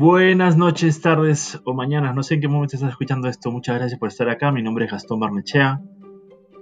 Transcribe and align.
Buenas 0.00 0.56
noches, 0.56 1.02
tardes 1.02 1.60
o 1.66 1.74
mañanas, 1.74 2.14
no 2.14 2.22
sé 2.22 2.32
en 2.32 2.40
qué 2.40 2.48
momento 2.48 2.74
estás 2.74 2.88
escuchando 2.88 3.28
esto. 3.28 3.50
Muchas 3.50 3.76
gracias 3.76 4.00
por 4.00 4.08
estar 4.08 4.30
acá. 4.30 4.50
Mi 4.50 4.62
nombre 4.62 4.86
es 4.86 4.90
Gastón 4.90 5.20
Barnechea 5.20 5.82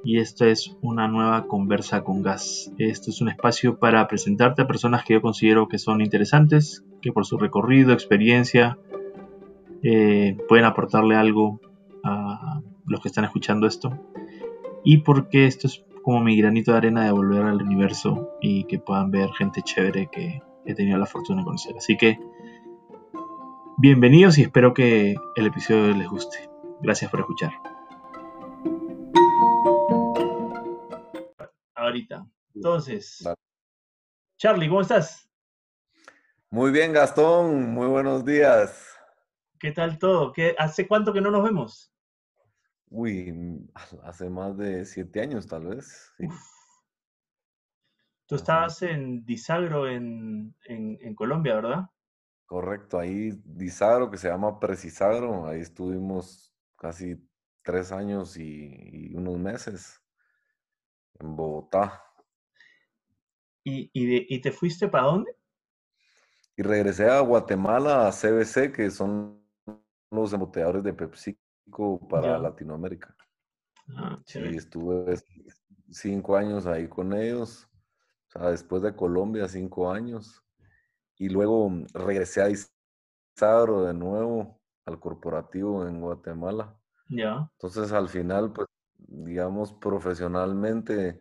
y 0.02 0.18
esto 0.18 0.44
es 0.44 0.76
una 0.82 1.06
nueva 1.06 1.46
conversa 1.46 2.02
con 2.02 2.20
gas. 2.20 2.72
Esto 2.78 3.12
es 3.12 3.20
un 3.20 3.28
espacio 3.28 3.78
para 3.78 4.08
presentarte 4.08 4.62
a 4.62 4.66
personas 4.66 5.04
que 5.04 5.14
yo 5.14 5.22
considero 5.22 5.68
que 5.68 5.78
son 5.78 6.00
interesantes, 6.00 6.84
que 7.00 7.12
por 7.12 7.26
su 7.26 7.38
recorrido, 7.38 7.92
experiencia, 7.92 8.76
eh, 9.84 10.36
pueden 10.48 10.64
aportarle 10.64 11.14
algo 11.14 11.60
a 12.02 12.60
los 12.88 13.00
que 13.00 13.06
están 13.06 13.24
escuchando 13.24 13.68
esto. 13.68 13.96
Y 14.82 14.96
porque 15.02 15.46
esto 15.46 15.68
es 15.68 15.84
como 16.02 16.18
mi 16.18 16.36
granito 16.36 16.72
de 16.72 16.78
arena 16.78 17.04
de 17.04 17.12
volver 17.12 17.42
al 17.42 17.62
universo 17.62 18.32
y 18.40 18.64
que 18.64 18.80
puedan 18.80 19.12
ver 19.12 19.30
gente 19.30 19.62
chévere 19.62 20.08
que 20.10 20.42
he 20.66 20.74
tenido 20.74 20.98
la 20.98 21.06
fortuna 21.06 21.42
de 21.42 21.44
conocer. 21.44 21.76
Así 21.76 21.96
que 21.96 22.18
bienvenidos 23.78 24.36
y 24.38 24.42
espero 24.42 24.74
que 24.74 25.14
el 25.36 25.46
episodio 25.46 25.94
les 25.94 26.08
guste. 26.08 26.50
Gracias 26.80 27.10
por 27.10 27.20
escuchar. 27.20 27.52
Ahorita. 31.74 32.26
Entonces, 32.54 33.24
Charlie, 34.36 34.68
¿cómo 34.68 34.80
estás? 34.80 35.30
Muy 36.50 36.72
bien, 36.72 36.92
Gastón. 36.92 37.72
Muy 37.72 37.86
buenos 37.86 38.24
días. 38.24 38.98
¿Qué 39.60 39.70
tal 39.70 39.98
todo? 39.98 40.32
¿Qué, 40.32 40.56
¿Hace 40.58 40.88
cuánto 40.88 41.12
que 41.12 41.20
no 41.20 41.30
nos 41.30 41.44
vemos? 41.44 41.92
Uy, 42.90 43.68
hace 44.02 44.28
más 44.28 44.56
de 44.56 44.84
siete 44.84 45.20
años 45.20 45.46
tal 45.46 45.66
vez. 45.66 46.12
Tú 48.26 48.34
estabas 48.34 48.82
en 48.82 49.24
Disagro 49.24 49.88
en, 49.88 50.54
Colombia, 51.14 51.54
¿verdad? 51.54 51.90
Correcto, 52.48 52.98
ahí 52.98 53.38
Disagro, 53.44 54.10
que 54.10 54.16
se 54.16 54.26
llama 54.26 54.58
Precisagro, 54.58 55.46
ahí 55.46 55.60
estuvimos 55.60 56.50
casi 56.76 57.22
tres 57.62 57.92
años 57.92 58.38
y, 58.38 59.14
unos 59.14 59.38
meses 59.38 60.02
en 61.20 61.36
Bogotá. 61.36 62.02
¿Y, 63.64 63.90
y 63.92 64.40
te 64.40 64.50
fuiste 64.50 64.88
para 64.88 65.04
dónde? 65.04 65.36
Y 66.56 66.62
regresé 66.62 67.10
a 67.10 67.20
Guatemala, 67.20 68.08
a 68.08 68.12
CBC, 68.12 68.72
que 68.72 68.90
son 68.90 69.46
los 70.10 70.32
embotelladores 70.32 70.82
de 70.82 70.94
Pepsi 70.94 71.38
para 72.08 72.38
Latinoamérica. 72.38 73.14
Ah, 73.94 74.18
y 74.34 74.56
estuve 74.56 75.16
cinco 75.90 76.34
años 76.34 76.64
ahí 76.64 76.88
con 76.88 77.12
ellos, 77.12 77.68
o 78.28 78.30
sea, 78.30 78.50
después 78.50 78.80
de 78.80 78.96
Colombia, 78.96 79.48
cinco 79.48 79.90
años. 79.90 80.42
Y 81.18 81.28
luego 81.28 81.68
mm, 81.68 81.86
regresé 81.94 82.42
a 82.42 82.50
Isabro 82.50 83.84
de 83.84 83.94
nuevo 83.94 84.60
al 84.86 84.98
corporativo 84.98 85.86
en 85.86 86.00
Guatemala. 86.00 86.74
Ya. 87.08 87.50
Entonces, 87.52 87.92
al 87.92 88.08
final, 88.08 88.52
pues, 88.52 88.68
digamos, 88.96 89.72
profesionalmente, 89.74 91.20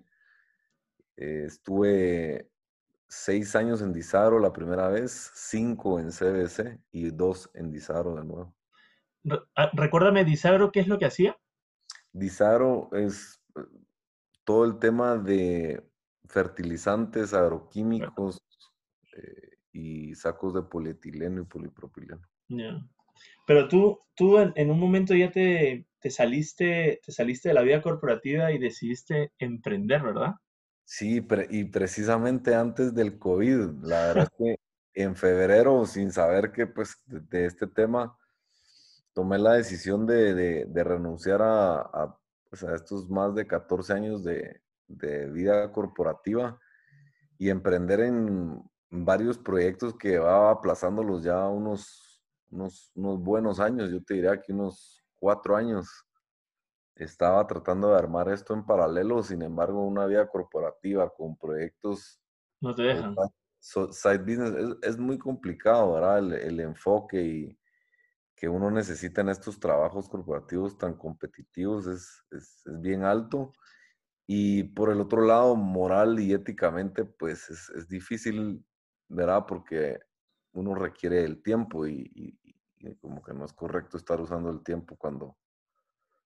eh, 1.18 1.44
estuve 1.46 2.50
seis 3.08 3.56
años 3.56 3.82
en 3.82 3.94
Disaro 3.94 4.40
la 4.40 4.54
primera 4.54 4.90
vez, 4.90 5.32
cinco 5.34 6.00
en 6.00 6.12
CBC 6.12 6.80
y 6.92 7.10
dos 7.12 7.50
en 7.54 7.72
Disaro 7.72 8.16
de 8.16 8.24
nuevo. 8.24 8.56
Ah, 9.56 9.70
recuérdame, 9.74 10.24
Disagro, 10.24 10.72
¿qué 10.72 10.82
es 10.82 10.88
lo 10.88 10.98
que 10.98 11.06
hacía? 11.06 11.38
Disagro 12.14 12.90
es 12.94 13.42
eh, 13.56 13.62
todo 14.44 14.66
el 14.66 14.80
tema 14.80 15.18
de 15.18 15.84
fertilizantes 16.28 17.34
agroquímicos 17.34 18.42
eh, 19.16 19.47
y 19.78 20.16
sacos 20.16 20.56
de 20.56 20.64
polietileno 20.64 21.42
y 21.42 21.46
polipropileno. 21.46 22.22
Pero 23.46 23.68
tú, 23.68 24.00
tú 24.16 24.40
en, 24.40 24.72
un 24.72 24.80
momento 24.80 25.14
ya 25.14 25.32
te, 25.32 25.86
saliste, 26.10 27.00
te 27.06 27.12
saliste 27.12 27.50
de 27.50 27.54
la 27.54 27.62
vida 27.62 27.82
corporativa 27.82 28.52
y 28.52 28.58
decidiste 28.58 29.32
emprender, 29.38 30.02
¿verdad? 30.02 30.34
Sí, 30.84 31.24
y 31.50 31.66
precisamente 31.66 32.56
antes 32.56 32.96
del 32.96 33.20
COVID, 33.20 33.84
la 33.84 34.08
verdad 34.08 34.24
es 34.24 34.38
que 34.38 34.56
en 35.04 35.16
febrero, 35.16 35.86
sin 35.86 36.12
saber 36.12 36.52
que 36.52 36.66
pues 36.66 36.98
de 37.06 37.46
este 37.46 37.68
tema, 37.68 38.18
tomé 39.14 39.38
la 39.38 39.54
decisión 39.54 40.08
de, 40.08 40.66
renunciar 40.74 41.40
pues, 42.50 42.64
a, 42.64 42.74
estos 42.74 43.10
más 43.10 43.36
de 43.36 43.46
14 43.46 43.94
años 43.94 44.24
de, 44.24 44.60
vida 44.88 45.72
corporativa 45.72 46.58
y 47.38 47.50
emprender 47.50 48.00
en 48.00 48.64
varios 48.90 49.38
proyectos 49.38 49.96
que 49.96 50.18
va 50.18 50.52
aplazándolos 50.52 51.24
ya 51.24 51.48
unos, 51.48 52.22
unos, 52.50 52.92
buenos 52.96 53.60
años, 53.60 53.90
yo 53.92 54.04
te 54.04 54.16
diría 54.16 54.42
que 54.42 54.54
unos 54.54 55.04
cuatro 55.16 55.56
años. 55.56 55.88
Estaba 56.96 57.46
tratando 57.46 57.90
de 57.90 57.98
armar 57.98 58.28
esto 58.30 58.56
en 58.56 58.66
paralelo, 58.66 59.22
sin 59.22 59.44
embargo, 59.44 59.86
una 59.86 60.08
vida 60.08 60.28
corporativa 60.28 61.08
con 61.14 61.38
proyectos. 61.38 62.20
No 62.60 62.74
te 62.74 62.84
dejan. 62.84 63.16
Side 63.60 64.20
business 64.20 64.78
es, 64.82 64.98
muy 64.98 65.20
complicado, 65.20 65.94
¿verdad? 65.94 66.34
el 66.42 66.60
enfoque 66.60 67.22
y, 67.22 67.60
que 68.38 68.48
uno 68.48 68.70
necesita 68.70 69.22
en 69.22 69.30
estos 69.30 69.60
trabajos 69.60 70.08
corporativos 70.08 70.78
tan 70.78 70.94
competitivos 70.94 71.88
es, 71.88 72.24
es, 72.32 72.62
bien 72.80 73.04
alto. 73.04 73.52
Y 74.28 74.64
por 74.64 74.92
el 74.92 75.02
otro 75.02 75.24
lado, 75.24 75.56
moral 75.56 76.20
y 76.20 76.34
éticamente, 76.34 77.04
pues 77.04 77.50
es, 77.50 77.70
es 77.72 77.88
difícil, 77.88 78.64
¿verdad? 79.10 79.46
Porque 79.48 80.00
uno 80.54 80.76
requiere 80.76 81.24
el 81.24 81.42
tiempo 81.42 81.88
y, 81.88 82.38
como 83.02 83.22
que 83.22 83.34
no 83.34 83.46
es 83.46 83.54
correcto 83.54 83.98
estar 83.98 84.22
usando 84.22 84.50
el 84.50 84.64
tiempo 84.64 84.96
cuando, 84.98 85.38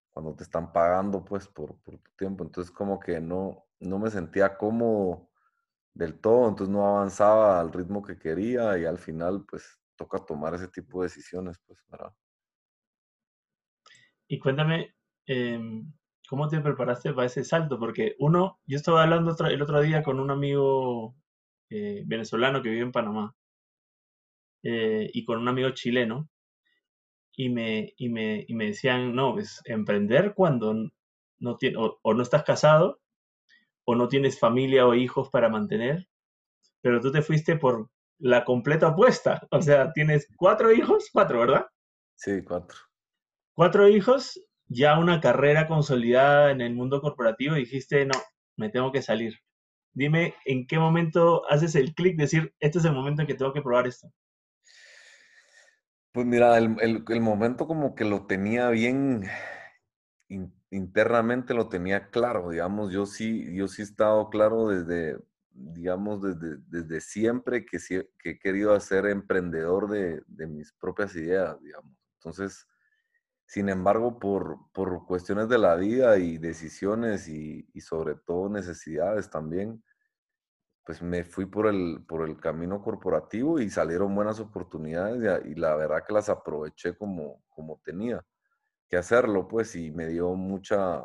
cuando 0.09 0.35
te 0.35 0.43
están 0.43 0.71
pagando, 0.71 1.23
pues, 1.23 1.47
por, 1.47 1.75
tu 1.81 1.99
tiempo. 2.17 2.43
Entonces, 2.43 2.71
como 2.71 2.99
que 2.99 3.19
no, 3.19 3.65
no 3.79 3.99
me 3.99 4.09
sentía 4.09 4.57
cómodo 4.57 5.29
del 5.93 6.19
todo, 6.19 6.47
entonces 6.47 6.73
no 6.73 6.85
avanzaba 6.85 7.59
al 7.59 7.71
ritmo 7.71 8.01
que 8.01 8.17
quería 8.17 8.77
y 8.77 8.85
al 8.85 8.97
final, 8.97 9.45
pues, 9.49 9.79
toca 9.95 10.19
tomar 10.19 10.53
ese 10.55 10.67
tipo 10.67 11.01
de 11.01 11.07
decisiones, 11.07 11.59
pues, 11.65 11.79
¿verdad? 11.89 12.13
Y 14.27 14.39
cuéntame, 14.39 14.95
em, 15.25 15.91
¿cómo 16.29 16.47
te 16.47 16.61
preparaste 16.61 17.13
para 17.13 17.27
ese 17.27 17.43
salto? 17.43 17.77
Porque 17.77 18.15
uno, 18.19 18.59
yo 18.65 18.77
estaba 18.77 19.03
hablando 19.03 19.35
el 19.45 19.61
otro 19.61 19.81
día 19.81 20.03
con 20.03 20.19
un 20.19 20.31
amigo 20.31 21.15
eh, 21.71 22.03
venezolano 22.05 22.61
que 22.61 22.69
vive 22.69 22.83
en 22.83 22.91
Panamá 22.91 23.35
eh, 24.63 25.09
y 25.11 25.25
con 25.25 25.39
un 25.39 25.47
amigo 25.47 25.71
chileno 25.71 26.29
y 27.35 27.49
me, 27.49 27.93
y 27.97 28.09
me, 28.09 28.45
y 28.47 28.53
me 28.53 28.67
decían, 28.67 29.15
no, 29.15 29.39
es 29.39 29.61
emprender 29.65 30.33
cuando 30.35 30.75
no 31.39 31.57
tiene, 31.57 31.77
o 31.79 32.13
no 32.13 32.21
estás 32.21 32.43
casado 32.43 33.01
o 33.85 33.95
no 33.95 34.07
tienes 34.07 34.39
familia 34.39 34.85
o 34.85 34.93
hijos 34.93 35.29
para 35.29 35.49
mantener, 35.49 36.07
pero 36.81 36.99
tú 37.01 37.11
te 37.11 37.21
fuiste 37.21 37.55
por 37.55 37.89
la 38.19 38.45
completa 38.45 38.89
opuesta. 38.89 39.47
O 39.51 39.61
sea, 39.61 39.91
tienes 39.93 40.27
cuatro 40.37 40.71
hijos, 40.71 41.09
cuatro, 41.11 41.39
¿verdad? 41.39 41.65
Sí, 42.15 42.43
cuatro. 42.43 42.77
Cuatro 43.53 43.87
hijos, 43.87 44.39
ya 44.67 44.97
una 44.99 45.19
carrera 45.19 45.67
consolidada 45.67 46.51
en 46.51 46.61
el 46.61 46.73
mundo 46.73 47.01
corporativo 47.01 47.55
y 47.55 47.61
dijiste, 47.61 48.05
no, 48.05 48.17
me 48.55 48.69
tengo 48.69 48.91
que 48.91 49.01
salir. 49.01 49.39
Dime, 49.93 50.35
¿en 50.45 50.65
qué 50.67 50.79
momento 50.79 51.49
haces 51.49 51.75
el 51.75 51.93
clic 51.93 52.15
de 52.17 52.23
decir, 52.23 52.53
este 52.59 52.79
es 52.79 52.85
el 52.85 52.93
momento 52.93 53.21
en 53.21 53.27
que 53.27 53.33
tengo 53.35 53.53
que 53.53 53.61
probar 53.61 53.87
esto? 53.87 54.11
Pues 56.11 56.25
mira, 56.25 56.57
el, 56.57 57.03
el 57.07 57.21
momento 57.21 57.67
como 57.67 57.95
que 57.95 58.05
lo 58.05 58.25
tenía 58.25 58.69
bien 58.69 59.23
internamente, 60.71 61.53
lo 61.53 61.69
tenía 61.69 62.09
claro, 62.09 62.49
digamos, 62.49 62.91
yo 62.91 63.05
sí, 63.05 63.53
yo 63.53 63.67
sí 63.67 63.81
he 63.81 63.85
estado 63.85 64.29
claro 64.29 64.69
desde, 64.69 65.17
digamos, 65.51 66.21
desde, 66.21 66.57
desde 66.67 67.01
siempre 67.01 67.65
que, 67.65 67.77
que 68.17 68.29
he 68.29 68.39
querido 68.39 68.79
ser 68.79 69.05
emprendedor 69.05 69.89
de, 69.89 70.21
de, 70.27 70.47
mis 70.47 70.71
propias 70.73 71.15
ideas, 71.15 71.61
digamos. 71.61 71.91
Entonces, 72.15 72.67
sin 73.51 73.67
embargo, 73.67 74.17
por, 74.17 74.71
por 74.71 75.05
cuestiones 75.05 75.49
de 75.49 75.57
la 75.57 75.75
vida 75.75 76.17
y 76.17 76.37
decisiones 76.37 77.27
y, 77.27 77.67
y, 77.73 77.81
sobre 77.81 78.15
todo 78.15 78.47
necesidades 78.47 79.29
también, 79.29 79.83
pues 80.85 81.01
me 81.01 81.25
fui 81.25 81.45
por 81.47 81.67
el, 81.67 82.01
por 82.07 82.29
el 82.29 82.39
camino 82.39 82.81
corporativo 82.81 83.59
y 83.59 83.69
salieron 83.69 84.15
buenas 84.15 84.39
oportunidades 84.39 85.43
y, 85.45 85.55
la 85.55 85.75
verdad 85.75 86.01
que 86.07 86.13
las 86.13 86.29
aproveché 86.29 86.95
como, 86.95 87.43
como 87.49 87.81
tenía 87.83 88.25
que 88.87 88.95
hacerlo, 88.95 89.49
pues, 89.49 89.75
y 89.75 89.91
me 89.91 90.07
dio 90.07 90.33
mucha, 90.33 91.03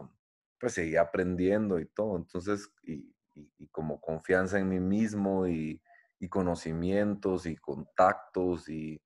pues 0.61 0.75
seguí 0.75 0.95
aprendiendo 0.95 1.81
y 1.81 1.87
todo. 1.87 2.17
Entonces, 2.17 2.71
y, 2.85 3.13
y, 3.35 3.67
como 3.73 4.01
confianza 4.01 4.61
en 4.61 4.69
mí 4.69 4.79
mismo 4.79 5.49
y, 5.49 5.83
conocimientos 6.31 7.45
y 7.47 7.57
contactos 7.57 8.69
y, 8.69 9.03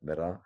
¿verdad? 0.00 0.40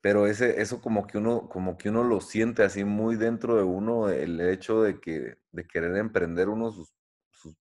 Pero 0.00 0.26
ese, 0.26 0.60
eso 0.60 0.80
como 0.80 1.06
que, 1.06 1.18
uno, 1.18 1.48
como 1.48 1.76
que 1.76 1.90
uno 1.90 2.02
lo 2.04 2.20
siente 2.20 2.62
así 2.62 2.84
muy 2.84 3.16
dentro 3.16 3.56
de 3.56 3.62
uno, 3.62 4.08
el 4.08 4.40
hecho 4.40 4.82
de, 4.82 4.98
que, 4.98 5.36
de 5.52 5.66
querer 5.66 5.96
emprender 5.96 6.48
uno 6.48 6.70
sus, 6.70 6.94
sus, 7.30 7.56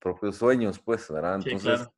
propios 0.00 0.36
sueños, 0.36 0.78
pues, 0.78 1.10
¿verdad? 1.10 1.40
Entonces, 1.44 1.88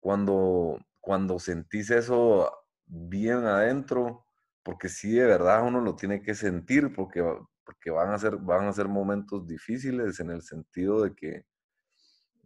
cuando, 0.00 0.78
cuando 1.00 1.38
sentís 1.38 1.90
eso, 1.90 2.52
bien 2.84 3.46
adentro, 3.46 4.26
porque 4.62 4.88
sí 4.88 5.12
de 5.12 5.26
verdad 5.26 5.66
uno 5.66 5.80
lo 5.80 5.96
tiene 5.96 6.20
que 6.20 6.34
sentir, 6.34 6.92
porque, 6.94 7.22
porque 7.64 7.90
van, 7.90 8.10
a 8.10 8.18
ser, 8.18 8.36
van 8.36 8.66
a 8.66 8.72
ser 8.72 8.88
momentos 8.88 9.46
difíciles 9.46 10.20
en 10.20 10.30
el 10.30 10.42
sentido 10.42 11.02
de 11.02 11.14
que, 11.14 11.46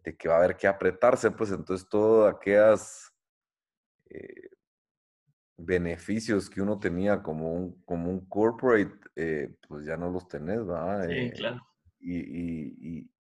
de 0.05 0.17
que 0.17 0.29
va 0.29 0.35
a 0.35 0.39
haber 0.39 0.57
que 0.57 0.69
apretarse, 0.69 1.31
pues 1.31 1.51
entonces 1.51 1.89
todas 1.89 2.35
aquellas 2.35 3.13
eh, 4.11 4.52
beneficios 5.57 6.51
que 6.51 6.63
uno 6.63 6.79
tenía 6.79 7.23
como 7.23 7.53
un, 7.53 7.83
como 7.85 8.11
un 8.11 8.27
corporate, 8.27 8.95
eh, 9.17 9.55
pues 9.69 9.87
ya 9.87 9.97
no 9.97 10.11
los 10.11 10.29
tenés, 10.29 10.67
¿verdad? 10.67 11.07
Sí, 11.09 11.15
eh, 11.15 11.33
claro. 11.33 11.67
y, 12.01 13.11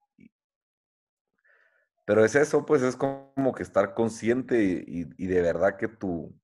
pero 2.05 2.25
es 2.25 2.34
eso, 2.34 2.67
pues 2.67 2.82
es 2.82 2.96
como 2.96 3.52
que 3.55 3.62
estar 3.62 3.94
consciente 3.94 4.84
y, 4.87 5.05
de 5.05 5.40
verdad 5.40 5.76
que 5.76 5.88
tu, 5.88 6.34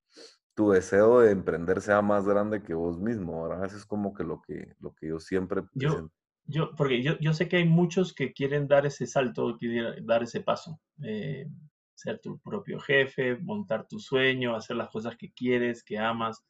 tu, 0.55 0.71
deseo 0.71 1.21
de 1.21 1.33
emprender 1.33 1.81
sea 1.81 2.01
más 2.01 2.27
grande 2.27 2.63
que 2.63 2.75
vos 2.75 2.99
mismo, 3.01 3.43
¿verdad? 3.49 3.67
Eso 3.67 3.77
es 3.77 3.85
como 3.85 4.15
que 4.15 4.25
lo 4.25 4.41
que, 4.41 4.75
lo 4.81 4.95
que 4.95 5.09
yo 5.09 5.19
siempre... 5.19 5.63
Yo, 5.75 6.11
yo, 6.45 6.75
porque 6.77 7.03
yo, 7.03 7.19
yo 7.19 7.35
sé 7.35 7.49
que 7.49 7.57
hay 7.57 7.65
muchos 7.65 8.15
que 8.15 8.33
quieren 8.33 8.69
dar 8.69 8.87
ese 8.87 9.07
salto, 9.07 9.57
quieren 9.59 10.07
dar 10.07 10.23
ese 10.23 10.41
paso. 10.41 10.81
Eh, 11.03 11.49
ser 11.99 12.21
tu 12.21 12.39
propio 12.39 12.79
jefe, 12.79 13.37
montar 13.39 13.89
tu 13.89 13.99
sueño, 13.99 14.55
hacer 14.55 14.77
las 14.77 14.89
cosas 14.89 15.17
que 15.17 15.33
quieres, 15.33 15.83
que 15.83 15.99
amas. 15.99 16.45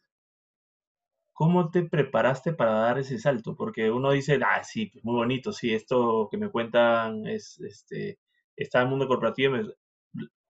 ¿Cómo 1.33 1.71
te 1.71 1.85
preparaste 1.85 2.53
para 2.53 2.73
dar 2.73 2.99
ese 2.99 3.19
salto? 3.19 3.56
Porque 3.56 3.91
uno 3.91 4.11
dice, 4.11 4.39
ah, 4.45 4.62
sí, 4.62 4.87
pues 4.87 5.03
muy 5.05 5.15
bonito, 5.15 5.53
sí, 5.53 5.73
esto 5.73 6.29
que 6.31 6.37
me 6.37 6.50
cuentan 6.50 7.27
es, 7.27 7.59
este, 7.61 8.19
está 8.56 8.81
en 8.81 8.85
el 8.85 8.91
mundo 8.91 9.09
corporativo. 9.09 9.56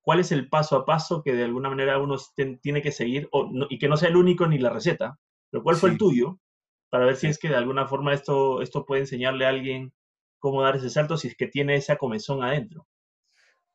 ¿Cuál 0.03 0.21
es 0.21 0.33
el 0.33 0.49
paso 0.49 0.75
a 0.77 0.85
paso 0.85 1.23
que 1.23 1.33
de 1.35 1.45
alguna 1.45 1.69
manera 1.69 1.99
uno 1.99 2.17
tiene 2.61 2.83
que 2.83 2.91
seguir 2.91 3.29
o 3.31 3.51
y 3.71 3.79
que 3.79 3.89
no 3.89 3.97
sea 3.97 4.09
el 4.09 4.17
único 4.17 4.49
ni 4.49 4.59
la 4.59 4.71
receta? 4.71 5.17
Pero 5.51 5.63
¿cuál 5.63 5.77
fue 5.77 5.91
el 5.91 5.99
tuyo? 5.99 6.41
Para 6.91 7.07
ver 7.07 7.17
si 7.17 7.29
es 7.29 7.39
que 7.39 7.51
de 7.51 7.57
alguna 7.57 7.87
forma 7.87 8.15
esto, 8.15 8.63
esto 8.63 8.85
puede 8.85 9.03
enseñarle 9.03 9.47
a 9.47 9.51
alguien 9.51 9.93
cómo 10.41 10.63
dar 10.63 10.77
ese 10.77 10.91
salto 10.91 11.17
si 11.17 11.29
es 11.29 11.37
que 11.37 11.47
tiene 11.47 11.77
esa 11.77 11.97
comezón 11.97 12.43
adentro. 12.43 12.89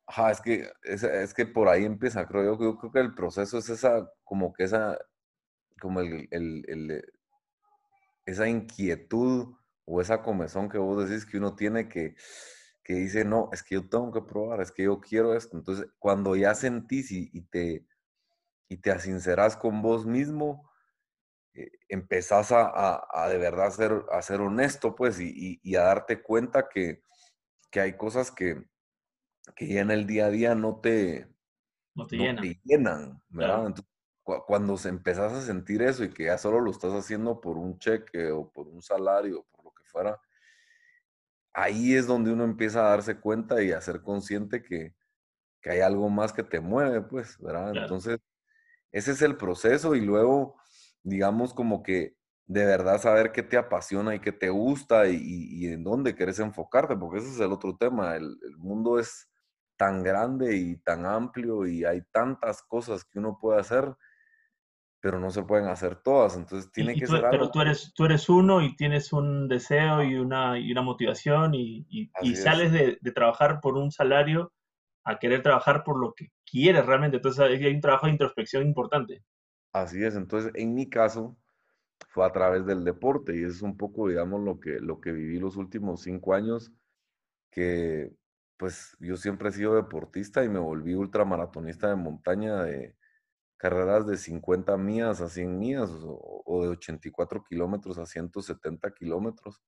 Ajá, 0.05 0.31
es 0.31 0.41
que, 0.41 0.69
es, 0.83 1.33
que 1.33 1.45
por 1.45 1.69
ahí 1.69 1.85
empieza, 1.85 2.27
creo 2.27 2.43
yo, 2.43 2.61
yo, 2.61 2.77
creo 2.77 2.91
que 2.91 2.99
el 2.99 3.15
proceso 3.15 3.57
es 3.57 3.69
esa, 3.69 4.09
como 4.23 4.53
que 4.53 4.65
esa, 4.65 4.97
como 5.79 6.01
el, 6.01 6.27
el, 6.31 6.65
el, 6.67 7.03
esa 8.25 8.47
inquietud 8.47 9.55
o 9.85 10.01
esa 10.01 10.21
comezón 10.21 10.69
que 10.69 10.77
vos 10.77 11.07
decís 11.07 11.25
que 11.25 11.37
uno 11.37 11.55
tiene 11.55 11.89
que, 11.89 12.15
que 12.83 12.93
dice, 12.95 13.25
no, 13.25 13.49
es 13.53 13.63
que 13.63 13.75
yo 13.75 13.89
tengo 13.89 14.11
que 14.11 14.21
probar, 14.21 14.61
es 14.61 14.71
que 14.71 14.83
yo 14.83 14.99
quiero 14.99 15.35
esto. 15.35 15.57
Entonces, 15.57 15.87
cuando 15.99 16.35
ya 16.35 16.53
sentís 16.55 17.11
y, 17.11 17.41
te, 17.43 17.85
y 18.67 18.77
te 18.77 18.91
asincerás 18.91 19.55
con 19.57 19.81
vos 19.81 20.05
mismo, 20.05 20.69
eh, 21.53 21.71
empezás 21.89 22.51
a, 22.51 23.05
a, 23.11 23.29
de 23.29 23.37
verdad 23.37 23.71
ser, 23.71 24.05
a 24.11 24.21
ser 24.21 24.41
honesto, 24.41 24.95
pues, 24.95 25.19
y, 25.19 25.59
y, 25.63 25.75
a 25.75 25.83
darte 25.83 26.21
cuenta 26.21 26.67
que, 26.69 27.03
que, 27.71 27.79
hay 27.81 27.97
cosas 27.97 28.31
que, 28.31 28.63
que 29.55 29.67
ya 29.67 29.81
en 29.81 29.91
el 29.91 30.07
día 30.07 30.27
a 30.27 30.29
día 30.29 30.55
no 30.55 30.79
te, 30.79 31.27
no 31.95 32.07
te, 32.07 32.17
llenan. 32.63 33.21
¿verdad? 33.29 33.67
Entonces, 33.67 33.91
cuando 34.23 34.77
se 34.77 34.89
empezás 34.89 35.33
a 35.33 35.41
sentir 35.41 35.81
eso 35.81 36.03
y 36.03 36.09
que 36.09 36.25
ya 36.25 36.37
solo 36.37 36.61
lo 36.61 36.71
estás 36.71 36.93
haciendo 36.93 37.41
por 37.41 37.57
un 37.57 37.77
cheque 37.77 38.31
o 38.31 38.49
por 38.49 38.67
un 38.67 38.81
salario 38.81 39.39
o 39.39 39.45
por 39.51 39.65
lo 39.65 39.71
que 39.71 39.83
fuera, 39.83 40.19
ahí 41.53 41.93
es 41.93 42.07
donde 42.07 42.31
uno 42.31 42.43
empieza 42.43 42.85
a 42.85 42.89
darse 42.89 43.19
cuenta 43.19 43.61
y 43.61 43.71
a 43.71 43.81
ser 43.81 44.01
consciente 44.01 44.63
que, 44.63 44.95
que 45.61 45.69
hay 45.69 45.81
algo 45.81 46.09
más 46.09 46.33
que 46.33 46.43
te 46.43 46.59
mueve, 46.59 47.01
pues, 47.01 47.37
¿verdad? 47.39 47.75
Entonces, 47.75 48.19
ese 48.91 49.11
es 49.11 49.21
el 49.21 49.37
proceso 49.37 49.95
y 49.95 50.01
luego, 50.01 50.55
digamos, 51.03 51.53
como 51.53 51.83
que 51.83 52.15
de 52.45 52.65
verdad 52.65 53.01
saber 53.01 53.31
qué 53.31 53.43
te 53.43 53.57
apasiona 53.57 54.15
y 54.15 54.19
qué 54.19 54.31
te 54.31 54.49
gusta 54.49 55.07
y, 55.07 55.17
y, 55.17 55.67
en 55.67 55.83
dónde 55.83 56.15
quieres 56.15 56.39
enfocarte, 56.39 56.95
porque 56.95 57.19
ese 57.19 57.29
es 57.29 57.39
el 57.39 57.51
otro 57.51 57.75
tema. 57.75 58.15
El, 58.15 58.37
el, 58.43 58.57
mundo 58.57 58.99
es 58.99 59.29
tan 59.77 60.03
grande 60.03 60.55
y 60.55 60.77
tan 60.77 61.05
amplio 61.05 61.65
y 61.65 61.85
hay 61.85 62.01
tantas 62.11 62.61
cosas 62.63 63.03
que 63.05 63.19
uno 63.19 63.37
puede 63.39 63.59
hacer 63.59 63.95
pero 65.03 65.19
no 65.19 65.31
se 65.31 65.43
pueden 65.43 65.67
hacer 65.67 65.97
todas, 65.97 66.37
entonces 66.37 66.71
tiene 66.71 66.95
que 66.95 67.05
ser 67.05 67.17
algo. 67.17 67.29
Pero 67.31 67.51
tú 67.51 67.59
eres, 67.59 67.91
tú 67.93 68.05
eres 68.05 68.29
uno 68.29 68.61
y 68.61 68.73
tienes 68.77 69.11
un 69.11 69.49
deseo 69.49 70.01
y 70.01 70.15
una, 70.15 70.57
y 70.57 70.71
una 70.71 70.81
motivación 70.81 71.53
y, 71.53 71.85
y, 71.89 72.35
sales 72.37 72.71
de, 72.71 72.99
de, 73.01 73.11
trabajar 73.11 73.59
por 73.59 73.75
un 73.75 73.91
salario 73.91 74.53
a 75.03 75.19
querer 75.19 75.43
trabajar 75.43 75.83
por 75.83 75.99
lo 75.99 76.13
que 76.13 76.29
quieres 76.49 76.85
realmente, 76.85 77.17
entonces 77.17 77.41
hay 77.43 77.75
un 77.75 77.81
trabajo 77.81 78.05
de 78.05 78.13
introspección 78.13 78.63
importante. 78.63 79.25
Así 79.73 80.01
es, 80.01 80.15
entonces 80.15 80.53
en 80.55 80.73
mi 80.73 80.89
caso 80.89 81.35
fue 82.07 82.25
a 82.25 82.31
través 82.31 82.65
del 82.65 82.85
deporte 82.85 83.37
y 83.37 83.43
es 83.43 83.61
un 83.61 83.75
poco, 83.75 84.07
digamos, 84.07 84.41
lo 84.41 84.61
que, 84.61 84.79
lo 84.79 85.01
que 85.01 85.11
viví 85.11 85.37
los 85.37 85.57
últimos 85.57 86.03
cinco 86.03 86.33
años, 86.33 86.71
que 87.51 88.13
pues 88.57 88.95
yo 88.99 89.17
siempre 89.17 89.49
he 89.49 89.51
sido 89.51 89.75
deportista 89.75 90.43
y 90.43 90.49
me 90.49 90.59
volví 90.59 90.93
ultramaratonista 90.95 91.89
de 91.89 91.95
montaña 91.95 92.63
de 92.63 92.95
carreras 93.57 94.05
de 94.07 94.17
50 94.17 94.75
millas 94.77 95.21
a 95.21 95.29
100 95.29 95.57
millas 95.57 95.89
o, 95.91 96.63
de 96.63 96.69
84 96.69 97.43
kilómetros 97.43 97.97
a 97.97 98.05
170 98.05 98.91
kilómetros. 98.93 99.61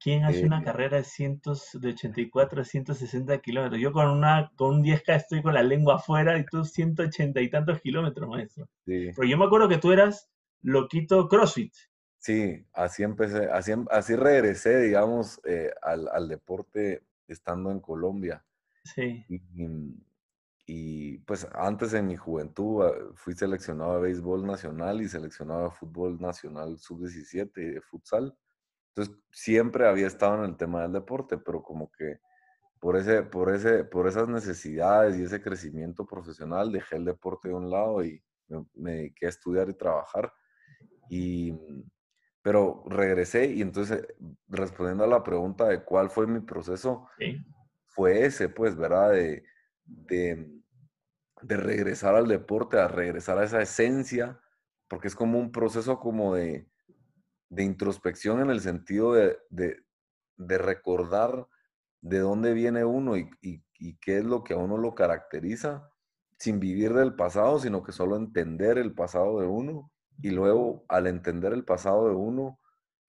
¿Quién 0.00 0.24
hace 0.24 0.46
una 0.46 0.60
eh, 0.60 0.64
carrera 0.64 0.96
de, 0.98 1.04
cientos, 1.04 1.70
de 1.74 1.90
84 1.90 2.62
a 2.62 2.64
160 2.64 3.38
kilómetros? 3.38 3.80
Yo 3.80 3.92
con, 3.92 4.08
una, 4.08 4.50
con 4.56 4.76
un 4.76 4.82
10K 4.82 5.16
estoy 5.16 5.42
con 5.42 5.54
la 5.54 5.62
lengua 5.62 5.96
afuera 5.96 6.38
y 6.38 6.46
tú 6.46 6.64
180 6.64 7.40
y 7.40 7.50
tantos 7.50 7.80
kilómetros, 7.80 8.28
maestro. 8.28 8.68
Sí. 8.86 9.10
Pero 9.14 9.28
yo 9.28 9.36
me 9.36 9.44
acuerdo 9.44 9.68
que 9.68 9.78
tú 9.78 9.92
eras 9.92 10.30
loquito 10.62 11.28
CrossFit. 11.28 11.74
Sí, 12.18 12.64
así 12.72 13.02
empecé, 13.02 13.50
así, 13.50 13.72
así 13.90 14.16
regresé, 14.16 14.80
digamos, 14.80 15.40
eh, 15.44 15.70
al, 15.82 16.08
al, 16.08 16.28
deporte 16.28 17.02
estando 17.32 17.70
en 17.70 17.80
Colombia. 17.80 18.44
Sí. 18.84 19.24
Y, 19.28 19.40
y 20.70 21.18
pues 21.20 21.48
antes 21.54 21.94
en 21.94 22.06
mi 22.06 22.16
juventud 22.16 22.84
ah, 22.84 22.92
fui 23.14 23.34
seleccionado 23.34 23.94
de 23.94 24.02
béisbol 24.02 24.46
nacional 24.46 25.00
y 25.00 25.08
seleccionado 25.08 25.64
de 25.64 25.70
fútbol 25.70 26.20
nacional 26.20 26.78
sub-17 26.78 27.50
y 27.56 27.70
de 27.70 27.80
futsal. 27.80 28.36
Entonces 28.90 29.16
siempre 29.32 29.88
había 29.88 30.06
estado 30.06 30.44
en 30.44 30.50
el 30.50 30.56
tema 30.58 30.82
del 30.82 30.92
deporte, 30.92 31.38
pero 31.38 31.62
como 31.62 31.90
que 31.90 32.18
por, 32.78 32.98
ese, 32.98 33.22
por, 33.22 33.54
ese, 33.54 33.84
por 33.84 34.06
esas 34.08 34.28
necesidades 34.28 35.18
y 35.18 35.22
ese 35.22 35.40
crecimiento 35.40 36.06
profesional 36.06 36.70
dejé 36.70 36.96
el 36.96 37.06
deporte 37.06 37.48
de 37.48 37.54
un 37.54 37.70
lado 37.70 38.04
y 38.04 38.22
me, 38.74 38.92
dediqué 38.92 39.24
a 39.24 39.30
estudiar 39.30 39.70
y 39.70 39.74
trabajar. 39.74 40.32
Y, 41.08 41.52
pero 42.48 42.82
regresé 42.86 43.44
y 43.52 43.60
entonces 43.60 44.06
respondiendo 44.48 45.04
a 45.04 45.06
la 45.06 45.22
pregunta 45.22 45.68
de 45.68 45.84
cuál 45.84 46.08
fue 46.08 46.26
mi 46.26 46.40
proceso, 46.40 47.06
fue 47.84 48.24
ese, 48.24 48.48
pues, 48.48 48.74
¿verdad? 48.74 49.12
De, 49.12 49.44
de, 49.84 50.50
de 51.42 51.56
regresar 51.58 52.14
al 52.14 52.26
deporte, 52.26 52.78
a 52.78 52.88
regresar 52.88 53.36
a 53.36 53.44
esa 53.44 53.60
esencia, 53.60 54.40
porque 54.88 55.08
es 55.08 55.14
como 55.14 55.38
un 55.38 55.52
proceso 55.52 55.98
como 56.00 56.36
de, 56.36 56.66
de 57.50 57.64
introspección 57.64 58.40
en 58.40 58.48
el 58.48 58.62
sentido 58.62 59.12
de, 59.12 59.36
de, 59.50 59.84
de, 60.38 60.56
recordar 60.56 61.48
de 62.00 62.20
dónde 62.20 62.54
viene 62.54 62.82
uno 62.82 63.18
y, 63.18 63.28
y, 63.42 63.62
y, 63.78 63.98
qué 63.98 64.16
es 64.16 64.24
lo 64.24 64.42
que 64.42 64.54
a 64.54 64.56
uno 64.56 64.78
lo 64.78 64.94
caracteriza, 64.94 65.90
sin 66.38 66.60
vivir 66.60 66.94
del 66.94 67.14
pasado, 67.14 67.58
sino 67.58 67.82
que 67.82 67.92
solo 67.92 68.16
entender 68.16 68.78
el 68.78 68.94
pasado 68.94 69.38
de 69.38 69.46
uno. 69.46 69.92
Y 70.20 70.30
luego, 70.30 70.84
al 70.88 71.06
entender 71.06 71.52
el 71.52 71.64
pasado 71.64 72.08
de 72.08 72.14
uno, 72.14 72.58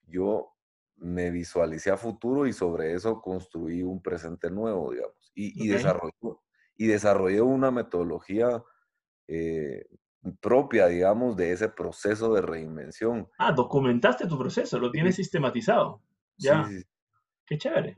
yo 0.08 0.56
me 0.98 1.32
visualicé 1.32 1.92
a 1.92 1.98
futuro 1.98 2.46
y 2.46 2.54
sobre 2.54 2.94
eso 2.94 3.22
construí 3.22 3.84
un 3.84 4.02
presente 4.02 4.52
nuevo, 4.52 4.92
digamos, 4.92 5.32
y, 5.34 5.64
y 5.64 5.70
desarrolló, 5.70 6.44
y 6.76 6.88
desarrollé 6.88 7.42
una 7.42 7.72
metodología 7.72 8.64
eh, 9.28 9.86
propia, 10.42 10.88
digamos, 10.88 11.36
de 11.38 11.52
ese 11.52 11.70
proceso 11.70 12.34
de 12.34 12.42
reinvención. 12.42 13.30
Ah, 13.38 13.52
documentaste 13.52 14.28
tu 14.28 14.38
proceso, 14.38 14.78
lo 14.80 14.92
tienes 14.92 15.16
sistematizado. 15.16 16.02
Ya. 16.38 16.66
Sí, 16.66 16.84
Qué 17.46 17.58
chévere. 17.58 17.96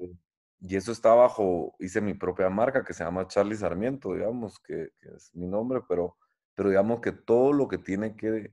Y 0.61 0.75
eso 0.75 0.91
está 0.91 1.13
bajo, 1.13 1.75
hice 1.79 2.01
mi 2.01 2.13
propia 2.13 2.49
marca 2.49 2.85
que 2.85 2.93
se 2.93 3.03
llama 3.03 3.27
Charlie 3.27 3.55
Sarmiento, 3.55 4.13
digamos, 4.13 4.59
que, 4.59 4.89
es 5.01 5.33
mi 5.33 5.47
nombre, 5.47 5.81
pero, 5.89 6.17
pero 6.53 6.69
digamos 6.69 7.01
que 7.01 7.11
todo 7.11 7.51
lo 7.51 7.67
que 7.67 7.77
tiene 7.77 8.15
que, 8.15 8.51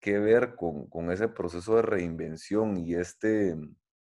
que 0.00 0.18
ver 0.18 0.54
con, 0.54 0.86
con, 0.88 1.10
ese 1.10 1.28
proceso 1.28 1.76
de 1.76 1.82
reinvención 1.82 2.76
y, 2.76 2.94
este, 2.94 3.56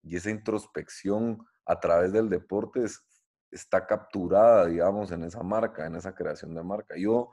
y 0.02 0.16
esa 0.16 0.30
introspección 0.30 1.46
a 1.64 1.80
través 1.80 2.12
del 2.12 2.28
deporte 2.28 2.84
es, 2.84 3.04
está 3.50 3.86
capturada, 3.86 4.66
digamos, 4.66 5.10
en 5.12 5.24
esa 5.24 5.42
marca, 5.42 5.86
en 5.86 5.96
esa 5.96 6.14
creación 6.14 6.54
de 6.54 6.62
marca. 6.62 6.96
Yo, 6.96 7.32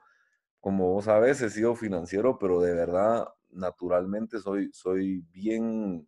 como 0.59 0.93
vos 0.93 1.05
sabes, 1.05 1.41
he 1.41 1.49
sido 1.49 1.75
financiero, 1.75 2.37
pero 2.39 2.61
de 2.61 2.73
verdad, 2.73 3.27
naturalmente 3.49 4.39
soy, 4.39 4.71
soy 4.73 5.21
bien 5.31 6.07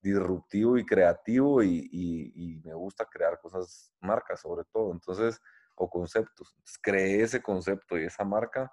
disruptivo 0.00 0.78
y 0.78 0.86
creativo 0.86 1.62
y, 1.62 2.60
me 2.64 2.74
gusta 2.74 3.04
crear 3.04 3.38
cosas, 3.40 3.92
marcas 4.00 4.40
sobre 4.40 4.64
todo, 4.64 4.92
entonces, 4.92 5.40
o 5.74 5.88
conceptos. 5.88 6.56
creé 6.82 7.22
ese 7.22 7.42
concepto 7.42 7.98
y 7.98 8.04
esa 8.04 8.24
marca 8.24 8.72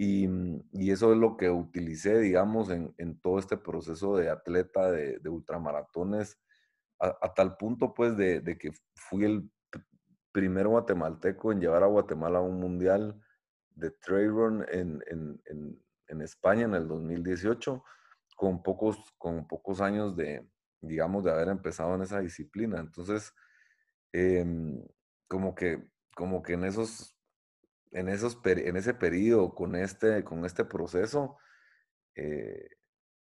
Y, 0.00 0.28
y, 0.70 0.92
eso 0.92 1.12
es 1.12 1.18
lo 1.18 1.36
que 1.36 1.50
utilicé, 1.50 2.20
digamos, 2.20 2.70
en, 2.70 3.20
todo 3.20 3.40
este 3.40 3.56
proceso 3.56 4.16
de 4.16 4.30
atleta 4.30 4.92
de, 4.92 5.28
ultramaratones, 5.28 6.38
a, 7.00 7.34
tal 7.34 7.56
punto, 7.56 7.94
pues, 7.94 8.16
de, 8.16 8.56
que 8.60 8.70
fui 8.94 9.24
el 9.24 9.50
primer 10.30 10.68
guatemalteco 10.68 11.50
en 11.50 11.60
llevar 11.60 11.82
a 11.82 11.88
Guatemala 11.88 12.38
a 12.38 12.42
un 12.42 12.60
mundial 12.60 13.20
de 13.70 13.90
trail 13.90 14.28
run 14.28 14.64
en, 14.70 15.02
en, 15.08 15.42
en, 16.06 16.22
España 16.22 16.62
en 16.62 16.74
el 16.74 16.86
2018, 16.86 17.82
con 18.36 18.62
pocos, 18.62 18.98
con 19.18 19.48
pocos 19.48 19.80
años 19.80 20.16
de, 20.16 20.48
digamos, 20.80 21.24
de 21.24 21.32
haber 21.32 21.48
empezado 21.48 21.96
en 21.96 22.02
esa 22.02 22.20
disciplina. 22.20 22.78
Entonces, 22.78 23.34
eh, 24.12 24.46
como 25.26 25.56
que, 25.56 25.90
como 26.14 26.40
que 26.40 26.52
en 26.52 26.64
esos 26.64 27.17
en, 27.92 28.08
esos, 28.08 28.38
en 28.44 28.76
ese 28.76 28.94
periodo, 28.94 29.54
con 29.54 29.74
este, 29.76 30.24
con 30.24 30.44
este 30.44 30.64
proceso, 30.64 31.36
eh, 32.14 32.68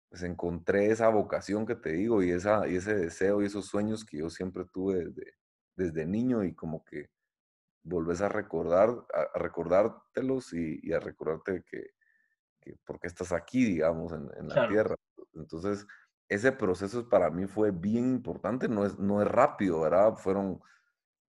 pues 0.08 0.22
encontré 0.22 0.90
esa 0.90 1.08
vocación 1.08 1.66
que 1.66 1.74
te 1.74 1.92
digo 1.92 2.22
y, 2.22 2.30
esa, 2.30 2.66
y 2.68 2.76
ese 2.76 2.94
deseo 2.94 3.42
y 3.42 3.46
esos 3.46 3.66
sueños 3.66 4.04
que 4.04 4.18
yo 4.18 4.30
siempre 4.30 4.64
tuve 4.72 5.06
desde, 5.06 5.34
desde 5.76 6.06
niño 6.06 6.44
y 6.44 6.54
como 6.54 6.84
que 6.84 7.10
volvés 7.82 8.20
a 8.20 8.28
recordar, 8.28 8.90
a, 9.12 9.38
recordártelos 9.38 10.52
y, 10.52 10.80
y, 10.82 10.92
a 10.92 11.00
recordarte 11.00 11.64
que, 11.64 11.90
que 12.60 12.76
por 12.84 12.98
qué 12.98 13.06
estás 13.08 13.32
aquí, 13.32 13.64
digamos, 13.64 14.12
en, 14.12 14.28
en 14.38 14.48
la 14.48 14.54
claro. 14.54 14.68
tierra. 14.68 14.96
Entonces, 15.34 15.86
ese 16.28 16.52
proceso 16.52 17.08
para 17.08 17.30
mí 17.30 17.46
fue 17.46 17.70
bien 17.70 18.10
importante, 18.10 18.68
no 18.68 18.84
es, 18.84 18.98
no 18.98 19.22
es 19.22 19.28
rápido, 19.28 19.82
¿verdad? 19.82 20.14
Fueron 20.16 20.60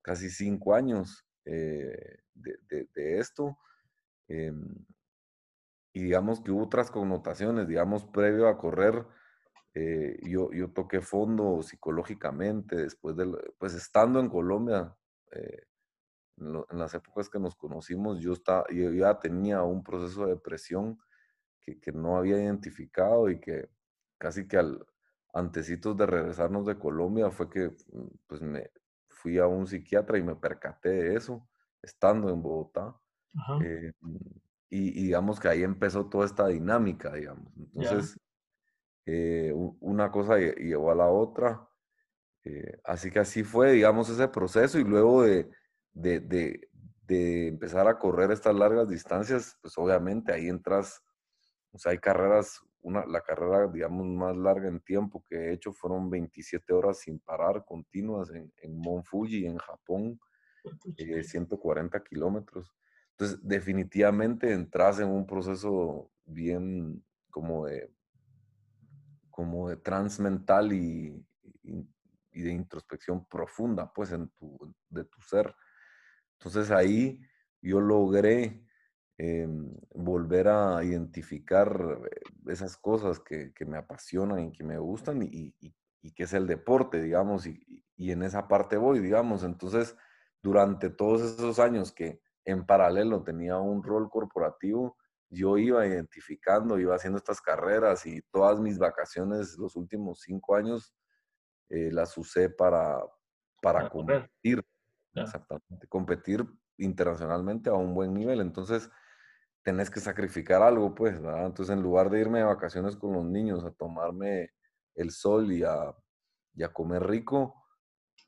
casi 0.01 0.29
cinco 0.29 0.73
años 0.73 1.25
eh, 1.45 2.19
de, 2.41 3.19
esto. 3.19 3.57
Eh, 4.27 4.51
y 5.93 6.01
digamos 6.03 6.41
que 6.41 6.51
hubo 6.51 6.63
otras 6.63 6.91
connotaciones, 6.91 7.67
digamos, 7.67 8.05
previo 8.05 8.47
a 8.47 8.57
correr, 8.57 9.05
eh, 9.73 10.19
yo, 10.23 10.51
yo 10.51 10.69
toqué 10.71 11.01
fondo 11.01 11.61
psicológicamente, 11.61 12.75
después 12.75 13.15
de, 13.15 13.25
pues 13.57 13.73
estando 13.73 14.19
en 14.19 14.29
Colombia, 14.29 14.95
eh, 15.31 15.63
en, 16.37 16.79
las 16.79 16.93
épocas 16.93 17.29
que 17.29 17.39
nos 17.39 17.55
conocimos, 17.55 18.19
yo, 18.19 18.33
estaba, 18.33 18.65
yo 18.69 18.91
ya 18.91 19.19
tenía 19.19 19.63
un 19.63 19.83
proceso 19.83 20.25
de 20.25 20.33
depresión 20.33 20.99
que, 21.61 21.79
que 21.79 21.91
no 21.91 22.17
había 22.17 22.41
identificado 22.41 23.29
y 23.29 23.39
que 23.39 23.69
casi 24.17 24.47
que 24.47 24.57
al 24.57 24.85
antecitos 25.33 25.95
de 25.95 26.05
regresarnos 26.05 26.65
de 26.65 26.77
Colombia 26.77 27.29
fue 27.29 27.49
que 27.49 27.71
pues 28.27 28.41
me, 28.41 28.71
fui 29.07 29.37
a 29.37 29.47
un 29.47 29.67
psiquiatra 29.67 30.17
y 30.17 30.23
me 30.23 30.35
percaté 30.35 30.89
de 30.89 31.15
eso, 31.15 31.47
estando 31.87 32.29
en 32.29 32.41
Bogotá. 32.41 32.95
Eh, 33.63 33.93
y, 34.69 34.99
y, 34.99 35.03
digamos 35.03 35.39
que 35.39 35.47
ahí 35.47 35.63
empezó 35.63 36.07
toda 36.07 36.25
esta 36.25 36.47
dinámica, 36.47 37.13
digamos. 37.13 37.51
Entonces, 37.57 38.19
eh, 39.05 39.53
una 39.79 40.11
cosa 40.11 40.37
llevó 40.37 40.91
a 40.91 40.95
la 40.95 41.07
otra. 41.07 41.67
Eh, 42.43 42.79
así 42.83 43.09
que 43.09 43.19
así 43.19 43.43
fue, 43.43 43.73
digamos, 43.73 44.09
ese 44.09 44.27
proceso 44.27 44.79
y 44.79 44.83
luego 44.83 45.23
de, 45.23 45.49
de, 45.93 46.19
de, 46.19 46.69
de, 47.03 47.47
empezar 47.47 47.87
a 47.87 47.97
correr 47.97 48.31
estas 48.31 48.55
largas 48.55 48.89
distancias, 48.89 49.57
pues 49.61 49.77
obviamente 49.77 50.31
ahí 50.31 50.47
entras, 50.47 51.01
o 51.71 51.77
sea, 51.77 51.91
hay 51.91 51.99
carreras 51.99 52.61
una, 52.81 53.05
la 53.05 53.21
carrera, 53.21 53.67
digamos, 53.67 54.05
más 54.07 54.35
larga 54.35 54.69
en 54.69 54.79
tiempo 54.79 55.23
que 55.27 55.35
he 55.35 55.53
hecho 55.53 55.73
fueron 55.73 56.09
27 56.09 56.71
horas 56.73 56.99
sin 56.99 57.19
parar, 57.19 57.65
continuas 57.65 58.29
en, 58.31 58.51
en 58.61 58.77
Mount 58.77 59.05
Fuji, 59.05 59.45
en 59.45 59.57
Japón, 59.57 60.19
eh, 60.97 61.23
140 61.23 62.03
kilómetros. 62.03 62.73
Entonces, 63.11 63.39
definitivamente 63.41 64.51
entras 64.53 64.99
en 64.99 65.09
un 65.09 65.25
proceso 65.25 66.11
bien 66.25 67.03
como 67.29 67.65
de, 67.65 67.91
como 69.29 69.69
de 69.69 69.77
transmental 69.77 70.73
y, 70.73 71.25
y, 71.63 71.87
y 72.31 72.41
de 72.41 72.51
introspección 72.51 73.25
profunda, 73.25 73.91
pues, 73.93 74.11
en 74.11 74.29
tu, 74.29 74.75
de 74.89 75.03
tu 75.03 75.21
ser. 75.21 75.55
Entonces, 76.39 76.71
ahí 76.71 77.19
yo 77.61 77.81
logré 77.81 78.63
eh, 79.17 79.47
volver 79.95 80.47
a 80.47 80.83
identificar 80.83 81.99
eh, 82.05 82.21
esas 82.51 82.77
cosas 82.77 83.19
que, 83.19 83.51
que, 83.53 83.65
me 83.65 83.77
apasionan 83.77 84.39
y 84.39 84.51
que 84.51 84.63
me 84.63 84.77
gustan 84.77 85.23
y, 85.23 85.55
y, 85.59 85.75
y 86.01 86.11
que 86.11 86.23
es 86.23 86.33
el 86.33 86.45
deporte, 86.47 87.01
digamos, 87.01 87.47
y, 87.47 87.83
en 87.97 88.21
esa 88.21 88.47
parte 88.47 88.77
voy, 88.77 88.99
digamos. 88.99 89.43
Entonces, 89.43 89.97
durante 90.41 90.89
todos 90.89 91.21
esos 91.21 91.59
años 91.59 91.91
que 91.91 92.21
en 92.45 92.65
paralelo 92.65 93.23
tenía 93.23 93.57
un 93.57 93.83
rol 93.83 94.09
corporativo, 94.09 94.97
yo 95.29 95.57
iba 95.57 95.85
identificando, 95.85 96.79
iba 96.79 96.95
haciendo 96.95 97.17
estas 97.17 97.41
carreras 97.41 98.05
y 98.05 98.21
todas 98.31 98.59
mis 98.59 98.79
vacaciones 98.79 99.57
los 99.57 99.75
últimos 99.75 100.21
cinco 100.21 100.55
años 100.55 100.93
eh, 101.69 101.91
las 101.91 102.17
usé 102.17 102.49
para, 102.49 103.01
para, 103.61 103.89
competir. 103.89 104.63
Exactamente, 105.13 105.87
competir 105.87 106.45
internacionalmente 106.77 107.69
a 107.69 107.73
un 107.73 107.93
buen 107.93 108.13
nivel. 108.13 108.39
Entonces, 108.39 108.89
tenés 109.63 109.89
que 109.89 109.99
sacrificar 109.99 110.61
algo, 110.61 110.95
pues, 110.95 111.21
¿verdad? 111.21 111.47
Entonces, 111.47 111.75
en 111.75 111.81
lugar 111.81 112.09
de 112.09 112.21
irme 112.21 112.39
de 112.39 112.45
vacaciones 112.45 112.95
con 112.95 113.13
los 113.13 113.25
niños 113.25 113.65
a 113.65 113.71
tomarme 113.71 114.51
el 114.95 115.11
sol 115.11 115.51
y 115.51 115.63
a, 115.63 115.93
y 116.53 116.63
a 116.63 116.71
comer 116.71 117.05
rico, 117.05 117.66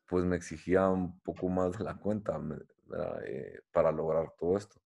pues 0.09 0.25
me 0.25 0.35
exigía 0.35 0.89
un 0.89 1.19
poco 1.21 1.47
más 1.47 1.77
de 1.77 1.83
la 1.85 1.95
cuenta 1.95 2.41
eh, 3.25 3.59
para 3.71 3.91
lograr 3.91 4.33
todo 4.37 4.57
esto. 4.57 4.81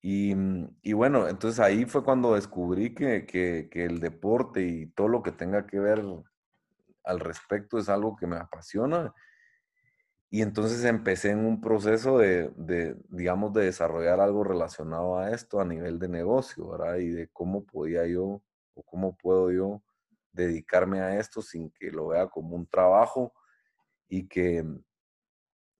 Y, 0.00 0.34
y, 0.82 0.92
bueno, 0.92 1.28
entonces 1.28 1.58
ahí 1.60 1.86
fue 1.86 2.04
cuando 2.04 2.34
descubrí 2.34 2.94
que, 2.94 3.24
que, 3.24 3.68
que, 3.70 3.86
el 3.86 4.00
deporte 4.00 4.60
y 4.60 4.86
todo 4.88 5.08
lo 5.08 5.22
que 5.22 5.32
tenga 5.32 5.66
que 5.66 5.80
ver 5.80 6.04
al 7.04 7.20
respecto 7.20 7.78
es 7.78 7.88
algo 7.88 8.14
que 8.14 8.26
me 8.26 8.36
apasiona 8.36 9.14
y 10.34 10.42
entonces 10.42 10.84
empecé 10.84 11.30
en 11.30 11.46
un 11.46 11.60
proceso 11.60 12.18
de, 12.18 12.50
de, 12.56 12.96
digamos, 13.08 13.52
de 13.52 13.66
desarrollar 13.66 14.18
algo 14.18 14.42
relacionado 14.42 15.16
a 15.16 15.30
esto 15.30 15.60
a 15.60 15.64
nivel 15.64 16.00
de 16.00 16.08
negocio, 16.08 16.70
¿verdad? 16.70 16.96
Y 16.96 17.10
de 17.10 17.28
cómo 17.28 17.64
podía 17.64 18.04
yo 18.08 18.42
o 18.74 18.82
cómo 18.82 19.16
puedo 19.16 19.52
yo 19.52 19.80
dedicarme 20.32 21.00
a 21.02 21.20
esto 21.20 21.40
sin 21.40 21.70
que 21.70 21.92
lo 21.92 22.08
vea 22.08 22.26
como 22.26 22.56
un 22.56 22.66
trabajo 22.66 23.32
y 24.08 24.28
que, 24.28 24.64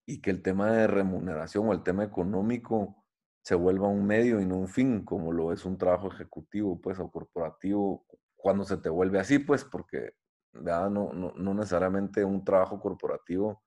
y 0.07 0.21
que 0.21 0.31
el 0.31 0.43
tema 0.43 0.73
de 0.73 0.87
remuneración 0.87 1.69
o 1.69 1.73
el 1.73 1.83
tema 1.83 2.05
económico 2.05 3.05
se 3.43 3.55
vuelva 3.55 3.89
un 3.89 4.07
medio 4.07 4.41
y 4.41 4.47
no 4.47 4.57
un 4.57 4.69
fin, 4.69 5.05
como 5.05 5.33
lo 5.33 5.53
es 5.53 5.65
un 5.65 5.79
trabajo 5.79 6.09
ejecutivo, 6.09 6.81
pues, 6.81 6.99
o 6.99 7.11
corporativo, 7.11 8.07
cuando 8.37 8.65
se 8.65 8.77
te 8.79 8.89
vuelve 8.89 9.19
así, 9.19 9.39
pues, 9.39 9.65
porque. 9.65 10.15
No, 10.53 10.89
no, 10.89 11.13
no 11.13 11.55
necesariamente 11.55 12.25
un 12.25 12.45
trabajo 12.45 12.79
corporativo 12.79 13.65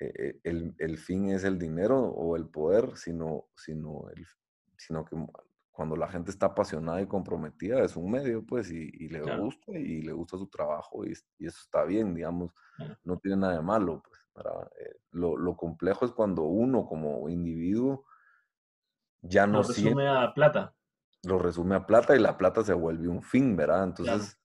eh, 0.00 0.40
el, 0.44 0.74
el, 0.78 0.96
fin 0.96 1.28
es 1.28 1.44
el 1.44 1.58
dinero 1.58 2.00
o 2.00 2.34
el 2.34 2.48
poder, 2.48 2.96
sino, 2.96 3.48
sino, 3.54 4.08
el, 4.16 4.26
sino 4.78 5.04
que 5.04 5.14
cuando 5.80 5.96
la 5.96 6.08
gente 6.08 6.30
está 6.30 6.44
apasionada 6.44 7.00
y 7.00 7.06
comprometida 7.06 7.82
es 7.82 7.96
un 7.96 8.10
medio, 8.10 8.44
pues, 8.44 8.70
y, 8.70 8.90
y 8.92 9.08
le 9.08 9.22
claro. 9.22 9.44
gusta 9.44 9.72
y 9.72 10.02
le 10.02 10.12
gusta 10.12 10.36
su 10.36 10.46
trabajo 10.46 11.06
y, 11.06 11.14
y 11.38 11.46
eso 11.46 11.58
está 11.58 11.84
bien, 11.84 12.14
digamos, 12.14 12.52
claro. 12.76 12.98
no 13.02 13.16
tiene 13.18 13.38
nada 13.38 13.54
de 13.54 13.62
malo, 13.62 14.02
pues, 14.06 14.20
eh, 14.78 14.94
lo, 15.12 15.38
lo, 15.38 15.56
complejo 15.56 16.04
es 16.04 16.12
cuando 16.12 16.42
uno 16.42 16.84
como 16.84 17.30
individuo 17.30 18.04
ya 19.22 19.46
no 19.46 19.62
lo 19.62 19.68
resume 19.68 19.80
siente, 19.80 20.06
a 20.06 20.34
plata. 20.34 20.74
Lo 21.22 21.38
resume 21.38 21.76
a 21.76 21.86
plata 21.86 22.14
y 22.14 22.18
la 22.18 22.36
plata 22.36 22.62
se 22.62 22.74
vuelve 22.74 23.08
un 23.08 23.22
fin, 23.22 23.56
¿verdad? 23.56 23.84
Entonces, 23.84 24.36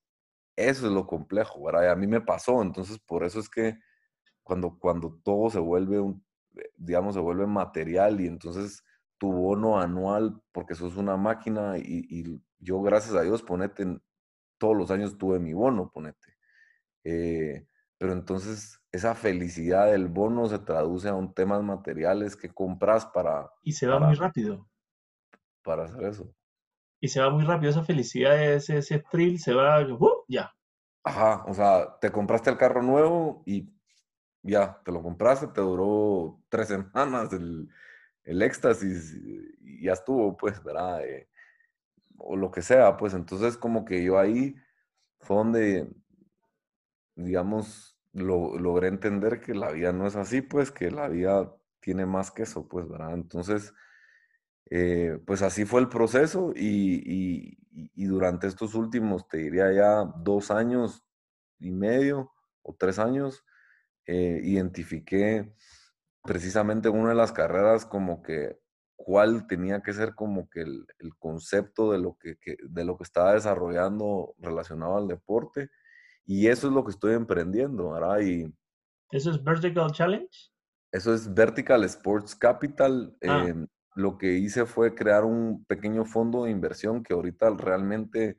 claro. 0.56 0.70
eso 0.72 0.88
es 0.88 0.94
lo 0.94 1.06
complejo, 1.06 1.66
¿verdad? 1.66 1.84
Y 1.84 1.88
a 1.88 1.96
mí 1.98 2.08
me 2.08 2.22
pasó, 2.22 2.62
entonces 2.62 2.98
por 3.00 3.26
eso 3.26 3.42
es 3.42 3.50
que 3.50 3.78
cuando, 4.42 4.80
cuando 4.80 5.20
todo 5.22 5.50
se 5.50 5.60
vuelve, 5.60 6.00
un, 6.00 6.26
eh, 6.56 6.72
digamos, 6.78 7.14
se 7.14 7.20
vuelve 7.20 7.46
material 7.46 8.22
y 8.22 8.28
entonces 8.28 8.86
tu 9.18 9.32
bono 9.32 9.80
anual, 9.80 10.42
porque 10.52 10.76
sos 10.76 10.98
una 10.98 11.18
máquina 11.18 11.78
y, 11.78 12.06
y 12.10 12.42
yo, 12.60 12.82
gracias 12.82 13.16
a 13.16 13.22
Dios, 13.22 13.44
ponete, 13.44 14.00
todos 14.58 14.76
los 14.76 14.92
años 14.92 15.18
tuve 15.18 15.40
mi 15.40 15.54
bono, 15.54 15.92
ponete. 15.92 16.36
Eh, 17.04 17.68
pero 17.98 18.14
entonces 18.14 18.82
esa 18.92 19.16
felicidad 19.16 19.92
del 19.92 20.08
bono 20.08 20.48
se 20.48 20.60
traduce 20.60 21.08
a 21.08 21.14
un 21.14 21.34
temas 21.34 21.64
materiales 21.64 22.36
que 22.36 22.50
compras 22.50 23.06
para... 23.06 23.52
Y 23.64 23.74
se 23.74 23.88
va 23.88 23.96
para, 23.96 24.08
muy 24.08 24.16
rápido. 24.16 24.68
Para 25.64 25.86
hacer 25.86 26.04
eso. 26.04 26.34
Y 27.00 27.08
se 27.08 27.22
va 27.22 27.30
muy 27.30 27.46
rápido 27.46 27.72
esa 27.72 27.84
felicidad, 27.84 28.42
ese, 28.42 28.78
ese 28.78 29.00
thrill, 29.00 29.40
se 29.40 29.54
va, 29.54 29.82
¡uh! 29.82 30.26
ya. 30.28 30.54
Ajá, 31.04 31.44
o 31.46 31.54
sea, 31.54 32.00
te 32.00 32.12
compraste 32.12 32.50
el 32.50 32.58
carro 32.58 32.82
nuevo 32.82 33.44
y 33.46 33.70
ya, 34.42 34.82
te 34.84 34.92
lo 34.92 35.04
compraste, 35.04 35.48
te 35.48 35.62
duró 35.62 36.42
tres 36.50 36.68
semanas 36.68 37.32
el, 37.34 37.70
el 38.26 38.42
éxtasis 38.42 39.16
y 39.62 39.84
ya 39.86 39.94
estuvo, 39.94 40.36
pues, 40.38 40.64
¿verdad? 40.64 41.06
Eh, 41.06 41.30
o 42.18 42.36
lo 42.36 42.52
que 42.52 42.62
sea, 42.62 42.98
pues 42.98 43.14
entonces 43.14 43.58
como 43.58 43.86
que 43.86 44.04
yo 44.04 44.20
ahí 44.20 44.56
fue 45.20 45.38
donde, 45.38 45.90
digamos, 47.16 47.98
lo, 48.14 48.58
logré 48.58 48.88
entender 48.88 49.42
que 49.42 49.54
la 49.54 49.72
vida 49.72 49.92
no 49.94 50.08
es 50.08 50.16
así, 50.16 50.42
pues, 50.42 50.72
que 50.72 50.92
la 50.92 51.08
vida 51.10 51.54
tiene 51.82 52.06
más 52.06 52.32
que 52.32 52.44
eso, 52.44 52.68
pues, 52.68 52.88
¿verdad? 52.88 53.14
Entonces, 53.14 53.74
Eh, 54.72 55.20
pues 55.28 55.42
así 55.44 55.66
fue 55.66 55.82
el 55.82 55.90
proceso 55.90 56.52
y, 56.56 57.58
durante 57.96 58.48
estos 58.48 58.74
últimos, 58.76 59.28
te 59.28 59.38
diría 59.38 59.72
ya 59.72 60.04
dos 60.24 60.50
años 60.52 61.04
y 61.60 61.72
medio 61.72 62.32
o 62.64 62.74
tres 62.76 62.98
años, 63.00 63.44
eh, 64.08 64.40
identifiqué 64.44 65.54
precisamente 66.26 66.90
una 66.90 67.10
de 67.10 67.16
las 67.16 67.32
carreras 67.32 67.86
como 67.86 68.22
que 68.22 68.58
cuál 68.96 69.48
tenía 69.48 69.82
que 69.82 69.94
ser 69.94 70.16
como 70.16 70.50
que 70.50 70.62
el, 70.62 70.86
concepto 71.20 71.92
de 71.92 72.00
lo 72.00 72.18
que, 72.18 72.38
de 72.62 72.86
lo 72.86 72.98
que 72.98 73.04
estaba 73.04 73.34
desarrollando 73.34 74.34
relacionado 74.40 74.98
al 74.98 75.08
deporte. 75.08 75.70
Y 76.26 76.48
eso 76.48 76.68
es 76.68 76.74
lo 76.74 76.84
que 76.84 76.92
estoy 76.92 77.14
emprendiendo, 77.14 77.92
¿verdad? 77.92 78.20
Y, 78.22 78.52
¿Eso 79.12 79.32
es 79.32 79.44
Vertical 79.44 79.92
Challenge? 79.92 80.52
Eso 80.92 81.14
es 81.14 81.32
Vertical 81.34 81.84
Sports 81.84 82.36
Capital. 82.36 83.16
Ah. 83.28 83.46
Em, 83.48 83.68
lo 83.96 84.18
que 84.18 84.34
hice 84.34 84.66
fue 84.66 84.96
crear 84.96 85.24
un 85.24 85.64
pequeño 85.66 86.04
fondo 86.04 86.44
de 86.44 86.52
inversión 86.52 87.04
que 87.04 87.14
ahorita 87.14 87.52
realmente 87.52 88.38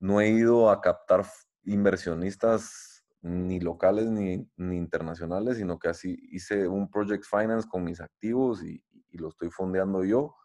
no 0.00 0.20
he 0.20 0.28
ido 0.30 0.70
a 0.70 0.80
captar 0.80 1.24
inversionistas 1.64 2.95
ni 3.26 3.58
locales 3.58 4.06
ni, 4.06 4.48
ni 4.56 4.76
internacionales, 4.76 5.56
sino 5.56 5.78
que 5.80 5.88
así 5.88 6.16
hice 6.30 6.68
un 6.68 6.88
project 6.88 7.24
finance 7.24 7.68
con 7.68 7.82
mis 7.82 8.00
activos 8.00 8.62
y, 8.62 8.82
lo 9.12 9.28
estoy 9.28 9.48
fondeando 9.48 10.04
yo. 10.04 10.36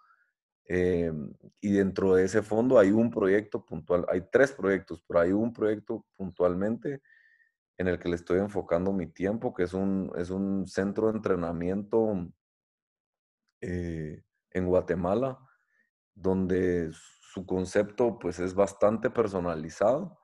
Em, 0.64 1.34
y 1.60 1.74
dentro 1.74 2.16
de 2.16 2.24
ese 2.24 2.42
fondo 2.42 2.80
hay 2.80 2.90
un 2.92 3.12
proyecto 3.12 3.66
puntual, 3.66 4.06
hay 4.08 4.22
tres 4.32 4.54
proyectos, 4.54 5.04
pero 5.06 5.20
hay 5.20 5.34
un 5.34 5.52
proyecto 5.52 6.06
puntualmente 6.16 7.02
en 7.78 7.90
el 7.90 8.00
que 8.00 8.08
le 8.08 8.16
estoy 8.16 8.40
enfocando 8.40 8.94
mi 8.94 9.08
tiempo, 9.08 9.54
que 9.54 9.64
es 9.64 9.74
un, 9.74 10.10
es 10.16 10.30
un 10.30 10.66
centro 10.68 11.08
de 11.08 11.18
entrenamiento 11.18 12.32
eh, 13.60 14.24
en 14.52 14.68
Guatemala, 14.68 15.38
donde 16.16 16.92
su 16.94 17.46
concepto 17.46 18.18
pues 18.20 18.40
es 18.40 18.54
bastante 18.56 19.10
personalizado 19.10 20.21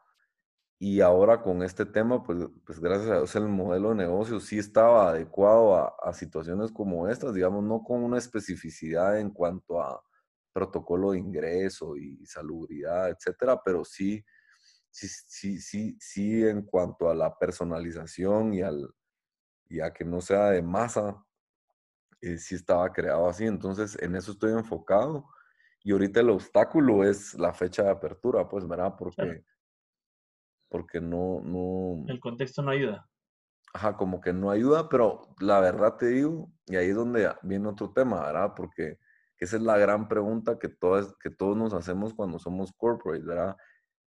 y 0.80 1.02
ahora 1.02 1.42
con 1.42 1.64
este 1.64 1.86
tema 1.86 2.24
pues, 2.24 2.40
pues 2.66 2.80
gracias 2.80 3.10
a 3.10 3.16
Dios 3.18 3.36
el 3.36 3.48
modelo 3.48 3.90
de 3.90 3.96
negocio 3.96 4.40
sí 4.40 4.60
estaba 4.60 5.10
adecuado 5.10 5.76
a, 5.76 5.96
a 6.02 6.14
situaciones 6.14 6.72
como 6.72 7.08
estas, 7.08 7.34
digamos, 7.34 7.64
no 7.64 7.84
con 7.84 8.04
una 8.04 8.18
especificidad 8.18 9.20
en 9.20 9.32
cuanto 9.32 9.82
a 9.82 10.04
protocolo 10.54 11.12
de 11.12 11.20
ingreso 11.20 11.96
y 11.98 12.26
salubridad, 12.26 13.10
etcétera, 13.10 13.62
pero 13.64 13.86
sí, 13.86 14.24
sí, 14.90 15.08
sí, 15.08 15.60
sí, 15.62 15.98
sí 16.00 16.44
en 16.48 16.64
cuanto 16.64 17.10
a 17.10 17.16
la 17.16 17.38
personalización 17.38 18.54
y, 18.54 18.62
al, 18.64 18.90
y 19.70 19.82
a 19.82 19.94
que 19.94 20.04
no 20.06 20.22
sea 20.22 20.50
de 20.52 20.64
masa, 20.64 21.24
eh, 22.22 22.38
sí 22.38 22.56
estaba 22.56 22.92
creado 22.92 23.30
así. 23.30 23.46
Entonces, 23.46 23.98
en 24.02 24.16
eso 24.16 24.32
estoy 24.32 24.54
enfocado. 24.54 25.28
Y 25.84 25.92
ahorita 25.92 26.22
el 26.22 26.32
obstáculo 26.32 27.04
es 27.04 27.36
la 27.36 27.54
fecha 27.54 27.84
de 27.84 27.92
apertura, 27.92 28.48
pues, 28.50 28.68
¿verdad? 28.68 28.96
Porque, 28.98 29.44
porque 30.70 31.02
no, 31.02 31.42
no... 31.42 32.04
El 32.08 32.20
contexto 32.20 32.62
no 32.62 32.72
ayuda. 32.72 33.10
Ajá, 33.74 33.96
como 33.96 34.22
que 34.22 34.34
no 34.34 34.50
ayuda, 34.50 34.90
pero 34.90 35.36
la 35.40 35.60
verdad 35.60 35.98
te 35.98 36.08
digo, 36.08 36.52
y 36.66 36.76
ahí 36.76 36.90
es 36.90 36.96
donde 36.96 37.32
viene 37.44 37.68
otro 37.68 37.92
tema, 37.92 38.26
¿verdad? 38.26 38.54
Porque 38.56 38.98
esa 39.40 39.58
es 39.58 39.62
la 39.62 39.78
gran 39.78 40.08
pregunta 40.08 40.58
que, 40.58 40.70
todas, 40.70 41.14
que 41.22 41.30
todos 41.30 41.56
nos 41.56 41.74
hacemos 41.74 42.14
cuando 42.14 42.40
somos 42.40 42.72
corporate, 42.74 43.24
¿verdad? 43.24 43.56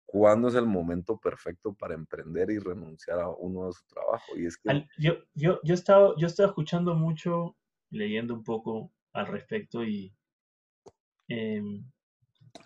¿Cuándo 0.04 0.48
es 0.48 0.54
el 0.54 0.66
momento 0.66 1.18
perfecto 1.18 1.74
para 1.74 1.94
emprender 1.94 2.50
y 2.50 2.58
renunciar 2.58 3.20
a 3.20 3.30
uno 3.30 3.66
de 3.66 3.72
su 3.72 3.86
trabajo? 3.86 4.36
Y 4.36 4.46
es 4.46 4.56
que... 4.56 4.86
yo, 4.98 5.14
yo, 5.34 5.60
yo, 5.62 5.74
he 5.74 5.76
estado, 5.76 6.14
yo 6.18 6.26
he 6.26 6.30
estado 6.30 6.50
escuchando 6.50 6.94
mucho 6.94 7.56
leyendo 7.90 8.34
un 8.34 8.44
poco 8.44 8.92
al 9.12 9.26
respecto 9.28 9.84
y 9.84 10.14
em, 11.28 11.84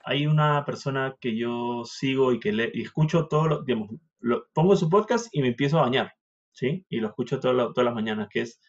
hay 0.05 0.27
una 0.27 0.64
persona 0.64 1.16
que 1.20 1.37
yo 1.37 1.83
sigo 1.85 2.33
y 2.33 2.40
que 2.40 2.53
le, 2.53 2.70
escucho 2.74 3.27
todo 3.29 3.46
lo, 3.46 3.62
digamos, 3.62 3.90
lo, 4.20 4.46
pongo 4.53 4.77
su 4.77 4.88
podcast 4.88 5.29
y 5.33 5.42
me 5.42 5.48
empiezo 5.48 5.79
a 5.79 5.83
bañar, 5.83 6.12
¿sí? 6.53 6.85
Y 6.88 7.01
lo 7.01 7.09
escucho 7.09 7.40
todas 7.40 7.72
las 7.77 7.94
mañanas, 7.94 8.29
que 8.31 8.42
es 8.42 8.61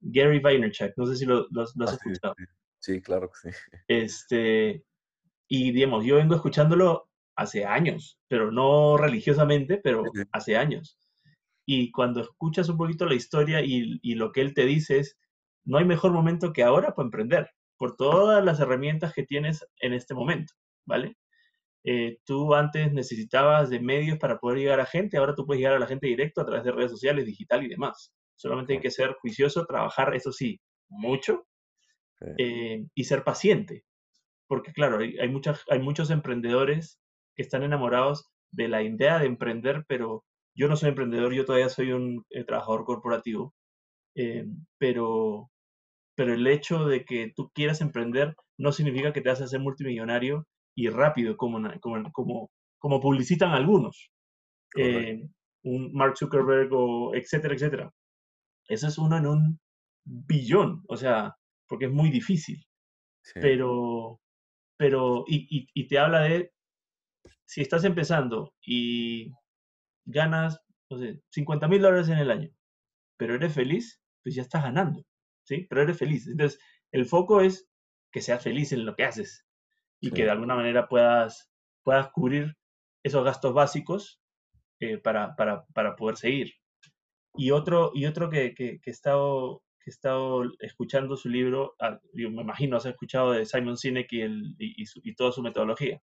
Gary 0.00 0.40
Vaynerchuk, 0.40 0.92
no 0.96 1.06
sé 1.06 1.16
si 1.16 1.26
lo, 1.26 1.46
has 1.60 1.74
ah, 1.80 1.84
escuchado. 1.94 2.34
Sí, 2.78 3.00
claro 3.00 3.30
que 3.30 3.50
sí. 3.50 3.56
Este, 3.88 4.84
y 5.48 5.72
digamos, 5.72 6.04
yo 6.04 6.16
vengo 6.16 6.34
escuchándolo 6.34 7.08
hace 7.36 7.64
años, 7.64 8.18
pero 8.28 8.50
no 8.50 8.96
religiosamente, 8.96 9.78
pero 9.82 10.02
hace 10.32 10.56
años. 10.56 10.98
Y 11.64 11.92
cuando 11.92 12.20
escuchas 12.20 12.68
un 12.68 12.76
poquito 12.76 13.06
la 13.06 13.14
historia 13.14 13.62
y, 13.62 14.00
y 14.02 14.14
lo 14.16 14.32
que 14.32 14.40
él 14.40 14.52
te 14.52 14.66
dice 14.66 14.98
es, 14.98 15.16
no 15.64 15.78
hay 15.78 15.84
mejor 15.84 16.12
momento 16.12 16.52
que 16.52 16.64
ahora 16.64 16.94
para 16.94 17.06
emprender, 17.06 17.50
por 17.78 17.96
todas 17.96 18.44
las 18.44 18.60
herramientas 18.60 19.12
que 19.12 19.24
tienes 19.24 19.64
en 19.80 19.92
este 19.92 20.14
momento, 20.14 20.52
¿vale? 20.86 21.16
Eh, 21.84 22.18
tú 22.24 22.54
antes 22.54 22.92
necesitabas 22.92 23.70
de 23.70 23.80
medios 23.80 24.18
para 24.18 24.38
poder 24.38 24.58
llegar 24.58 24.80
a 24.80 24.86
gente, 24.86 25.16
ahora 25.16 25.34
tú 25.34 25.46
puedes 25.46 25.60
llegar 25.60 25.76
a 25.76 25.80
la 25.80 25.86
gente 25.86 26.06
directo 26.06 26.40
a 26.40 26.46
través 26.46 26.64
de 26.64 26.72
redes 26.72 26.90
sociales, 26.90 27.26
digital 27.26 27.64
y 27.64 27.68
demás. 27.68 28.12
Solamente 28.36 28.74
hay 28.74 28.80
que 28.80 28.90
ser 28.90 29.14
juicioso, 29.20 29.66
trabajar, 29.66 30.14
eso 30.14 30.32
sí, 30.32 30.60
mucho 30.88 31.46
eh, 32.38 32.84
y 32.94 33.04
ser 33.04 33.24
paciente. 33.24 33.84
Porque 34.48 34.72
claro, 34.72 34.98
hay, 35.00 35.18
hay, 35.18 35.28
muchas, 35.28 35.64
hay 35.68 35.80
muchos 35.80 36.10
emprendedores 36.10 37.00
que 37.34 37.42
están 37.42 37.62
enamorados 37.62 38.30
de 38.52 38.68
la 38.68 38.82
idea 38.82 39.18
de 39.18 39.26
emprender, 39.26 39.84
pero 39.88 40.24
yo 40.54 40.68
no 40.68 40.76
soy 40.76 40.90
emprendedor, 40.90 41.32
yo 41.32 41.44
todavía 41.44 41.68
soy 41.68 41.92
un 41.92 42.24
eh, 42.30 42.44
trabajador 42.44 42.84
corporativo, 42.84 43.54
pero 44.78 45.50
pero 46.14 46.34
el 46.34 46.46
hecho 46.46 46.86
de 46.86 47.04
que 47.04 47.32
tú 47.34 47.50
quieras 47.54 47.80
emprender 47.80 48.34
no 48.58 48.72
significa 48.72 49.12
que 49.12 49.20
te 49.20 49.28
vas 49.30 49.40
a 49.40 49.44
hacer 49.44 49.60
multimillonario 49.60 50.46
y 50.74 50.88
rápido, 50.88 51.36
como, 51.36 51.60
como, 52.12 52.50
como, 52.78 53.00
publicitan 53.00 53.50
algunos. 53.50 54.10
Eh, 54.76 55.28
un 55.64 55.92
Mark 55.92 56.16
Zuckerberg 56.16 56.72
o 56.72 57.14
etcétera, 57.14 57.54
etcétera. 57.54 57.92
Eso 58.68 58.88
es 58.88 58.98
uno 58.98 59.18
en 59.18 59.26
un 59.26 59.60
billón, 60.04 60.82
o 60.88 60.96
sea, 60.96 61.36
porque 61.68 61.86
es 61.86 61.92
muy 61.92 62.10
difícil. 62.10 62.64
Pero, 63.34 64.20
pero, 64.76 65.24
y, 65.28 65.68
y, 65.72 65.86
te 65.86 65.98
habla 65.98 66.22
de, 66.22 66.50
si 67.46 67.60
estás 67.60 67.84
empezando 67.84 68.52
y 68.60 69.30
ganas, 70.06 70.58
no 70.90 70.98
sé, 70.98 71.20
50 71.30 71.68
mil 71.68 71.82
dólares 71.82 72.08
en 72.08 72.18
el 72.18 72.30
año, 72.30 72.50
pero 73.16 73.36
eres 73.36 73.54
feliz, 73.54 74.00
pues 74.24 74.34
ya 74.34 74.42
estás 74.42 74.64
ganando. 74.64 75.04
¿sí? 75.44 75.66
Pero 75.68 75.82
eres 75.82 75.98
feliz. 75.98 76.26
Entonces, 76.26 76.60
el 76.92 77.06
foco 77.06 77.40
es 77.40 77.68
que 78.12 78.20
seas 78.20 78.42
feliz 78.42 78.72
en 78.72 78.84
lo 78.84 78.94
que 78.94 79.04
haces 79.04 79.46
y 80.02 80.10
que 80.10 80.24
de 80.24 80.30
alguna 80.30 80.56
manera 80.56 80.88
puedas, 80.88 81.50
puedas 81.84 82.10
cubrir 82.10 82.56
esos 83.04 83.24
gastos 83.24 83.54
básicos 83.54 84.20
eh, 84.80 84.98
para, 84.98 85.36
para, 85.36 85.64
para, 85.72 85.94
poder 85.94 86.16
seguir. 86.16 86.52
Y 87.36 87.52
otro, 87.52 87.92
y 87.94 88.06
otro 88.06 88.28
que, 88.28 88.52
que, 88.52 88.80
he 88.84 88.90
estado, 88.90 89.62
que 89.80 89.90
he 89.90 89.92
estado 89.92 90.42
escuchando 90.58 91.16
su 91.16 91.28
libro, 91.28 91.76
ah, 91.80 92.00
yo 92.14 92.30
me 92.30 92.42
imagino 92.42 92.76
has 92.76 92.86
escuchado 92.86 93.30
de 93.30 93.46
Simon 93.46 93.76
Sinek 93.76 94.12
y, 94.12 94.20
el, 94.22 94.56
y, 94.58 94.84
y 95.04 95.14
toda 95.14 95.30
su 95.30 95.40
metodología. 95.40 96.02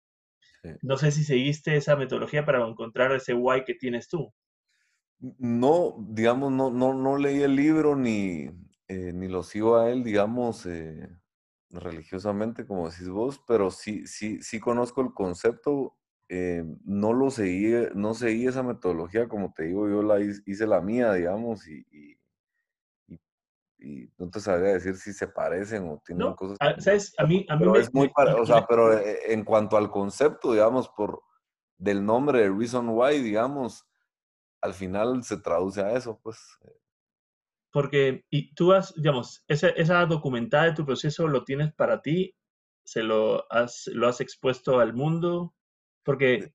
No 0.83 0.97
sé 0.97 1.13
si 1.13 1.25
seguiste 1.25 1.77
esa 1.77 1.95
metodología 1.95 2.45
para 2.45 2.67
encontrar 2.67 3.13
ese 3.13 3.35
why 3.35 3.65
que 3.65 3.75
tienes 3.75 4.09
tú. 4.09 4.33
No, 5.39 5.97
digamos, 6.09 6.51
no, 6.51 6.71
no, 6.71 6.95
no 6.95 7.17
leí 7.17 7.43
el 7.43 7.55
libro 7.55 7.95
ni, 7.95 8.51
eh, 8.89 9.13
ni 9.15 9.29
lo 9.29 9.43
sigo 9.43 9.77
a 9.77 9.91
él, 9.91 10.03
digamos, 10.03 10.67
eh, 10.67 11.09
religiosamente, 11.71 12.67
como 12.67 12.89
decís 12.89 13.09
vos, 13.09 13.43
pero 13.47 13.71
sí, 13.71 14.07
sí, 14.07 14.41
sí 14.43 14.61
conozco 14.61 15.01
el 15.01 15.13
concepto. 15.13 15.97
Eh, 16.29 16.65
no 16.85 17.13
lo 17.13 17.31
seguí, 17.31 17.73
no 17.95 18.15
seguí 18.15 18.47
esa 18.47 18.63
metodología, 18.63 19.29
como 19.29 19.53
te 19.53 19.65
digo, 19.65 19.89
yo 19.89 20.03
la 20.03 20.21
hice, 20.21 20.67
la 20.67 20.81
mía, 20.81 21.13
digamos, 21.13 21.67
y, 21.69 21.85
y, 21.91 22.15
no 24.17 24.31
te 24.31 24.41
sabría 24.41 24.73
decir 24.73 24.97
si 24.97 25.13
se 25.13 25.29
parecen 25.29 25.87
o 25.87 26.03
tienen 26.05 26.33
cosas. 26.33 26.57
Ah, 26.61 26.75
¿sabes? 26.79 27.15
A 27.19 27.27
mí, 27.27 27.45
a 27.51 27.57
mí 27.57 27.67
me, 27.67 27.79
es 27.79 27.93
muy 27.93 28.11
o 28.17 28.47
sea, 28.47 28.67
pero 28.67 28.99
en 28.99 29.45
cuanto 29.45 29.77
al 29.77 29.91
concepto, 29.91 30.53
digamos, 30.53 30.89
por 30.89 31.23
del 31.77 32.05
nombre 32.05 32.41
de 32.41 32.49
Reason 32.49 32.89
Why, 32.89 33.21
digamos, 33.21 33.87
al 34.63 34.73
final 34.73 35.23
se 35.23 35.37
traduce 35.37 35.83
a 35.83 35.93
eso, 35.93 36.19
pues. 36.23 36.39
Porque, 37.75 38.25
y 38.31 38.55
tú 38.55 38.73
has, 38.73 38.95
digamos, 38.95 39.45
esa, 39.49 39.69
esa 39.71 40.07
documentada 40.07 40.67
de 40.67 40.75
tu 40.75 40.87
proceso 40.87 41.27
lo 41.27 41.43
tienes 41.43 41.75
para 41.75 42.01
ti, 42.03 42.33
se 42.85 43.03
lo 43.03 43.53
has, 43.53 43.91
lo 43.93 44.07
has 44.07 44.21
expuesto 44.21 44.79
al 44.79 44.95
mundo, 44.95 45.57
porque 46.05 46.53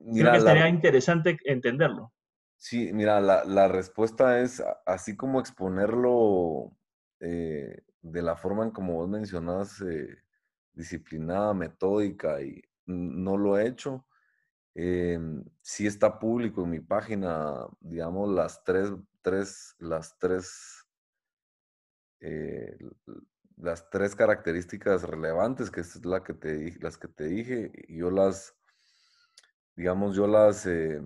creo 0.00 0.32
que 0.32 0.40
sería 0.40 0.68
interesante 0.68 1.38
entenderlo. 1.44 2.12
Sí, 2.56 2.92
mira, 2.92 3.20
la, 3.20 3.44
la, 3.44 3.68
respuesta 3.68 4.40
es 4.40 4.60
así 4.86 5.16
como 5.16 5.38
exponerlo 5.38 6.76
eh, 7.20 7.82
de 8.00 8.22
la 8.22 8.34
forma 8.34 8.64
en 8.64 8.72
como 8.72 8.94
vos 8.94 9.08
mencionas, 9.08 9.80
eh, 9.82 10.16
disciplinada, 10.72 11.54
metódica, 11.54 12.42
y 12.42 12.60
no 12.86 13.36
lo 13.36 13.56
he 13.56 13.68
hecho. 13.68 14.04
Eh, 14.74 15.16
sí 15.60 15.86
está 15.86 16.18
público 16.18 16.64
en 16.64 16.70
mi 16.70 16.80
página, 16.80 17.68
digamos, 17.78 18.28
las 18.30 18.64
tres 18.64 18.90
tres, 19.22 19.74
las 19.78 20.18
tres 20.18 20.86
eh, 22.20 22.76
las 23.56 23.90
tres 23.90 24.14
características 24.14 25.02
relevantes, 25.04 25.70
que 25.70 25.80
es 25.80 26.04
la 26.04 26.22
que 26.22 26.34
te, 26.34 26.76
las 26.80 26.98
que 26.98 27.08
te 27.08 27.24
dije, 27.24 27.72
yo 27.88 28.10
las, 28.10 28.54
digamos, 29.76 30.16
yo 30.16 30.26
las, 30.26 30.66
eh, 30.66 31.00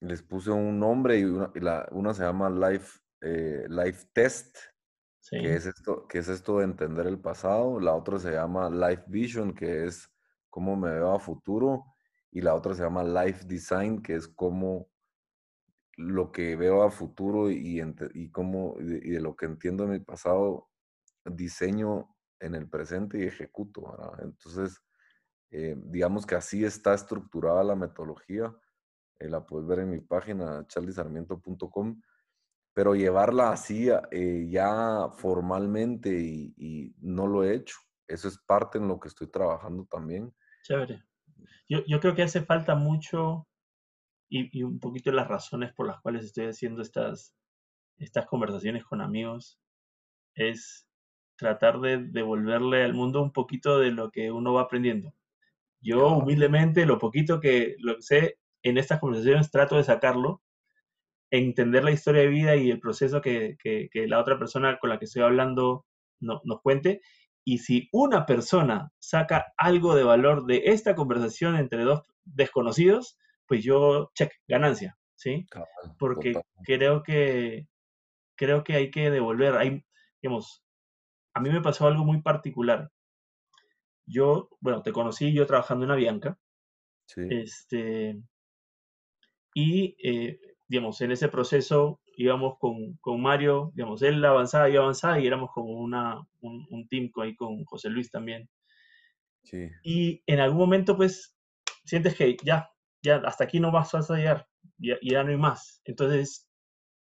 les 0.00 0.22
puse 0.22 0.50
un 0.50 0.78
nombre 0.78 1.18
y 1.18 1.24
una, 1.24 1.50
la, 1.54 1.88
una 1.92 2.14
se 2.14 2.24
llama 2.24 2.50
Life, 2.50 3.00
eh, 3.20 3.66
life 3.68 4.06
Test, 4.12 4.56
que, 5.30 5.54
es 5.54 5.66
esto, 5.66 6.06
que 6.08 6.18
es 6.18 6.28
esto 6.28 6.58
de 6.58 6.64
entender 6.64 7.06
el 7.06 7.20
pasado, 7.20 7.80
la 7.80 7.94
otra 7.94 8.18
se 8.18 8.32
llama 8.32 8.68
Life 8.68 9.04
Vision, 9.08 9.54
que 9.54 9.86
es 9.86 10.10
cómo 10.50 10.76
me 10.76 10.90
veo 10.90 11.12
a 11.12 11.20
futuro, 11.20 11.84
y 12.30 12.40
la 12.40 12.54
otra 12.54 12.74
se 12.74 12.82
llama 12.82 13.04
Life 13.04 13.46
Design, 13.46 14.02
que 14.02 14.16
es 14.16 14.26
cómo 14.26 14.88
lo 15.96 16.32
que 16.32 16.56
veo 16.56 16.82
a 16.82 16.90
futuro 16.90 17.50
y, 17.50 17.82
y, 18.14 18.30
cómo, 18.30 18.76
y 18.80 19.10
de, 19.10 19.20
lo 19.20 19.36
que 19.36 19.46
entiendo 19.46 19.84
de 19.84 19.98
mi 19.98 20.04
pasado, 20.04 20.68
diseño 21.24 22.16
en 22.40 22.54
el 22.54 22.68
presente 22.68 23.18
y 23.18 23.26
ejecuto. 23.26 23.94
Entonces, 24.22 24.82
eh, 25.50 25.76
digamos 25.76 26.26
que 26.26 26.34
así 26.34 26.64
está 26.64 26.94
estructurada 26.94 27.62
la 27.62 27.76
metodología. 27.76 28.54
Eh, 29.18 29.28
la 29.28 29.44
puedes 29.46 29.66
ver 29.68 29.80
en 29.80 29.90
mi 29.90 30.00
página 30.00 30.66
charlesarmiento.com, 30.66 32.00
pero 32.74 32.94
llevarla 32.94 33.52
así 33.52 33.88
eh, 34.10 34.46
ya 34.48 35.10
formalmente 35.16 36.10
y, 36.10 36.54
y, 36.56 36.94
no 37.00 37.26
lo 37.26 37.44
he 37.44 37.54
hecho. 37.54 37.76
Eso 38.08 38.28
es 38.28 38.38
parte 38.38 38.78
en 38.78 38.88
lo 38.88 38.98
que 38.98 39.08
estoy 39.08 39.28
trabajando 39.28 39.86
también. 39.90 40.34
Chévere. 40.62 41.04
Yo, 41.68 41.84
yo 41.86 42.00
creo 42.00 42.14
que 42.14 42.22
hace 42.22 42.42
falta 42.42 42.74
mucho 42.74 43.46
y, 44.32 44.62
un 44.62 44.80
poquito 44.80 45.12
las 45.12 45.28
razones 45.28 45.72
por 45.74 45.86
las 45.86 46.00
cuales 46.00 46.24
estoy 46.24 46.46
haciendo 46.46 46.80
estas, 46.80 47.34
estas 47.98 48.26
conversaciones 48.26 48.84
con 48.84 49.02
amigos 49.02 49.60
es 50.34 50.86
tratar 51.36 51.80
de 51.80 51.98
devolverle 51.98 52.82
al 52.82 52.94
mundo 52.94 53.22
un 53.22 53.32
poquito 53.32 53.78
de 53.78 53.90
lo 53.90 54.10
que 54.10 54.30
uno 54.30 54.54
va 54.54 54.62
aprendiendo. 54.62 55.14
Yo 55.80 56.08
humildemente, 56.16 56.86
lo 56.86 56.98
poquito 56.98 57.40
que 57.40 57.76
lo 57.78 58.00
sé 58.00 58.38
en 58.62 58.78
estas 58.78 59.00
conversaciones 59.00 59.50
trato 59.50 59.76
de 59.76 59.84
sacarlo, 59.84 60.42
entender 61.30 61.84
la 61.84 61.90
historia 61.90 62.22
de 62.22 62.28
vida 62.28 62.56
y 62.56 62.70
el 62.70 62.80
proceso 62.80 63.20
que, 63.20 63.56
que, 63.60 63.90
la 64.06 64.20
otra 64.20 64.38
persona 64.38 64.78
con 64.78 64.90
la 64.90 64.98
que 64.98 65.06
estoy 65.06 65.22
hablando 65.22 65.84
no, 66.20 66.40
nos 66.44 66.62
cuente. 66.62 67.02
Y 67.44 67.58
si 67.58 67.88
una 67.92 68.24
persona 68.24 68.92
saca 68.98 69.52
algo 69.58 69.94
de 69.94 70.04
valor 70.04 70.46
de 70.46 70.62
esta 70.66 70.94
conversación 70.94 71.56
entre 71.56 71.82
dos 71.82 72.02
desconocidos, 72.24 73.18
pues 73.46 73.62
yo, 73.64 74.10
check, 74.14 74.32
ganancia, 74.46 74.96
¿sí? 75.14 75.46
Porque 75.98 76.34
creo 76.64 77.02
que, 77.02 77.66
creo 78.36 78.64
que 78.64 78.74
hay 78.74 78.90
que 78.90 79.10
devolver, 79.10 79.56
hay, 79.56 79.84
digamos, 80.20 80.64
a 81.34 81.40
mí 81.40 81.50
me 81.50 81.62
pasó 81.62 81.86
algo 81.86 82.04
muy 82.04 82.22
particular. 82.22 82.90
Yo, 84.06 84.48
bueno, 84.60 84.82
te 84.82 84.92
conocí 84.92 85.32
yo 85.32 85.46
trabajando 85.46 85.84
en 85.84 85.92
Avianca. 85.92 86.38
Sí. 87.06 87.22
Este, 87.30 88.20
y, 89.54 89.96
eh, 90.02 90.40
digamos, 90.66 91.00
en 91.00 91.12
ese 91.12 91.28
proceso 91.28 92.00
íbamos 92.16 92.58
con, 92.58 92.96
con, 92.98 93.20
Mario, 93.22 93.72
digamos, 93.74 94.02
él 94.02 94.24
avanzaba, 94.24 94.68
y 94.68 94.76
avanzaba 94.76 95.18
y 95.18 95.26
éramos 95.26 95.50
como 95.52 95.70
una, 95.70 96.20
un, 96.40 96.66
un 96.70 96.88
team 96.88 97.10
ahí 97.22 97.34
con 97.34 97.64
José 97.64 97.88
Luis 97.88 98.10
también. 98.10 98.48
Sí. 99.44 99.68
Y 99.82 100.22
en 100.26 100.40
algún 100.40 100.58
momento, 100.58 100.96
pues, 100.96 101.34
sientes 101.84 102.14
que 102.14 102.36
ya, 102.44 102.70
ya 103.02 103.16
hasta 103.24 103.44
aquí 103.44 103.60
no 103.60 103.72
vas 103.72 103.94
a 103.94 104.16
llegar, 104.16 104.46
ya, 104.78 104.96
ya 105.02 105.22
no 105.24 105.30
hay 105.30 105.36
más. 105.36 105.80
Entonces, 105.84 106.48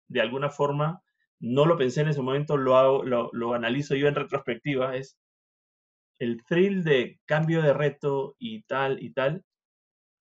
de 0.08 0.22
alguna 0.22 0.50
forma, 0.50 1.02
no 1.40 1.66
lo 1.66 1.78
pensé 1.78 2.02
en 2.02 2.10
ese 2.10 2.22
momento, 2.22 2.58
lo, 2.58 2.78
hago, 2.78 3.04
lo, 3.04 3.30
lo 3.34 3.54
analizo 3.54 3.96
yo 3.96 4.08
en 4.08 4.16
retrospectiva, 4.16 4.96
es 4.96 5.18
el 6.20 6.44
thrill 6.46 6.84
de 6.84 7.20
cambio 7.26 7.64
de 7.64 7.74
reto 7.74 8.36
y 8.38 8.62
tal 8.64 9.02
y 9.02 9.12
tal. 9.12 9.44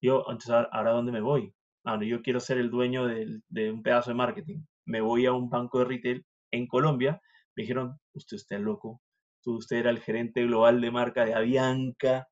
Yo, 0.02 0.24
entonces, 0.28 0.66
¿ahora 0.72 0.92
dónde 0.92 1.12
me 1.12 1.20
voy? 1.20 1.54
Ah, 1.84 1.96
no, 1.98 2.04
yo 2.04 2.22
quiero 2.22 2.40
ser 2.40 2.58
el 2.58 2.70
dueño 2.70 3.06
de, 3.06 3.70
un 3.70 3.82
pedazo 3.82 4.10
de 4.10 4.14
marketing. 4.14 4.62
Me 4.86 5.02
voy 5.02 5.26
a 5.26 5.32
un 5.32 5.50
banco 5.50 5.78
de 5.78 5.84
retail 5.84 6.24
en 6.52 6.66
Colombia. 6.66 7.20
Me 7.54 7.62
dijeron, 7.64 7.98
usted 8.14 8.36
está 8.36 8.58
loco. 8.58 9.02
Usted 9.44 9.76
era 9.76 9.90
el 9.90 10.00
gerente 10.00 10.42
global 10.44 10.80
de 10.80 10.90
marca 10.90 11.24
de 11.26 11.34
Avianca 11.34 12.28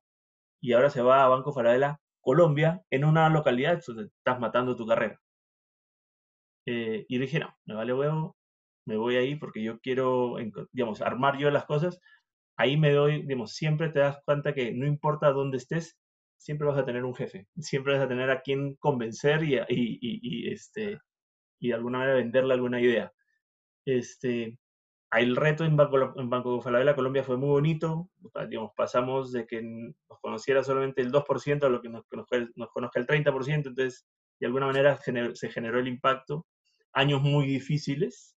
y 0.61 0.73
ahora 0.73 0.89
se 0.89 1.01
va 1.01 1.23
a 1.23 1.27
Banco 1.27 1.53
Falabella 1.53 1.99
Colombia 2.29 2.83
en 2.91 3.05
una 3.05 3.27
localidad, 3.27 3.79
estás 3.79 4.39
matando 4.39 4.75
tu 4.75 4.85
carrera. 4.85 5.19
Eh, 6.67 7.03
y 7.09 7.17
dije, 7.17 7.39
no, 7.39 7.57
me 7.65 7.73
vale 7.73 7.91
huevo, 7.91 8.37
me 8.85 8.97
voy 8.97 9.15
ahí 9.15 9.35
porque 9.35 9.63
yo 9.63 9.79
quiero, 9.79 10.35
digamos, 10.71 11.01
armar 11.01 11.39
yo 11.39 11.49
las 11.49 11.65
cosas. 11.65 11.99
Ahí 12.55 12.77
me 12.77 12.91
doy, 12.91 13.23
digamos, 13.23 13.53
siempre 13.53 13.89
te 13.89 13.97
das 14.01 14.19
cuenta 14.25 14.53
que 14.53 14.71
no 14.71 14.85
importa 14.85 15.31
dónde 15.31 15.57
estés, 15.57 15.97
siempre 16.37 16.67
vas 16.67 16.77
a 16.77 16.85
tener 16.85 17.03
un 17.03 17.15
jefe, 17.15 17.47
siempre 17.57 17.93
vas 17.93 18.03
a 18.03 18.07
tener 18.07 18.29
a 18.29 18.41
quien 18.41 18.75
convencer 18.75 19.43
y, 19.43 19.57
y, 19.67 20.51
este, 20.53 20.99
y 21.59 21.69
de 21.69 21.73
alguna 21.73 21.97
manera 21.97 22.17
venderle 22.17 22.53
alguna 22.53 22.79
idea. 22.79 23.11
Este, 23.85 24.58
el 25.11 25.35
reto 25.35 25.65
en 25.65 25.75
Banco, 25.75 26.13
en 26.19 26.29
Banco 26.29 26.61
Falabella 26.61 26.95
Colombia 26.95 27.23
fue 27.23 27.37
muy 27.37 27.49
bonito. 27.49 28.09
Digamos, 28.47 28.71
pasamos 28.75 29.31
de 29.31 29.47
que 29.47 29.61
nos 29.61 30.19
conociera 30.21 30.63
solamente 30.63 31.01
el 31.01 31.11
2% 31.11 31.63
a 31.63 31.69
lo 31.69 31.81
que 31.81 31.89
nos, 31.89 32.05
conozca 32.05 32.99
el 32.99 33.07
30%. 33.07 33.53
Entonces, 33.67 34.05
de 34.39 34.47
alguna 34.47 34.67
manera 34.67 34.97
se 34.97 35.49
generó 35.49 35.79
el 35.79 35.87
impacto. 35.87 36.45
Años 36.93 37.21
muy 37.21 37.47
difíciles, 37.47 38.37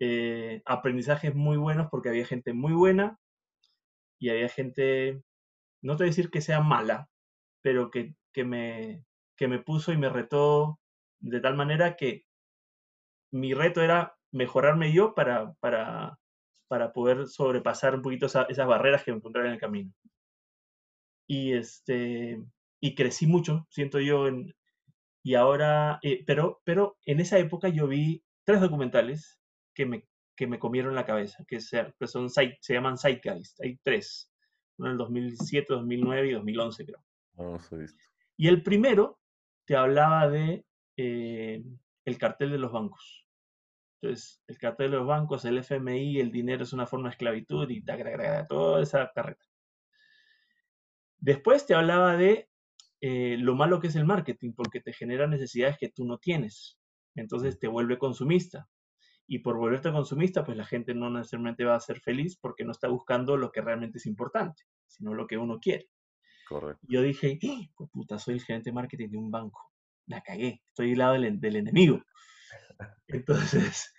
eh, 0.00 0.62
aprendizajes 0.66 1.34
muy 1.34 1.56
buenos 1.56 1.88
porque 1.90 2.10
había 2.10 2.26
gente 2.26 2.52
muy 2.52 2.72
buena 2.72 3.18
y 4.18 4.30
había 4.30 4.48
gente, 4.48 5.22
no 5.82 5.96
te 5.96 6.04
voy 6.04 6.08
a 6.08 6.10
decir 6.12 6.30
que 6.30 6.40
sea 6.40 6.60
mala, 6.60 7.08
pero 7.62 7.90
que 7.90 8.14
me 8.44 9.58
puso 9.64 9.92
y 9.92 9.96
me 9.96 10.08
retó 10.08 10.78
de 11.20 11.40
tal 11.40 11.56
manera 11.56 11.96
que 11.96 12.24
mi 13.30 13.54
reto 13.54 13.82
era 13.82 14.15
mejorarme 14.36 14.92
yo 14.92 15.14
para, 15.14 15.54
para, 15.54 16.18
para 16.68 16.92
poder 16.92 17.26
sobrepasar 17.26 17.94
un 17.94 18.02
poquito 18.02 18.26
esas 18.26 18.66
barreras 18.66 19.02
que 19.02 19.10
me 19.10 19.18
encontraba 19.18 19.48
en 19.48 19.54
el 19.54 19.60
camino. 19.60 19.92
Y, 21.26 21.54
este, 21.54 22.40
y 22.80 22.94
crecí 22.94 23.26
mucho, 23.26 23.66
siento 23.70 23.98
yo, 23.98 24.28
en, 24.28 24.54
y 25.24 25.34
ahora, 25.34 25.98
eh, 26.02 26.22
pero, 26.24 26.60
pero 26.64 26.98
en 27.04 27.18
esa 27.18 27.38
época 27.38 27.68
yo 27.68 27.88
vi 27.88 28.22
tres 28.44 28.60
documentales 28.60 29.40
que 29.74 29.86
me, 29.86 30.06
que 30.36 30.46
me 30.46 30.58
comieron 30.58 30.94
la 30.94 31.06
cabeza, 31.06 31.44
que, 31.48 31.60
se, 31.60 31.92
son, 32.06 32.30
se 32.30 32.58
llaman 32.68 32.98
Zeitgeist, 32.98 33.60
hay 33.60 33.78
tres, 33.82 34.32
uno 34.78 34.88
en 34.88 34.92
el 34.92 34.98
2007, 34.98 35.66
2009 35.70 36.28
y 36.28 36.32
2011 36.32 36.84
creo. 36.84 37.04
Oh, 37.38 37.58
y 38.36 38.48
el 38.48 38.62
primero 38.62 39.18
te 39.66 39.76
hablaba 39.76 40.28
de 40.28 40.64
eh, 40.96 41.64
el 42.04 42.18
cartel 42.18 42.52
de 42.52 42.58
los 42.58 42.70
bancos. 42.70 43.25
Entonces, 44.00 44.42
el 44.46 44.58
cartel 44.58 44.90
de 44.90 44.98
los 44.98 45.06
bancos, 45.06 45.44
el 45.44 45.58
FMI, 45.58 46.20
el 46.20 46.30
dinero 46.30 46.64
es 46.64 46.72
una 46.72 46.86
forma 46.86 47.08
de 47.08 47.12
esclavitud 47.12 47.68
y 47.70 47.82
toda 48.48 48.82
esa 48.82 49.10
carreta. 49.14 49.44
Después 51.18 51.66
te 51.66 51.74
hablaba 51.74 52.16
de 52.16 52.48
eh, 53.00 53.36
lo 53.38 53.54
malo 53.54 53.80
que 53.80 53.86
es 53.86 53.96
el 53.96 54.04
marketing, 54.04 54.52
porque 54.52 54.80
te 54.80 54.92
genera 54.92 55.26
necesidades 55.26 55.78
que 55.78 55.88
tú 55.88 56.04
no 56.04 56.18
tienes. 56.18 56.78
Entonces 57.14 57.58
te 57.58 57.68
vuelve 57.68 57.98
consumista. 57.98 58.68
Y 59.26 59.40
por 59.40 59.56
volverte 59.56 59.90
consumista, 59.90 60.44
pues 60.44 60.56
la 60.56 60.64
gente 60.64 60.94
no 60.94 61.10
necesariamente 61.10 61.64
va 61.64 61.74
a 61.74 61.80
ser 61.80 62.00
feliz 62.00 62.36
porque 62.36 62.64
no 62.64 62.72
está 62.72 62.88
buscando 62.88 63.36
lo 63.36 63.50
que 63.50 63.60
realmente 63.60 63.98
es 63.98 64.06
importante, 64.06 64.62
sino 64.86 65.14
lo 65.14 65.26
que 65.26 65.36
uno 65.36 65.58
quiere. 65.58 65.88
Correcto. 66.46 66.86
Yo 66.88 67.02
dije, 67.02 67.38
pues 67.74 67.90
puta, 67.90 68.18
soy 68.18 68.34
el 68.34 68.42
gerente 68.42 68.70
de 68.70 68.74
marketing 68.74 69.08
de 69.08 69.18
un 69.18 69.30
banco. 69.30 69.72
La 70.06 70.20
cagué, 70.20 70.62
estoy 70.68 70.92
al 70.92 70.98
lado 70.98 71.14
del 71.14 71.56
enemigo. 71.56 72.00
Entonces, 73.08 73.92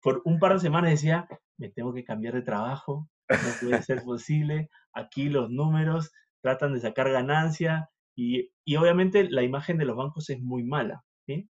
por 0.00 0.22
un 0.24 0.38
par 0.38 0.54
de 0.54 0.60
semanas 0.60 0.90
decía, 0.90 1.26
me 1.56 1.70
tengo 1.70 1.92
que 1.94 2.04
cambiar 2.04 2.34
de 2.34 2.42
trabajo, 2.42 3.08
no 3.28 3.48
puede 3.60 3.82
ser 3.82 4.02
posible, 4.02 4.68
aquí 4.92 5.28
los 5.28 5.50
números 5.50 6.12
tratan 6.40 6.74
de 6.74 6.80
sacar 6.80 7.10
ganancia 7.10 7.88
y, 8.14 8.50
y 8.64 8.76
obviamente 8.76 9.28
la 9.30 9.42
imagen 9.42 9.78
de 9.78 9.86
los 9.86 9.96
bancos 9.96 10.28
es 10.30 10.40
muy 10.40 10.62
mala, 10.64 11.04
¿sí? 11.26 11.48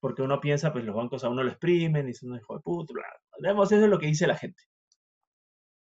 Porque 0.00 0.22
uno 0.22 0.40
piensa, 0.40 0.72
pues 0.72 0.84
los 0.84 0.94
bancos 0.94 1.24
a 1.24 1.28
uno 1.28 1.42
lo 1.42 1.50
exprimen 1.50 2.08
y 2.08 2.14
son 2.14 2.32
un 2.32 2.38
hijo 2.38 2.54
de 2.56 2.60
puta, 2.60 2.92
bla, 2.92 3.62
eso 3.62 3.76
es 3.76 3.88
lo 3.88 3.98
que 3.98 4.06
dice 4.06 4.26
la 4.26 4.36
gente. 4.36 4.62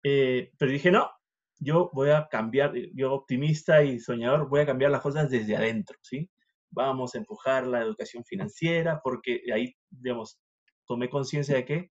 Eh, 0.02 0.52
pero 0.58 0.70
dije, 0.70 0.90
no, 0.90 1.10
yo 1.58 1.90
voy 1.92 2.10
a 2.10 2.28
cambiar, 2.28 2.74
yo 2.94 3.12
optimista 3.12 3.82
y 3.82 3.98
soñador, 3.98 4.48
voy 4.48 4.60
a 4.60 4.66
cambiar 4.66 4.90
las 4.90 5.00
cosas 5.00 5.30
desde 5.30 5.56
adentro, 5.56 5.98
¿sí? 6.02 6.30
Vamos 6.74 7.14
a 7.14 7.18
empujar 7.18 7.66
la 7.66 7.80
educación 7.80 8.24
financiera, 8.24 9.00
porque 9.02 9.42
ahí, 9.52 9.74
digamos, 9.90 10.38
tomé 10.86 11.08
conciencia 11.08 11.56
de 11.56 11.64
que 11.64 11.90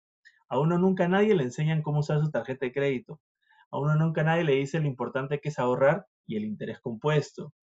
a 0.49 0.59
uno 0.59 0.77
nunca 0.77 1.07
nadie 1.07 1.33
le 1.33 1.43
enseñan 1.43 1.81
cómo 1.81 1.99
usar 1.99 2.19
su 2.19 2.29
tarjeta 2.29 2.65
de 2.65 2.71
crédito. 2.71 3.19
A 3.71 3.79
uno 3.79 3.95
nunca 3.95 4.23
nadie 4.23 4.43
le 4.43 4.53
dice 4.53 4.79
lo 4.79 4.87
importante 4.87 5.39
que 5.39 5.49
es 5.49 5.57
ahorrar 5.57 6.05
y 6.27 6.37
el 6.37 6.45
interés 6.45 6.79
compuesto. 6.79 7.53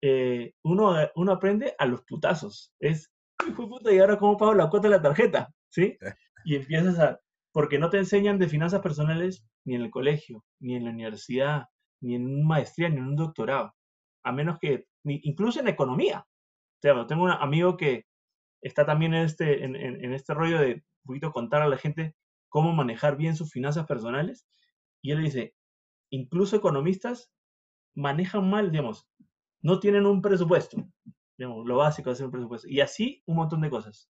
Eh, 0.00 0.54
uno, 0.62 0.96
uno 1.16 1.32
aprende 1.32 1.74
a 1.78 1.86
los 1.86 2.02
putazos. 2.02 2.72
Es, 2.80 3.12
puta, 3.54 3.92
¿y 3.92 3.98
ahora 3.98 4.18
cómo 4.18 4.36
pago 4.36 4.54
la 4.54 4.70
cuota 4.70 4.88
de 4.88 4.96
la 4.96 5.02
tarjeta? 5.02 5.52
¿Sí? 5.70 5.98
Y 6.46 6.56
empiezas 6.56 6.98
a, 6.98 7.18
porque 7.52 7.78
no 7.78 7.88
te 7.88 7.96
enseñan 7.96 8.38
de 8.38 8.48
finanzas 8.48 8.82
personales 8.82 9.46
ni 9.64 9.76
en 9.76 9.80
el 9.80 9.90
colegio, 9.90 10.44
ni 10.60 10.74
en 10.74 10.84
la 10.84 10.90
universidad, 10.90 11.68
ni 12.02 12.16
en 12.16 12.26
una 12.26 12.46
maestría, 12.46 12.90
ni 12.90 12.98
en 12.98 13.04
un 13.04 13.16
doctorado, 13.16 13.74
a 14.24 14.32
menos 14.32 14.58
que, 14.58 14.86
incluso 15.04 15.60
en 15.60 15.68
economía. 15.68 16.26
Tengo 16.84 17.24
un 17.24 17.30
amigo 17.30 17.78
que 17.78 18.04
está 18.60 18.84
también 18.84 19.14
en 19.14 19.24
este, 19.24 19.64
en, 19.64 19.74
en, 19.74 20.12
este 20.12 20.34
rollo 20.34 20.58
de 20.58 20.74
un 20.74 21.06
poquito 21.06 21.32
contar 21.32 21.62
a 21.62 21.68
la 21.68 21.78
gente 21.78 22.14
cómo 22.50 22.74
manejar 22.74 23.16
bien 23.16 23.36
sus 23.36 23.50
finanzas 23.50 23.86
personales, 23.86 24.46
y 25.02 25.12
él 25.12 25.22
dice, 25.22 25.54
incluso 26.10 26.56
economistas 26.56 27.30
manejan 27.94 28.48
mal, 28.48 28.70
digamos, 28.70 29.08
no 29.62 29.80
tienen 29.80 30.04
un 30.04 30.20
presupuesto, 30.20 30.76
digamos, 31.38 31.66
lo 31.66 31.78
básico 31.78 32.10
es 32.10 32.20
un 32.20 32.30
presupuesto, 32.30 32.68
y 32.68 32.80
así 32.80 33.22
un 33.26 33.36
montón 33.36 33.62
de 33.62 33.70
cosas. 33.70 34.10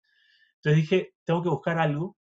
Entonces 0.57 0.83
dije, 0.83 1.15
tengo 1.25 1.43
que 1.43 1.51
buscar 1.51 1.79
algo 1.79 2.17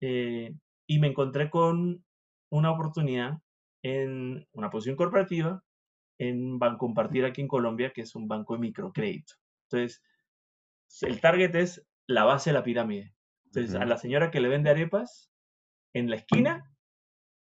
eh, 0.00 0.54
y 0.86 0.98
me 0.98 1.08
encontré 1.08 1.50
con 1.50 2.04
una 2.50 2.70
oportunidad 2.70 3.38
en 3.82 4.46
una 4.52 4.70
posición 4.70 4.96
corporativa 4.96 5.62
en 6.18 6.58
Banco 6.58 6.86
Compartir 6.86 7.24
aquí 7.24 7.40
en 7.40 7.48
Colombia, 7.48 7.92
que 7.92 8.02
es 8.02 8.14
un 8.14 8.28
banco 8.28 8.54
de 8.54 8.60
microcrédito. 8.60 9.39
Entonces, 9.70 10.02
el 11.02 11.20
target 11.20 11.54
es 11.54 11.86
la 12.06 12.24
base 12.24 12.50
de 12.50 12.54
la 12.54 12.64
pirámide. 12.64 13.14
Entonces, 13.46 13.74
a 13.74 13.84
la 13.84 13.96
señora 13.96 14.30
que 14.30 14.40
le 14.40 14.48
vende 14.48 14.70
arepas 14.70 15.30
en 15.92 16.10
la 16.10 16.16
esquina, 16.16 16.72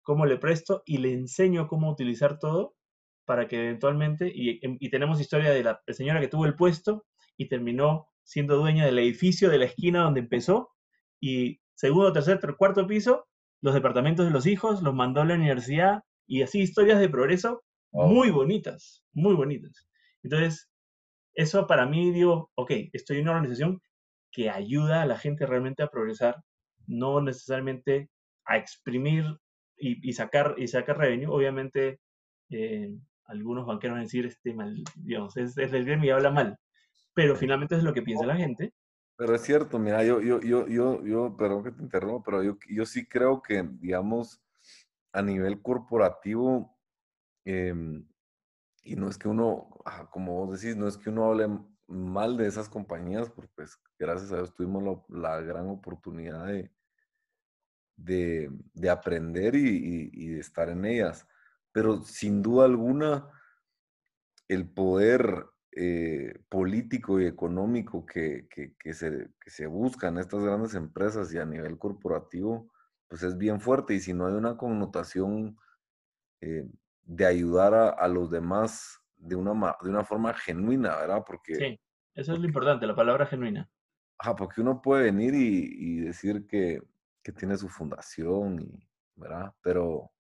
cómo 0.03 0.27
le 0.27 0.37
presto 0.37 0.83
y 0.87 0.99
le 0.99 1.13
enseño 1.13 1.69
cómo 1.69 1.91
utilizar 1.91 2.39
todo 2.39 2.77
para 3.25 3.47
que 3.47 3.57
eventualmente, 3.57 4.31
y, 4.35 4.61
y 4.63 4.91
tenemos 4.91 5.21
historia 5.21 5.51
de 5.51 5.63
la 5.63 5.83
señora 5.89 6.21
que 6.21 6.29
tuvo 6.29 6.47
el 6.47 6.55
puesto 6.55 7.07
y 7.37 7.49
terminó 7.49 8.09
siendo 8.23 8.57
dueña 8.57 8.85
del 8.87 8.99
edificio 8.99 9.51
de 9.51 9.59
la 9.59 9.67
esquina 9.67 10.03
donde 10.03 10.21
empezó 10.21 10.71
y 11.21 11.61
segundo, 11.75 12.13
tercer, 12.13 12.41
cuarto 12.57 12.87
piso, 12.87 13.27
los 13.61 13.75
departamentos 13.75 14.27
de 14.27 14.33
los 14.33 14.47
hijos, 14.47 14.83
los 14.83 14.95
mandó 14.95 15.21
a 15.21 15.25
la 15.25 15.35
universidad 15.35 16.05
y 16.27 16.43
así 16.43 16.61
historias 16.61 17.01
de 17.01 17.09
progreso 17.09 17.65
muy 17.93 18.31
bonitas, 18.31 19.05
muy 19.13 19.35
bonitas. 19.35 19.89
Entonces, 20.23 20.71
eso 21.38 21.68
para 21.68 21.87
mí 21.87 22.11
digo, 22.11 22.51
ok, 22.57 22.72
estoy 22.92 23.18
en 23.18 23.22
una 23.22 23.37
organización 23.37 23.81
que 24.33 24.51
ayuda 24.51 25.03
a 25.03 25.07
la 25.07 25.16
gente 25.16 25.46
realmente 25.46 25.85
a 25.85 25.88
progresar, 25.88 26.42
no 26.88 27.20
necesariamente 27.20 28.11
a 28.44 28.57
exprimir 28.57 29.24
y, 29.77 30.12
sacar 30.14 30.57
y 30.59 30.66
sacar 30.66 30.98
revenue. 30.98 31.29
Obviamente, 31.29 32.01
eh, 32.51 32.92
algunos 33.27 33.66
banqueros 33.66 33.94
van 33.94 34.01
a 34.01 34.03
decir, 34.03 34.27
este 34.27 34.53
mal, 34.53 34.83
digamos, 34.96 35.37
es, 35.37 35.57
es 35.57 35.70
del 35.70 35.85
gremio 35.85 36.07
y 36.07 36.11
habla 36.11 36.33
mal, 36.33 36.59
pero 37.14 37.37
finalmente 37.37 37.77
es 37.77 37.85
lo 37.85 37.94
que 37.94 38.03
piensa 38.03 38.27
la 38.27 38.35
gente. 38.35 38.72
Pero 39.16 39.37
es 39.37 39.42
cierto, 39.42 39.79
mira, 39.79 40.03
yo, 40.03 40.20
yo, 40.20 40.40
yo, 40.40 40.66
yo, 40.66 41.05
yo, 41.07 41.37
perdón 41.37 41.62
que 41.62 41.70
te 41.70 41.83
interrumpa, 41.85 42.24
pero 42.24 42.42
yo, 42.42 42.59
yo 42.68 42.85
sí 42.85 43.07
creo 43.07 43.42
que, 43.42 43.62
digamos, 43.79 44.42
a 45.12 45.22
nivel 45.22 45.62
corporativo, 45.62 46.77
em, 47.44 48.05
y 48.88 48.96
no 48.96 49.09
es 49.09 49.18
que 49.18 49.29
uno, 49.29 49.68
como 50.11 50.46
vos 50.46 50.61
decís, 50.61 50.77
no 50.77 50.88
es 50.88 50.96
que 50.96 51.11
uno 51.11 51.27
hable 51.27 51.48
mal 51.87 52.37
de 52.37 52.46
esas 52.46 52.68
compañías, 52.68 53.31
porque 53.31 53.51
pues 53.55 53.79
gracias 53.98 54.33
a 54.33 54.37
Dios 54.37 54.55
tuvimos 54.55 55.03
la, 55.09 55.40
gran 55.40 55.68
oportunidad 55.68 56.46
de, 56.46 56.70
de, 57.96 58.90
aprender 58.90 59.55
y, 59.55 60.11
y, 60.12 60.29
de 60.29 60.40
estar 60.40 60.68
en 60.68 60.85
ellas. 60.85 61.27
Pero 61.72 62.03
sin 62.03 62.42
duda 62.42 62.64
alguna, 62.64 63.29
el 64.48 64.68
poder 64.68 65.46
eh, 65.72 66.40
político 66.48 67.20
y 67.20 67.27
económico 67.27 68.07
que, 68.07 68.48
que, 68.48 68.94
se, 68.94 69.29
que 69.40 69.51
se 69.51 69.66
busca 69.66 70.09
en 70.09 70.18
estas 70.18 70.42
grandes 70.42 70.74
empresas 70.74 71.33
y 71.33 71.38
a 71.38 71.44
nivel 71.44 71.79
corporativo, 71.79 72.72
pues 73.07 73.22
es 73.22 73.37
bien 73.37 73.61
fuerte. 73.61 73.94
Y 73.94 74.01
si 74.01 74.14
no 74.14 74.27
hay 74.27 74.35
una 74.35 74.57
connotación 74.57 75.59
eh, 76.40 76.66
de 77.09 77.27
ayudar 77.27 77.75
a, 77.75 78.09
los 78.09 78.31
demás 78.31 79.01
de 79.16 79.35
una, 79.35 79.77
de 79.83 79.90
una 79.90 80.05
forma 80.05 80.33
genuina, 80.35 80.97
¿verdad? 80.97 81.25
Porque, 81.27 81.55
sí, 81.55 81.81
eso 82.14 82.35
es 82.35 82.38
lo 82.38 82.47
importante, 82.47 82.87
la 82.87 82.94
palabra 82.94 83.27
genuina. 83.27 83.68
Ajá, 84.18 84.37
porque 84.37 84.61
uno 84.61 84.81
puede 84.81 85.05
venir 85.05 85.35
y, 85.35 86.01
decir 86.01 86.47
que, 86.47 86.81
que, 87.23 87.33
tiene 87.33 87.57
su 87.57 87.68
fundación, 87.68 88.61
y, 88.61 88.88
¿verdad? 89.16 89.53
Pero, 89.62 90.12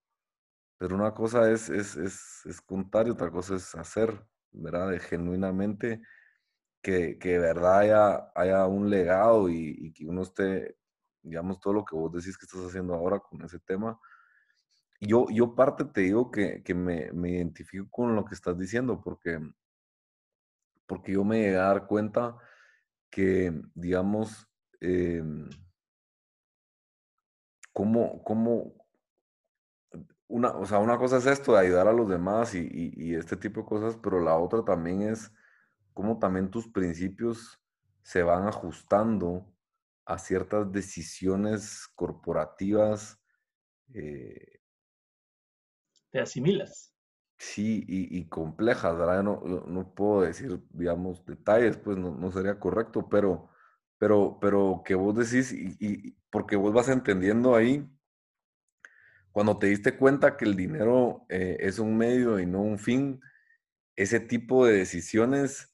pero 0.78 0.96
una 0.96 1.12
cosa 1.12 1.50
es, 1.50 1.68
es, 1.68 1.96
es, 1.96 2.46
es 2.46 2.60
contar 2.60 3.06
y 3.06 3.10
otra 3.10 3.30
cosa 3.30 3.54
es 3.56 3.74
hacer. 3.74 4.24
¿verdad? 4.52 4.90
De 4.90 5.00
genuinamente 5.00 6.02
que, 6.82 7.18
que 7.18 7.30
de 7.30 7.38
verdad 7.38 7.78
haya, 7.80 8.32
haya 8.34 8.66
un 8.66 8.90
legado 8.90 9.48
y, 9.48 9.92
que 9.92 10.06
uno 10.06 10.22
esté, 10.22 10.76
digamos, 11.22 11.60
todo 11.60 11.74
lo 11.74 11.84
que 11.84 11.96
vos 11.96 12.12
decís 12.12 12.38
que 12.38 12.46
estás 12.46 12.64
haciendo 12.64 12.94
ahora 12.94 13.20
con 13.20 13.42
ese 13.42 13.58
tema. 13.60 13.98
Yo, 15.00 15.26
yo 15.30 15.54
parte 15.54 15.84
te 15.84 16.00
digo 16.02 16.30
que, 16.30 16.62
que 16.62 16.74
me, 16.74 17.12
me, 17.12 17.30
identifico 17.30 17.88
con 17.90 18.16
lo 18.16 18.24
que 18.24 18.34
estás 18.34 18.58
diciendo 18.58 19.00
porque, 19.00 19.38
porque 20.86 21.12
yo 21.12 21.24
me 21.24 21.38
llegué 21.38 21.56
a 21.56 21.68
dar 21.68 21.86
cuenta 21.86 22.36
que, 23.10 23.52
digamos, 23.74 24.48
eh, 24.80 25.22
cómo, 27.72 28.22
cómo, 28.24 28.74
una, 30.26 30.50
o 30.50 30.66
sea, 30.66 30.78
una 30.78 30.98
cosa 30.98 31.18
es 31.18 31.26
esto 31.26 31.52
de 31.52 31.60
ayudar 31.60 31.88
a 31.88 31.92
los 31.92 32.08
demás 32.08 32.54
y, 32.54 33.14
este 33.14 33.36
tipo 33.36 33.60
de 33.60 33.66
cosas, 33.66 33.96
pero 34.02 34.20
la 34.20 34.36
otra 34.36 34.64
también 34.64 35.02
es 35.02 35.32
cómo 35.94 36.18
también 36.18 36.50
tus 36.50 36.68
principios 36.68 37.60
se 38.02 38.22
van 38.22 38.46
ajustando 38.46 39.46
a 40.04 40.18
ciertas 40.18 40.70
decisiones 40.72 41.88
corporativas. 41.94 43.20
Eh, 43.94 44.57
Te 46.10 46.20
asimilas. 46.20 46.92
Sí, 47.36 47.84
y, 47.86 48.28
complejas, 48.28 48.98
¿verdad? 48.98 49.22
No, 49.22 49.40
no, 49.44 49.94
puedo 49.94 50.22
decir, 50.22 50.60
digamos, 50.70 51.24
detalles, 51.24 51.76
pues 51.76 51.96
no, 51.96 52.32
sería 52.32 52.58
correcto, 52.58 53.08
pero, 53.08 53.48
pero, 53.96 54.38
pero 54.40 54.82
que 54.84 54.96
vos 54.96 55.14
decís, 55.14 55.52
y, 55.52 55.76
y 55.78 56.16
porque 56.30 56.56
vos 56.56 56.72
vas 56.72 56.88
entendiendo 56.88 57.54
ahí 57.54 57.88
cuando 59.38 59.56
te 59.56 59.68
diste 59.68 59.96
cuenta 59.96 60.36
que 60.36 60.44
el 60.44 60.56
dinero 60.56 61.24
eh, 61.28 61.58
es 61.60 61.78
un 61.78 61.96
medio 61.96 62.40
y 62.40 62.46
no 62.46 62.60
un 62.60 62.76
fin, 62.76 63.20
ese 63.94 64.18
tipo 64.18 64.66
de 64.66 64.78
decisiones 64.78 65.72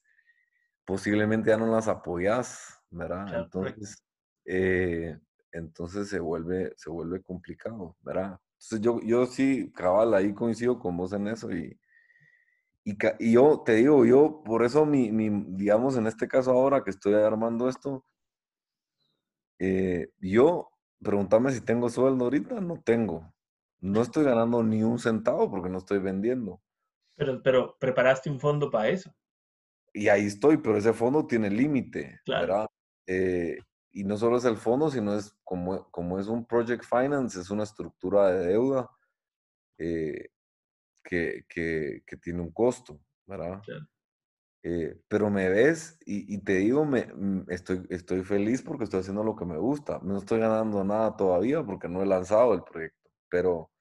posiblemente 0.85 1.49
ya 1.49 1.57
no 1.57 1.65
las 1.65 1.87
apoyas, 1.87 2.79
¿verdad? 2.91 3.25
entonces, 3.33 4.03
eh, 4.45 5.17
entonces 5.51 6.09
se 6.09 6.19
vuelve, 6.19 6.73
se 6.77 6.91
vuelve 6.91 7.23
complicado, 7.23 7.97
¿verdad? 8.01 8.39
Entonces 8.65 8.81
yo, 8.81 8.99
yo 9.01 9.25
sí, 9.27 9.71
cabal, 9.73 10.13
ahí 10.15 10.33
coincido 10.33 10.79
con 10.79 10.97
vos 10.97 11.13
en 11.13 11.27
eso 11.27 11.51
y, 11.51 11.79
y, 12.83 12.97
yo 13.31 13.61
te 13.63 13.75
digo, 13.75 14.05
yo 14.05 14.41
por 14.43 14.63
eso 14.63 14.85
mi, 14.87 15.11
mi, 15.11 15.29
digamos, 15.49 15.97
en 15.97 16.07
este 16.07 16.27
caso 16.27 16.51
ahora 16.51 16.83
que 16.83 16.89
estoy 16.89 17.13
armando 17.13 17.69
esto, 17.69 18.03
eh, 19.59 20.09
yo, 20.19 20.71
pregúntame 20.99 21.51
si 21.51 21.61
tengo 21.61 21.89
sueldo 21.89 22.25
ahorita, 22.25 22.59
no 22.59 22.81
tengo, 22.81 23.31
no 23.81 24.01
estoy 24.01 24.23
ganando 24.23 24.63
ni 24.63 24.81
un 24.81 24.97
centavo 24.97 25.49
porque 25.51 25.69
no 25.69 25.77
estoy 25.77 25.99
vendiendo. 25.99 26.59
Pero, 27.15 27.43
pero 27.43 27.77
preparaste 27.79 28.31
un 28.31 28.39
fondo 28.39 28.71
para 28.71 28.89
eso. 28.89 29.15
Y 29.93 30.07
ahí 30.07 30.25
estoy, 30.25 30.57
pero 30.57 30.77
ese 30.77 30.91
fondo 30.91 31.27
tiene 31.27 31.51
límite, 31.51 32.19
claro. 32.25 32.67
Eh, 33.05 33.59
y 33.95 34.03
no 34.03 34.17
solo 34.17 34.37
es 34.37 34.43
el 34.43 34.57
fondo, 34.57 34.91
sino 34.91 35.15
es 35.15 35.33
como, 35.45 35.89
como 35.89 36.19
es 36.19 36.27
un 36.27 36.45
project 36.45 36.83
finance, 36.83 37.39
es 37.39 37.49
una 37.49 37.63
estructura 37.63 38.27
de 38.27 38.47
deuda 38.47 38.89
eh, 39.77 40.31
que, 41.01 41.45
que, 41.47 42.03
que, 42.05 42.17
tiene 42.17 42.41
un 42.41 42.51
costo, 42.51 42.99
¿verdad? 43.25 43.61
Eh, 44.63 44.99
pero 45.07 45.29
me 45.29 45.47
ves 45.47 45.97
y, 46.05 46.35
y, 46.35 46.39
te 46.39 46.55
digo, 46.55 46.83
me, 46.83 47.05
mm, 47.05 47.45
estoy, 47.49 47.85
estoy 47.89 48.23
feliz 48.23 48.61
porque 48.61 48.83
estoy 48.83 48.99
haciendo 48.99 49.23
lo 49.23 49.35
que 49.35 49.45
me 49.45 49.57
gusta. 49.57 49.99
No 50.03 50.17
estoy 50.17 50.39
ganando 50.39 50.83
nada 50.83 51.15
todavía 51.15 51.63
porque 51.63 51.87
no 51.87 52.01
he 52.01 52.05
lanzado 52.05 52.53
el 52.53 52.63
proyecto, 52.63 53.09
pero, 53.29 53.71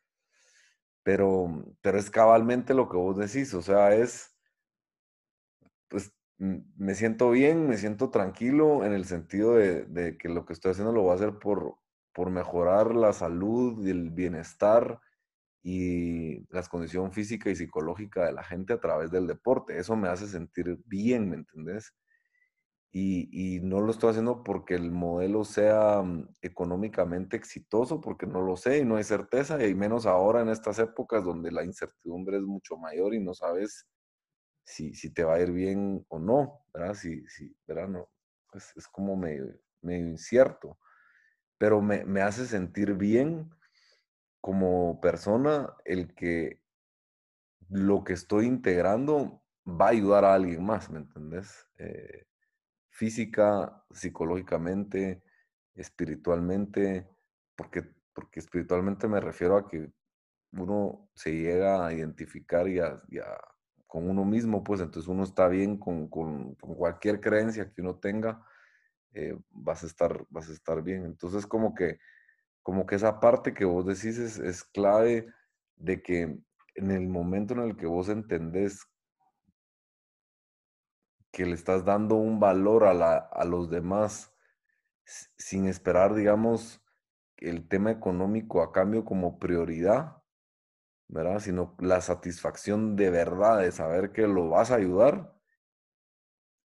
pero, 1.03 1.65
pero 1.81 1.99
es 1.99 2.09
cabalmente 2.09 2.73
lo 2.73 2.89
que 2.89 2.97
vos 2.97 3.17
decís, 3.17 3.53
o 3.55 3.63
sea, 3.63 3.95
es, 3.97 4.34
me 6.39 6.95
siento 6.95 7.31
bien, 7.31 7.69
me 7.69 7.77
siento 7.77 8.11
tranquilo 8.11 8.85
en 8.85 8.93
el 8.93 9.05
sentido 9.05 9.55
de, 9.55 10.17
que 10.19 10.29
lo 10.29 10.45
que 10.45 10.53
estoy 10.53 10.73
haciendo 10.73 10.93
lo 10.93 11.03
voy 11.03 11.13
a 11.13 11.15
hacer 11.15 11.39
por, 11.39 11.77
por 12.13 12.31
mejorar 12.31 12.95
la 12.95 13.13
salud 13.13 13.87
y 13.87 13.91
el 13.91 14.11
bienestar 14.11 15.01
y 15.63 16.47
la 16.53 16.63
condición 16.65 17.13
física 17.13 17.51
y 17.51 17.57
psicológica 17.57 18.27
de 18.27 18.33
la 18.33 18.45
gente 18.45 18.73
a 18.75 18.81
través 18.81 19.11
del 19.11 19.27
deporte. 19.27 19.79
Eso 19.79 19.97
me 19.97 20.09
hace 20.09 20.27
sentir 20.27 20.79
bien, 20.87 21.31
¿me 21.31 21.37
entendés? 21.37 21.95
y, 22.97 23.61
no 23.63 23.81
lo 23.81 23.91
estoy 23.91 24.11
haciendo 24.11 24.45
porque 24.45 24.75
el 24.75 24.93
modelo 24.93 25.45
sea 25.45 26.03
mm, 26.03 26.29
económicamente 26.43 27.37
exitoso, 27.37 28.01
porque 28.01 28.27
no 28.27 28.41
lo 28.41 28.57
sé 28.57 28.79
y 28.79 28.85
no 28.85 28.97
hay 28.97 29.05
certeza, 29.05 29.65
y 29.67 29.75
menos 29.75 30.07
ahora 30.07 30.43
en 30.43 30.49
estas 30.49 30.79
épocas 30.79 31.25
donde 31.25 31.51
la 31.51 31.65
incertidumbre 31.65 32.37
es 32.37 32.45
mucho 32.45 32.77
mayor 32.77 33.15
y 33.15 33.21
no 33.21 33.35
sabes 33.35 33.89
si, 34.65 34.95
si 34.95 35.11
te 35.13 35.25
va 35.25 35.35
a 35.37 35.41
ir 35.41 35.53
bien 35.53 36.05
o 36.09 36.19
no, 36.19 36.67
¿verdad? 36.75 36.95
Si, 36.95 37.27
si, 37.29 37.55
¿verdad? 37.67 37.89
No, 37.89 38.09
es, 38.55 38.73
es 38.77 38.89
como 38.89 39.17
medio, 39.17 39.47
medio 39.83 40.09
incierto. 40.09 40.79
pero 41.59 41.81
me, 41.83 42.05
me 42.05 42.23
hace 42.23 42.47
sentir 42.47 42.95
bien 42.95 43.51
como 44.41 45.01
persona 45.01 45.75
el 45.85 46.15
que 46.15 46.61
lo 47.71 48.05
que 48.05 48.13
estoy 48.13 48.47
integrando 48.47 49.43
va 49.67 49.87
a 49.87 49.91
ayudar 49.91 50.25
a 50.25 50.35
alguien 50.35 50.65
más, 50.65 50.91
¿me 50.91 50.99
entendés? 50.99 51.67
Eh, 51.79 52.27
física, 52.91 53.85
psicológicamente, 53.91 55.23
espiritualmente, 55.75 57.09
porque, 57.57 57.83
porque 58.15 58.41
espiritualmente 58.41 59.09
me 59.09 59.21
refiero 59.21 59.57
a 59.57 59.69
que 59.69 59.93
uno 60.53 61.11
se 61.15 61.33
llega 61.33 61.87
a 61.87 61.93
identificar 61.93 62.69
y 62.69 62.79
a, 62.81 63.03
con 63.95 64.11
uno 64.11 64.25
mismo, 64.25 64.65
pues 64.65 64.81
entonces 64.81 65.09
uno 65.09 65.23
está 65.23 65.47
bien 65.47 65.79
con, 65.79 66.09
con, 66.09 66.57
cualquier 66.57 67.21
creencia 67.21 67.71
que 67.71 67.81
uno 67.81 67.95
tenga, 67.95 68.45
eh, 69.13 69.39
vas, 69.51 69.85
a 69.85 69.87
estar, 69.87 70.27
vas 70.31 70.51
a 70.51 70.53
estar 70.53 70.83
bien. 70.83 71.05
Entonces 71.05 71.47
como 71.47 71.77
que, 71.77 72.01
como 72.61 72.87
que 72.87 72.97
esa 72.97 73.21
parte 73.21 73.55
que 73.55 73.65
vos 73.65 73.87
decís 73.87 74.19
es, 74.19 74.41
es 74.41 74.65
clave 74.65 75.29
de 75.77 76.03
que 76.03 76.23
en 76.75 76.91
el 76.91 77.07
momento 77.07 77.55
en 77.55 77.61
el 77.61 77.77
que 77.77 77.87
vos 77.87 78.09
entendés 78.09 78.85
que 81.31 81.47
le 81.47 81.55
estás 81.55 81.85
dando 81.85 82.17
un 82.17 82.41
valor 82.41 82.87
a, 82.87 82.95
la, 82.95 83.17
a 83.17 83.45
los 83.45 83.71
demás 83.71 84.35
sin 85.05 85.69
esperar, 85.69 86.17
digamos, 86.17 86.85
el 87.37 87.69
tema 87.69 87.93
económico 87.93 88.61
a 88.61 88.73
cambio 88.73 89.05
como 89.05 89.39
prioridad, 89.39 90.17
¿verdad? 91.09 91.39
Sino 91.41 91.77
la 91.81 92.01
satisfacción 92.01 92.97
de 92.97 93.11
verdad 93.11 93.61
de 93.61 93.73
saber 93.73 94.13
que 94.13 94.27
lo 94.27 94.49
vas 94.49 94.71
a 94.71 94.77
ayudar, 94.77 95.35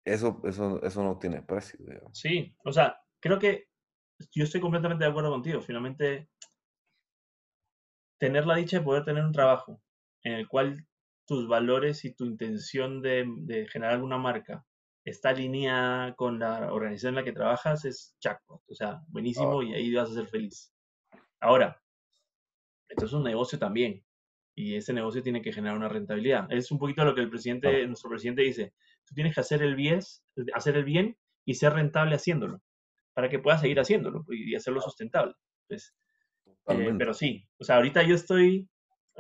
eso, 0.05 0.40
eso, 0.44 0.83
eso 0.83 1.03
no 1.03 1.18
tiene 1.18 1.42
precio. 1.42 1.79
Sí, 2.12 2.55
o 2.64 2.72
sea, 2.72 3.01
creo 3.20 3.38
que 3.38 3.68
yo 4.33 4.44
estoy 4.44 4.61
completamente 4.61 5.05
de 5.05 5.11
acuerdo 5.11 5.31
contigo. 5.31 5.61
Finalmente, 5.61 6.29
tener 8.18 8.46
la 8.46 8.57
dicha 8.57 8.79
de 8.79 8.85
poder 8.85 9.05
tener 9.05 9.25
un 9.25 9.33
trabajo 9.33 9.83
en 10.22 10.35
el 10.35 10.49
cual 10.49 10.87
tus 11.27 11.49
valores 11.49 12.05
y 12.05 12.14
tu 12.14 12.25
intención 12.25 13.03
de, 13.03 13.66
generar 13.70 13.94
alguna 13.94 14.16
marca 14.16 14.64
está 15.05 15.31
alineada 15.31 16.14
con 16.14 16.38
la 16.38 16.72
organización 16.72 17.11
en 17.11 17.16
la 17.16 17.25
que 17.25 17.33
trabajas, 17.33 17.85
es 17.85 18.16
chaco. 18.20 18.62
O 18.68 18.75
sea, 18.75 19.03
buenísimo 19.09 19.62
y 19.62 19.75
ahí 19.75 19.92
vas 19.92 20.11
a 20.11 20.14
ser 20.14 20.27
feliz. 20.29 20.72
Ahora, 21.40 21.81
esto 22.88 23.07
es 23.07 23.12
un 23.12 23.25
negocio 23.25 23.59
también 23.59 24.06
y 24.57 24.75
ese 24.75 24.92
negocio 24.92 25.23
tiene 25.23 25.42
que 25.42 25.53
generar 25.53 25.77
una 25.77 25.88
rentabilidad. 25.88 26.51
Es 26.51 26.73
un 26.73 26.79
poquito 26.79 27.05
lo 27.05 27.14
que 27.14 27.21
el 27.21 27.31
presidente, 27.31 27.87
nuestro 27.87 28.11
presidente 28.11 28.42
dice. 28.42 28.73
Tú 29.05 29.14
tienes 29.14 29.35
que 29.35 29.40
hacer 29.40 29.62
el 29.62 29.77
bien, 29.77 30.01
hacer 30.55 30.77
el 30.77 30.85
bien 30.85 31.16
y 31.45 31.55
ser 31.55 31.75
rentable 31.75 32.16
haciéndolo 32.16 32.61
para 33.14 33.29
que 33.29 33.38
puedas 33.38 33.61
seguir 33.61 33.79
haciéndolo 33.79 34.25
y 34.31 34.55
hacerlo 34.55 34.81
sustentable. 34.81 35.35
Pues, 35.69 35.95
eh, 36.69 36.95
pero 36.99 37.14
sí, 37.14 37.47
o 37.59 37.64
sea, 37.64 37.77
ahorita 37.77 38.03
yo 38.03 38.14
estoy 38.14 38.69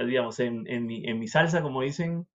digamos, 0.04 0.38
en, 0.40 0.66
en, 0.66 0.86
mi, 0.86 1.06
en 1.06 1.18
mi 1.18 1.28
salsa, 1.28 1.62
como 1.62 1.82
dicen, 1.82 2.26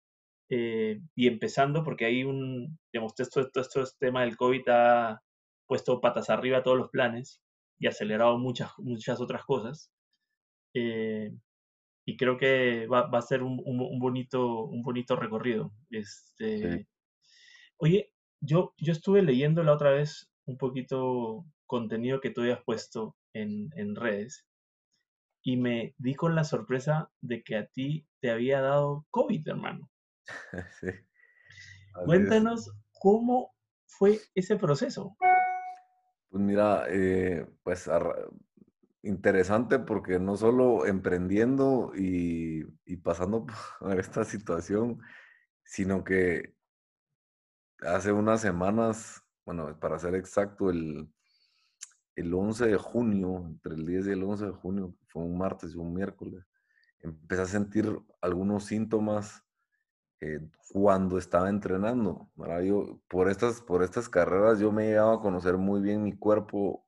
eh, 0.50 1.00
y 1.16 1.28
empezando, 1.28 1.84
porque 1.84 2.06
hay 2.06 2.24
un, 2.24 2.80
digamos, 2.92 3.14
esto, 3.20 3.42
esto, 3.42 3.62
esto, 3.62 3.82
este 3.84 4.08
tema 4.08 4.22
del 4.22 4.36
COVID 4.36 4.64
ha 4.70 5.22
puesto 5.68 6.02
patas 6.02 6.30
arriba 6.30 6.64
todos 6.64 6.78
los 6.78 6.90
planes 6.90 7.42
y 7.80 7.88
acelerado 7.88 8.38
muchas, 8.38 8.72
muchas 8.80 9.22
otras 9.22 9.44
cosas. 9.46 9.92
Eh, 10.74 11.32
y 12.06 12.18
creo 12.18 12.38
que 12.38 12.88
va, 12.88 13.08
va 13.08 13.20
a 13.20 13.24
ser 13.24 13.44
un, 13.44 13.62
un, 13.66 14.00
bonito, 14.00 14.66
un 14.66 14.82
bonito 14.82 15.16
recorrido. 15.16 15.72
Este, 15.90 16.88
Oye, 17.78 18.14
yo, 18.40 18.74
yo 18.78 18.92
estuve 18.92 19.22
leyendo 19.22 19.64
la 19.64 19.74
otra 19.74 19.92
vez 19.92 20.32
un 20.46 20.58
poquito 20.58 21.46
contenido 21.66 22.20
que 22.20 22.30
tú 22.30 22.42
habías 22.42 22.64
puesto 22.64 23.16
en, 23.34 23.70
en 23.76 23.96
redes 23.96 24.48
y 25.44 25.58
me 25.58 25.96
di 25.98 26.14
con 26.14 26.36
la 26.36 26.44
sorpresa 26.44 27.12
de 27.22 27.44
que 27.44 27.56
a 27.56 27.68
ti 27.68 28.08
te 28.20 28.30
había 28.30 28.62
dado 28.62 29.06
COVID, 29.10 29.48
hermano. 29.48 29.90
sí. 30.80 30.88
Cuéntanos 32.06 32.72
cómo 32.92 33.54
fue 33.86 34.20
ese 34.36 34.56
proceso. 34.56 35.16
Pues 36.30 36.44
mira, 36.44 36.86
eh, 36.90 37.46
pues 37.64 37.90
interesante 39.04 39.80
porque 39.80 40.20
no 40.20 40.38
solo 40.38 40.86
emprendiendo 40.86 41.92
y, 41.96 42.66
y, 42.86 42.98
pasando 42.98 43.46
por 43.80 44.00
esta 44.00 44.24
situación, 44.24 45.00
sino 45.64 46.04
que 46.04 46.56
hace 47.82 48.12
unas 48.12 48.42
semanas, 48.42 49.24
bueno, 49.46 49.80
para 49.80 50.00
ser 50.00 50.16
exacto, 50.16 50.70
el, 50.70 51.12
el 52.16 52.34
11 52.34 52.68
de 52.68 52.78
junio, 52.78 53.44
entre 53.46 53.74
el 53.76 53.86
10 53.86 54.08
y 54.08 54.12
el 54.12 54.24
11 54.24 54.46
de 54.46 54.52
junio, 54.52 54.96
fue 55.08 55.24
un 55.24 55.38
martes 55.38 55.74
y 55.74 55.78
un 55.78 55.94
miércoles, 55.94 56.46
empecé 57.00 57.42
a 57.42 57.46
sentir 57.46 58.00
algunos 58.22 58.66
síntomas 58.66 59.44
eh, 60.20 60.40
cuando 60.70 61.18
estaba 61.18 61.50
entrenando. 61.50 62.30
Yo, 62.64 63.02
por, 63.10 63.30
estas, 63.30 63.62
por 63.62 63.84
estas 63.84 64.08
carreras 64.08 64.60
yo 64.60 64.72
me 64.72 64.88
llegaba 64.88 65.16
a 65.16 65.20
conocer 65.20 65.58
muy 65.58 65.82
bien 65.82 66.04
mi 66.04 66.16
cuerpo, 66.16 66.86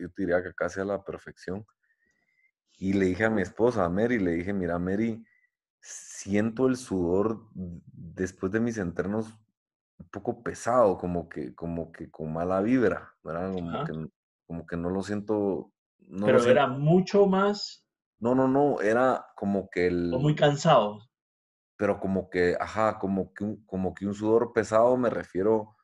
yo 0.00 0.08
diría 0.16 0.42
que 0.42 0.54
casi 0.54 0.80
a 0.80 0.84
la 0.84 1.04
perfección. 1.04 1.66
Y 2.78 2.92
le 2.92 3.06
dije 3.06 3.24
a 3.24 3.30
mi 3.30 3.42
esposa, 3.42 3.84
a 3.84 3.88
Mary, 3.88 4.18
le 4.18 4.32
dije, 4.32 4.52
mira, 4.52 4.78
Mary, 4.78 5.24
siento 5.80 6.66
el 6.66 6.76
sudor 6.76 7.48
después 7.54 8.52
de 8.52 8.60
mis 8.60 8.78
entrenos 8.78 9.38
un 9.98 10.08
poco 10.10 10.42
pesado, 10.42 10.98
como 10.98 11.28
que, 11.28 11.54
como 11.54 11.90
que 11.90 12.10
con 12.10 12.32
mala 12.32 12.60
vibra, 12.60 13.14
¿verdad? 13.22 13.52
Como 13.54 13.84
que 13.84 14.10
como 14.46 14.66
que 14.66 14.76
no 14.76 14.90
lo 14.90 15.02
siento. 15.02 15.72
No 15.98 16.26
Pero 16.26 16.44
era 16.44 16.68
mucho 16.68 17.26
más. 17.26 17.84
No, 18.18 18.34
no, 18.34 18.48
no, 18.48 18.80
era 18.80 19.26
como 19.36 19.68
que 19.68 19.88
el. 19.88 20.14
O 20.14 20.18
muy 20.18 20.34
cansado. 20.34 21.00
Pero 21.76 22.00
como 22.00 22.30
que, 22.30 22.56
ajá, 22.58 22.98
como 22.98 23.34
que 23.34 23.44
un, 23.44 23.66
como 23.66 23.92
que 23.92 24.06
un 24.06 24.14
sudor 24.14 24.52
pesado 24.54 24.96
me 24.96 25.10
refiero. 25.10 25.76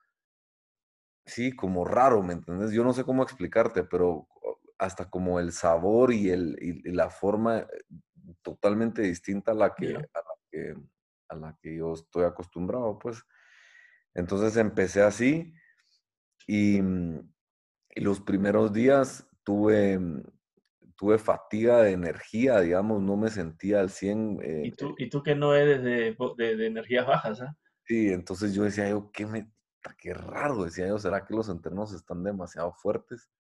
Sí, 1.25 1.53
como 1.53 1.85
raro, 1.85 2.23
¿me 2.23 2.33
entiendes? 2.33 2.73
Yo 2.73 2.83
no 2.85 2.93
sé 2.93 3.05
cómo 3.05 3.23
explicarte, 3.23 3.85
pero 3.85 4.27
hasta 4.79 5.09
como 5.09 5.39
el 5.39 5.53
sabor 5.53 6.13
y, 6.13 6.31
el, 6.31 6.57
y, 6.61 6.91
la 6.91 7.09
forma 7.11 7.61
eh, 7.61 7.67
totalmente 8.43 9.03
distinta 9.03 9.53
a 9.53 9.55
la, 9.55 9.75
que, 9.75 9.95
a 9.95 10.01
la 10.01 10.35
que 10.51 10.75
a 11.33 11.37
la 11.37 11.59
que 11.61 11.77
yo 11.77 11.95
estoy 11.95 12.25
acostumbrado, 12.25 12.99
pues. 12.99 13.23
Entonces 14.15 14.57
empecé 14.57 15.03
así 15.03 15.55
y, 16.47 16.81
mm, 16.83 17.33
y 17.95 18.01
los 18.01 18.21
primeros 18.21 18.73
días 18.73 19.27
tuve, 19.43 19.99
mm, 19.99 20.23
tuve 20.97 21.19
fatiga 21.19 21.83
de 21.83 21.93
energía, 21.93 22.61
digamos, 22.61 23.03
no 23.03 23.17
me 23.17 23.31
sentía 23.31 23.81
al 23.81 23.91
100. 23.91 24.39
Eh, 24.43 24.63
¿Y, 24.65 24.71
tú, 24.73 24.91
eh 24.91 24.95
y 24.99 25.09
tú 25.09 25.23
que 25.23 25.35
no 25.35 25.55
eres 25.55 25.83
de, 25.83 26.17
de, 26.37 26.67
energías 26.67 27.07
bajas, 27.07 27.41
¿ah? 27.41 27.57
Sí, 27.85 28.09
entonces 28.09 28.55
yo 28.55 28.63
decía 28.63 28.89
yo, 28.89 29.11
qué, 29.13 29.27
me, 29.27 29.51
qué 29.99 30.15
raro, 30.15 30.65
decía 30.65 30.89
yo, 30.89 30.99
¿será 30.99 31.25
que 31.25 31.35
los 31.35 31.49
entrenos 31.49 31.93
están 31.93 32.23
demasiado 32.23 32.73
fuertes? 32.73 33.31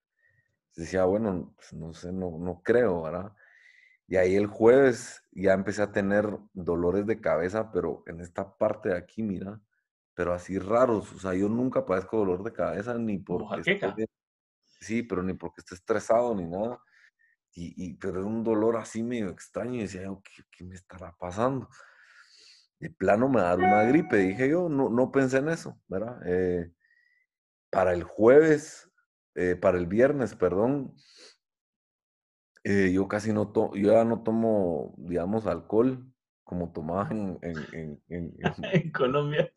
Decía, 0.74 1.04
bueno, 1.04 1.54
pues 1.56 1.72
no 1.72 1.92
sé, 1.92 2.12
no, 2.12 2.38
no 2.38 2.62
creo, 2.62 3.02
¿verdad? 3.02 3.32
Y 4.08 4.16
ahí 4.16 4.36
el 4.36 4.46
jueves 4.46 5.24
ya 5.30 5.52
empecé 5.52 5.82
a 5.82 5.92
tener 5.92 6.38
dolores 6.52 7.06
de 7.06 7.20
cabeza, 7.20 7.70
pero 7.72 8.02
en 8.06 8.20
esta 8.20 8.56
parte 8.56 8.90
de 8.90 8.96
aquí, 8.96 9.22
mira, 9.22 9.60
pero 10.14 10.34
así 10.34 10.58
raros. 10.58 11.12
O 11.12 11.18
sea, 11.18 11.34
yo 11.34 11.48
nunca 11.48 11.86
padezco 11.86 12.18
dolor 12.18 12.42
de 12.42 12.52
cabeza 12.52 12.94
ni 12.98 13.18
por 13.18 13.46
Sí, 14.80 15.02
pero 15.02 15.22
ni 15.22 15.34
porque 15.34 15.60
esté 15.60 15.74
estresado 15.74 16.34
ni 16.34 16.44
nada. 16.44 16.80
Y, 17.54 17.94
pero 17.94 18.20
era 18.20 18.26
un 18.26 18.42
dolor 18.42 18.76
así 18.76 19.02
medio 19.02 19.28
extraño 19.28 19.74
y 19.74 19.82
decía 19.82 20.08
¿qué, 20.50 20.64
me 20.64 20.74
estará 20.74 21.14
pasando? 21.18 21.68
De 22.82 22.90
plano 22.90 23.28
me 23.28 23.40
dar 23.40 23.60
una 23.60 23.84
gripe, 23.84 24.16
dije 24.16 24.48
yo, 24.48 24.68
no, 24.68 24.90
no 24.90 25.12
pensé 25.12 25.38
en 25.38 25.50
eso, 25.50 25.80
¿verdad? 25.86 26.20
Eh, 26.26 26.72
para 27.70 27.92
el 27.92 28.02
jueves, 28.02 28.90
eh, 29.36 29.54
para 29.54 29.78
el 29.78 29.86
viernes, 29.86 30.34
perdón, 30.34 30.92
eh, 32.64 32.90
yo 32.92 33.06
casi 33.06 33.32
no 33.32 33.52
tomo, 33.52 33.76
yo 33.76 33.92
ya 33.92 34.04
no 34.04 34.24
tomo, 34.24 34.96
digamos, 34.98 35.46
alcohol 35.46 36.12
como 36.42 36.72
tomaba 36.72 37.08
en, 37.12 37.38
en, 37.42 38.02
en, 38.08 38.34
en 38.38 38.90
Colombia. 38.92 39.54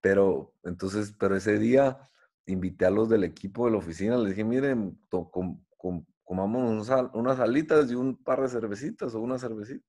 pero 0.00 0.54
entonces, 0.64 1.14
pero 1.16 1.36
ese 1.36 1.56
día 1.60 2.10
invité 2.46 2.84
a 2.84 2.90
los 2.90 3.08
del 3.08 3.22
equipo 3.22 3.66
de 3.66 3.70
la 3.70 3.78
oficina, 3.78 4.16
les 4.16 4.30
dije, 4.30 4.42
miren, 4.42 5.00
comamos 6.24 6.90
unas 7.12 7.38
alitas 7.38 7.92
y 7.92 7.94
un 7.94 8.16
par 8.16 8.42
de 8.42 8.48
cervecitas 8.48 9.14
o 9.14 9.20
una 9.20 9.38
cervecita. 9.38 9.86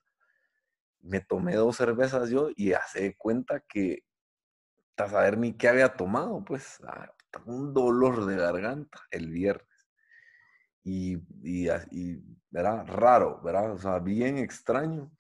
Me 1.06 1.22
tomé 1.22 1.56
dos 1.56 1.78
cervezas 1.78 2.30
yo 2.30 2.50
y 2.56 2.74
hace 2.74 3.16
cuenta 3.16 3.62
que, 3.62 4.04
a 4.98 5.08
saber 5.10 5.38
ni 5.38 5.54
qué 5.54 5.68
había 5.68 5.96
tomado, 5.96 6.44
pues, 6.46 6.80
ah, 6.88 7.12
un 7.46 7.74
dolor 7.74 8.26
de 8.26 8.38
garganta 8.38 9.00
el 9.12 9.30
viernes. 9.30 9.68
Y, 10.84 11.18
y, 11.44 11.68
y 11.92 12.24
era 12.52 12.84
raro, 12.84 13.42
¿verdad? 13.42 13.72
O 13.74 13.78
sea, 13.78 14.00
bien 14.00 14.38
extraño. 14.38 15.12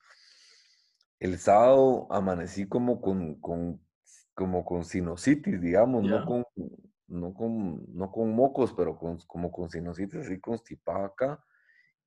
El 1.20 1.40
sábado 1.40 2.08
amanecí 2.12 2.68
como 2.68 3.02
con, 3.02 3.36
con 3.42 3.86
como 4.36 4.66
con 4.66 4.84
sinusitis, 4.84 5.60
digamos, 5.62 6.04
no 6.04 6.26
con, 6.26 6.46
no 7.08 7.34
con, 7.34 7.96
no 7.96 8.12
con 8.12 8.36
mocos, 8.36 8.74
pero 8.74 8.98
con, 8.98 9.18
como 9.26 9.50
con 9.50 9.70
sinusitis, 9.70 10.20
así 10.20 10.40
constipado 10.40 11.06
acá. 11.06 11.44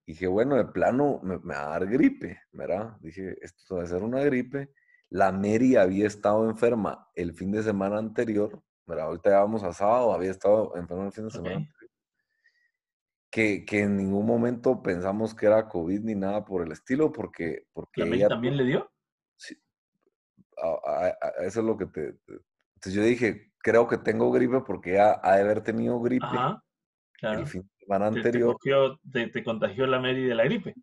Dije, 0.08 0.26
bueno, 0.26 0.56
de 0.56 0.64
plano 0.64 1.20
me, 1.22 1.38
me, 1.40 1.54
va 1.54 1.66
a 1.66 1.68
dar 1.68 1.86
gripe, 1.86 2.40
¿verdad? 2.52 2.96
Dije, 3.00 3.36
esto 3.42 3.76
va 3.76 3.82
a 3.82 3.86
ser 3.86 4.02
una 4.02 4.20
gripe. 4.20 4.72
La 5.10 5.32
Mary 5.32 5.76
había 5.76 6.06
estado 6.06 6.48
enferma 6.48 7.10
el 7.14 7.34
fin 7.34 7.52
de 7.52 7.62
semana 7.62 7.98
anterior, 7.98 8.62
¿verdad? 8.86 9.04
Ahorita 9.04 9.30
ya 9.30 9.40
vamos 9.40 9.62
a 9.64 9.72
sábado, 9.74 10.14
había 10.14 10.30
estado 10.30 10.74
enferma 10.76 11.04
el 11.04 11.12
fin 11.12 11.24
de 11.24 11.30
semana 11.30 11.56
anterior. 11.56 11.90
Que, 13.30 13.66
que, 13.66 13.80
en 13.80 13.98
ningún 13.98 14.24
momento 14.24 14.82
pensamos 14.82 15.34
que 15.34 15.44
era 15.44 15.68
COVID 15.68 16.00
ni 16.00 16.14
nada 16.14 16.42
por 16.42 16.62
el 16.62 16.72
estilo, 16.72 17.12
porque... 17.12 17.66
porque 17.74 18.00
¿La 18.00 18.06
Mary 18.06 18.26
también 18.26 18.56
le 18.56 18.64
dio? 18.64 18.90
Sí. 19.36 19.54
eso 21.40 21.60
es 21.60 21.66
lo 21.66 21.76
que 21.76 21.84
te, 21.84 22.16
Entonces 22.76 22.94
yo 22.94 23.02
dije, 23.02 23.52
creo 23.58 23.86
que 23.86 23.98
tengo 23.98 24.32
gripe 24.32 24.62
porque 24.62 24.94
ya 24.94 25.20
ha 25.22 25.36
de 25.36 25.42
haber 25.42 25.62
tenido 25.62 26.00
gripe 26.00 26.24
Ajá, 26.24 26.64
claro. 27.12 27.40
el 27.40 27.46
fin 27.46 27.70
anterior. 27.96 28.56
Te, 28.62 28.70
cogió, 28.70 29.00
te, 29.12 29.28
te, 29.28 29.44
contagió 29.44 29.86
la 29.86 30.00
Mary 30.00 30.24
de 30.24 30.34
la 30.34 30.44
gripe. 30.44 30.74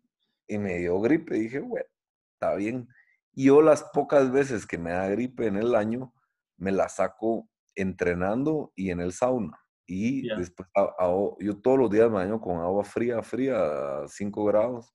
Y 0.46 0.58
me 0.58 0.78
dio 0.78 1.00
gripe. 1.00 1.34
Dije, 1.34 1.60
bueno, 1.60 1.86
está 2.34 2.54
bien. 2.54 2.88
Y 3.32 3.46
yo 3.46 3.62
las 3.62 3.84
pocas 3.92 4.30
veces 4.32 4.66
que 4.66 4.78
me 4.78 4.92
da 4.92 5.08
gripe 5.08 5.46
en 5.46 5.56
el 5.56 5.74
año, 5.74 6.12
me 6.56 6.72
la 6.72 6.88
saco 6.88 7.48
entrenando 7.74 8.72
y 8.74 8.90
en 8.90 9.00
el 9.00 9.12
sauna. 9.12 9.58
Y 9.86 10.22
yeah. 10.22 10.36
después, 10.36 10.68
yo 11.38 11.60
todos 11.60 11.78
los 11.78 11.90
días 11.90 12.08
me 12.08 12.16
baño 12.16 12.40
con 12.40 12.58
agua 12.58 12.84
fría, 12.84 13.22
fría, 13.22 14.02
a 14.02 14.08
5 14.08 14.44
grados. 14.44 14.92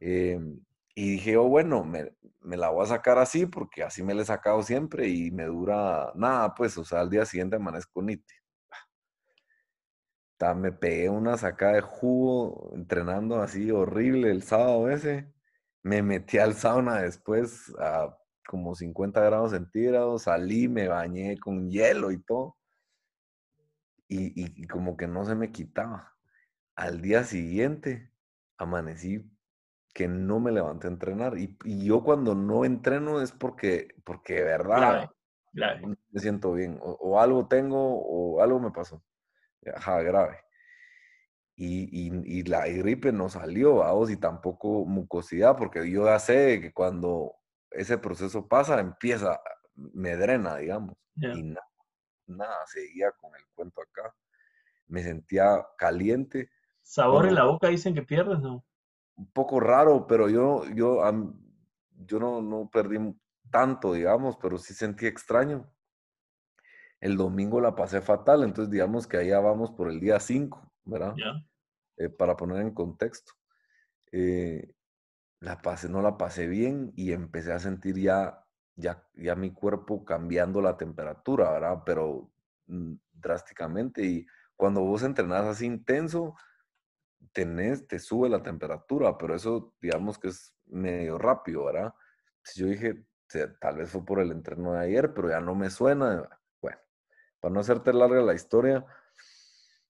Eh, 0.00 0.38
y 0.94 1.10
dije, 1.12 1.36
oh, 1.36 1.48
bueno, 1.48 1.84
me, 1.84 2.12
me, 2.40 2.56
la 2.56 2.70
voy 2.70 2.84
a 2.84 2.88
sacar 2.88 3.18
así 3.18 3.44
porque 3.44 3.82
así 3.82 4.02
me 4.02 4.14
la 4.14 4.22
he 4.22 4.24
sacado 4.24 4.62
siempre 4.62 5.08
y 5.08 5.30
me 5.30 5.44
dura 5.44 6.10
nada, 6.14 6.54
pues, 6.54 6.78
o 6.78 6.84
sea, 6.84 7.00
al 7.00 7.10
día 7.10 7.26
siguiente 7.26 7.56
amanezco 7.56 8.00
Me 10.56 10.72
pegué 10.72 11.08
una 11.08 11.36
sacada 11.38 11.74
de 11.74 11.80
jugo 11.80 12.70
entrenando 12.74 13.40
así 13.40 13.70
horrible 13.70 14.30
el 14.30 14.42
sábado 14.42 14.90
ese. 14.90 15.32
Me 15.82 16.02
metí 16.02 16.38
al 16.38 16.54
sauna 16.54 17.00
después 17.00 17.72
a 17.78 18.16
como 18.46 18.74
50 18.74 19.20
grados 19.20 19.52
centígrados, 19.52 20.22
salí, 20.24 20.68
me 20.68 20.88
bañé 20.88 21.38
con 21.38 21.70
hielo 21.70 22.12
y 22.12 22.22
todo. 22.22 22.56
Y, 24.08 24.26
y, 24.40 24.62
y 24.62 24.66
como 24.66 24.96
que 24.96 25.08
no 25.08 25.24
se 25.24 25.34
me 25.34 25.50
quitaba. 25.52 26.14
Al 26.76 27.00
día 27.00 27.24
siguiente 27.24 28.12
amanecí 28.58 29.28
que 29.96 30.08
no 30.08 30.40
me 30.40 30.52
levanté 30.52 30.86
a 30.86 30.90
entrenar. 30.90 31.38
Y, 31.38 31.56
y, 31.64 31.86
yo 31.86 32.04
cuando 32.04 32.34
no 32.34 32.66
entreno 32.66 33.22
es 33.22 33.32
porque, 33.32 33.88
porque 34.04 34.34
de 34.34 34.44
verdad 34.44 35.10
no 35.54 35.96
me 36.10 36.20
siento 36.20 36.52
bien. 36.52 36.78
O, 36.82 36.92
o, 36.92 37.20
algo 37.20 37.48
tengo 37.48 37.98
o 37.98 38.42
algo 38.42 38.60
me 38.60 38.70
pasó. 38.70 39.02
Ajá, 39.74 40.02
grave. 40.02 40.38
Y, 41.56 42.08
y, 42.08 42.38
y 42.38 42.42
la 42.44 42.66
gripe 42.66 43.12
no 43.12 43.28
salió, 43.28 43.76
vamos, 43.76 44.10
y 44.10 44.16
tampoco 44.16 44.84
mucosidad, 44.84 45.56
porque 45.56 45.90
yo 45.90 46.04
ya 46.04 46.18
sé 46.18 46.60
que 46.60 46.72
cuando 46.72 47.34
ese 47.70 47.96
proceso 47.98 48.46
pasa, 48.46 48.78
empieza, 48.78 49.40
me 49.74 50.16
drena, 50.16 50.56
digamos. 50.56 50.96
Yeah. 51.14 51.34
Y 51.34 51.42
nada, 51.44 51.66
nada, 52.26 52.66
seguía 52.66 53.10
con 53.12 53.34
el 53.34 53.42
cuento 53.54 53.80
acá. 53.80 54.14
Me 54.88 55.02
sentía 55.02 55.66
caliente. 55.78 56.50
¿Sabor 56.82 57.14
bueno, 57.14 57.28
en 57.30 57.34
la 57.36 57.44
boca 57.44 57.68
dicen 57.68 57.94
que 57.94 58.02
pierdes, 58.02 58.38
no? 58.40 58.64
un 59.16 59.30
poco 59.32 59.60
raro, 59.60 60.06
pero 60.06 60.28
yo, 60.28 60.64
yo, 60.74 61.02
yo 62.06 62.18
no, 62.18 62.42
no 62.42 62.70
perdí 62.70 62.98
tanto, 63.50 63.94
digamos, 63.94 64.36
pero 64.36 64.58
sí 64.58 64.74
sentí 64.74 65.06
extraño. 65.06 65.70
El 67.00 67.16
domingo 67.16 67.60
la 67.60 67.74
pasé 67.74 68.00
fatal, 68.00 68.42
entonces 68.42 68.70
digamos 68.70 69.06
que 69.06 69.18
allá 69.18 69.40
vamos 69.40 69.70
por 69.70 69.90
el 69.90 70.00
día 70.00 70.18
5, 70.18 70.72
¿verdad? 70.84 71.14
Yeah. 71.16 71.46
Eh, 71.98 72.08
para 72.08 72.36
poner 72.36 72.62
en 72.62 72.72
contexto. 72.72 73.32
Eh, 74.12 74.74
la 75.40 75.60
pasé, 75.60 75.88
no 75.88 76.02
la 76.02 76.16
pasé 76.16 76.46
bien 76.46 76.92
y 76.96 77.12
empecé 77.12 77.52
a 77.52 77.58
sentir 77.58 77.98
ya, 77.98 78.44
ya, 78.74 79.06
ya 79.14 79.34
mi 79.34 79.52
cuerpo 79.52 80.04
cambiando 80.04 80.60
la 80.60 80.76
temperatura, 80.76 81.52
¿verdad? 81.52 81.82
Pero 81.84 82.30
mm, 82.66 82.94
drásticamente. 83.12 84.04
Y 84.04 84.26
cuando 84.56 84.82
vos 84.82 85.02
entrenás 85.02 85.44
así 85.44 85.66
intenso, 85.66 86.34
tenés, 87.32 87.86
te 87.86 87.98
sube 87.98 88.28
la 88.28 88.42
temperatura, 88.42 89.18
pero 89.18 89.34
eso 89.34 89.74
digamos 89.80 90.18
que 90.18 90.28
es 90.28 90.54
medio 90.66 91.18
rápido, 91.18 91.66
¿verdad? 91.66 91.94
Entonces 92.38 92.56
yo 92.56 92.66
dije, 92.66 93.06
tal 93.60 93.76
vez 93.76 93.90
fue 93.90 94.04
por 94.04 94.20
el 94.20 94.32
entreno 94.32 94.72
de 94.72 94.80
ayer, 94.80 95.12
pero 95.14 95.28
ya 95.28 95.40
no 95.40 95.54
me 95.54 95.70
suena. 95.70 96.28
Para 97.46 97.54
no 97.54 97.60
hacerte 97.60 97.92
larga 97.92 98.20
la 98.22 98.34
historia, 98.34 98.84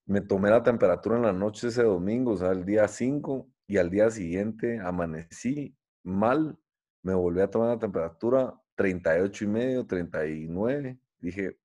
me 0.04 0.20
tomé 0.20 0.50
la 0.50 0.62
temperatura 0.62 1.16
en 1.16 1.22
la 1.22 1.32
noche 1.32 1.68
ese 1.68 1.84
domingo, 1.84 2.32
o 2.32 2.36
sea, 2.36 2.50
el 2.50 2.66
día 2.66 2.86
5, 2.86 3.48
y 3.66 3.78
al 3.78 3.88
día 3.88 4.11
siguiente 4.11 4.78
amanecí 4.78 5.74
mal, 6.02 6.59
me 7.02 7.14
volví 7.14 7.40
a 7.40 7.50
tomar 7.50 7.70
la 7.70 7.78
temperatura 7.78 8.52
38 8.74 9.44
y 9.44 9.46
medio, 9.46 9.86
39. 9.86 11.00
Dije, 11.18 11.59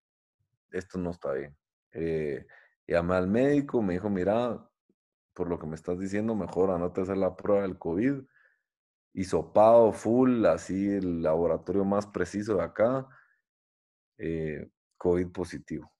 esto 0.69 0.97
no 0.97 1.09
está 1.09 1.33
bien. 1.33 1.57
Eh, 1.91 2.47
llamé 2.87 3.15
al 3.15 3.27
médico, 3.27 3.81
me 3.81 3.95
dijo, 3.95 4.09
mira, 4.09 4.65
por 5.33 5.49
lo 5.49 5.59
que 5.59 5.67
me 5.67 5.75
estás 5.75 5.99
diciendo, 5.99 6.35
mejor 6.35 6.71
anote 6.71 7.01
hacer 7.01 7.17
la 7.17 7.35
prueba 7.35 7.63
del 7.63 7.77
COVID. 7.77 8.13
Hisopado 9.11 9.91
full, 9.91 10.45
así 10.45 10.89
el 10.89 11.21
laboratorio 11.21 11.83
más 11.83 12.07
preciso 12.07 12.55
de 12.55 12.63
acá. 12.63 13.09
Eh, 14.17 14.71
COVID 15.01 15.31
positivo. 15.31 15.91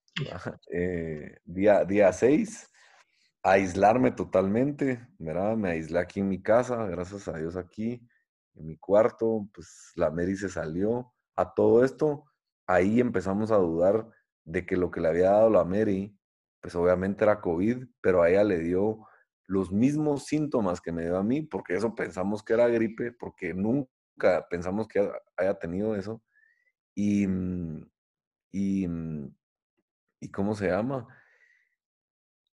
Eh, 0.72 1.38
día, 1.44 1.84
día 1.86 2.14
6, 2.14 2.70
aislarme 3.42 4.12
totalmente, 4.12 5.08
¿verdad? 5.18 5.58
Me 5.58 5.72
aislé 5.72 5.98
aquí 5.98 6.20
en 6.20 6.30
mi 6.30 6.44
casa, 6.44 6.86
gracias 6.86 7.28
a 7.28 7.36
Dios 7.36 7.56
aquí, 7.56 8.08
en 8.54 8.68
mi 8.68 8.78
cuarto, 8.78 9.48
pues 9.54 9.92
la 9.96 10.12
Mary 10.12 10.36
se 10.36 10.50
salió. 10.50 11.12
A 11.36 11.52
todo 11.56 11.84
esto, 11.84 12.26
ahí 12.68 13.00
empezamos 13.00 13.50
a 13.50 13.58
dudar 13.58 14.08
de 14.44 14.68
que 14.68 14.78
lo 14.78 14.92
que 14.92 15.02
le 15.02 15.08
había 15.08 15.32
dado 15.32 15.50
la 15.50 15.66
Mary, 15.66 16.16
pues 16.60 16.76
obviamente 16.76 17.24
era 17.24 17.42
COVID, 17.42 17.88
pero 18.02 18.22
a 18.22 18.30
ella 18.30 18.44
le 18.44 18.60
dio 18.60 19.08
los 19.48 19.72
mismos 19.72 20.28
síntomas 20.28 20.80
que 20.80 20.92
me 20.92 21.06
dio 21.06 21.18
a 21.18 21.24
mí, 21.24 21.42
porque 21.42 21.74
eso 21.74 21.96
pensamos 21.96 22.44
que 22.44 22.54
era 22.54 22.68
gripe, 22.68 23.14
porque 23.14 23.56
nunca 23.56 24.46
pensamos 24.48 24.88
que 24.88 25.12
haya 25.38 25.56
tenido 25.58 25.96
eso. 25.96 26.22
Y, 26.94 27.26
y, 28.52 28.88
¿y 30.20 30.30
cómo 30.30 30.56
se 30.56 30.68
llama? 30.68 31.08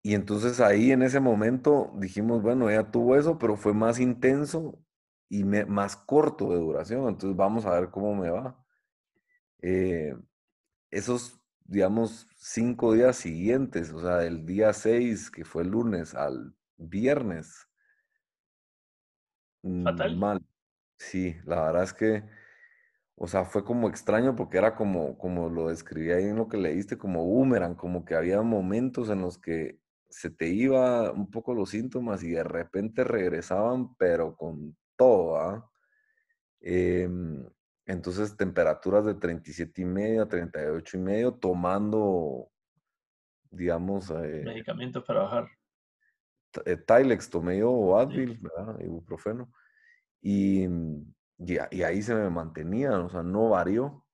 Y 0.01 0.15
entonces 0.15 0.59
ahí 0.61 0.91
en 0.91 1.01
ese 1.01 1.19
momento 1.19 1.91
dijimos, 1.97 2.41
bueno, 2.41 2.69
ella 2.69 2.91
tuvo 2.91 3.17
eso, 3.17 3.37
pero 3.37 3.57
fue 3.57 3.73
más 3.73 3.99
intenso 3.99 4.79
y 5.29 5.43
me, 5.43 5.65
más 5.65 5.97
corto 5.97 6.51
de 6.51 6.59
duración, 6.59 7.09
entonces 7.09 7.35
vamos 7.35 7.65
a 7.65 7.77
ver 7.77 7.89
cómo 7.89 8.15
me 8.15 8.29
va. 8.29 8.63
Eh, 9.61 10.15
esos, 10.89 11.41
digamos, 11.65 12.27
cinco 12.37 12.93
días 12.93 13.17
siguientes, 13.17 13.91
o 13.91 13.99
sea, 13.99 14.17
del 14.17 14.45
día 14.45 14.71
6, 14.71 15.29
que 15.29 15.43
fue 15.43 15.63
el 15.63 15.69
lunes, 15.69 16.15
al 16.15 16.55
viernes. 16.77 17.67
Fatal. 19.83 20.15
Mal. 20.15 20.45
Sí, 20.97 21.35
la 21.45 21.65
verdad 21.65 21.83
es 21.83 21.93
que, 21.93 22.23
o 23.20 23.28
sea, 23.28 23.45
fue 23.45 23.63
como 23.63 23.89
extraño 23.89 24.36
porque 24.36 24.59
era 24.59 24.76
como, 24.76 25.18
como 25.18 25.49
lo 25.49 25.70
describí 25.70 26.11
ahí 26.11 26.26
en 26.26 26.38
lo 26.38 26.47
que 26.47 26.57
leíste, 26.57 26.97
como 26.97 27.26
boomerang, 27.26 27.76
como 27.76 28.05
que 28.05 28.13
había 28.13 28.41
momentos 28.43 29.09
en 29.09 29.22
los 29.22 29.39
que 29.39 29.80
se 30.07 30.30
te 30.30 30.47
iba 30.47 31.11
un 31.11 31.30
poco 31.32 31.55
los 31.55 31.72
síntomas 31.72 32.24
y 32.24 32.30
de 32.32 32.43
repente 32.43 33.03
regresaban, 33.03 33.95
pero 33.95 34.36
con 34.36 34.78
todo, 34.95 35.38
¿ah? 35.38 35.70
eh, 36.61 37.09
entonces, 37.88 38.36
temperaturas 38.36 39.05
de 39.05 39.15
37 39.15 39.82
y 39.82 39.86
medio, 39.86 40.28
38 40.28 40.97
y 40.97 40.99
medio, 40.99 41.34
tomando, 41.34 42.51
digamos... 43.49 44.11
Eh, 44.11 44.43
Medicamentos 44.45 45.05
para 45.05 45.22
bajar. 45.22 45.47
Eh, 46.65 46.76
Tylex 46.76 47.30
tomé 47.30 47.59
yo 47.59 47.72
o 47.72 47.97
Advil, 47.97 48.38
¿verdad? 48.39 48.78
Ibuprofeno. 48.82 49.49
Y, 50.22 50.68
y, 51.38 51.57
y, 51.71 51.83
ahí 51.83 52.01
se 52.01 52.15
me 52.15 52.29
mantenía, 52.29 52.97
o 52.99 53.09
sea, 53.09 53.23
no 53.23 53.49
varió 53.49 54.05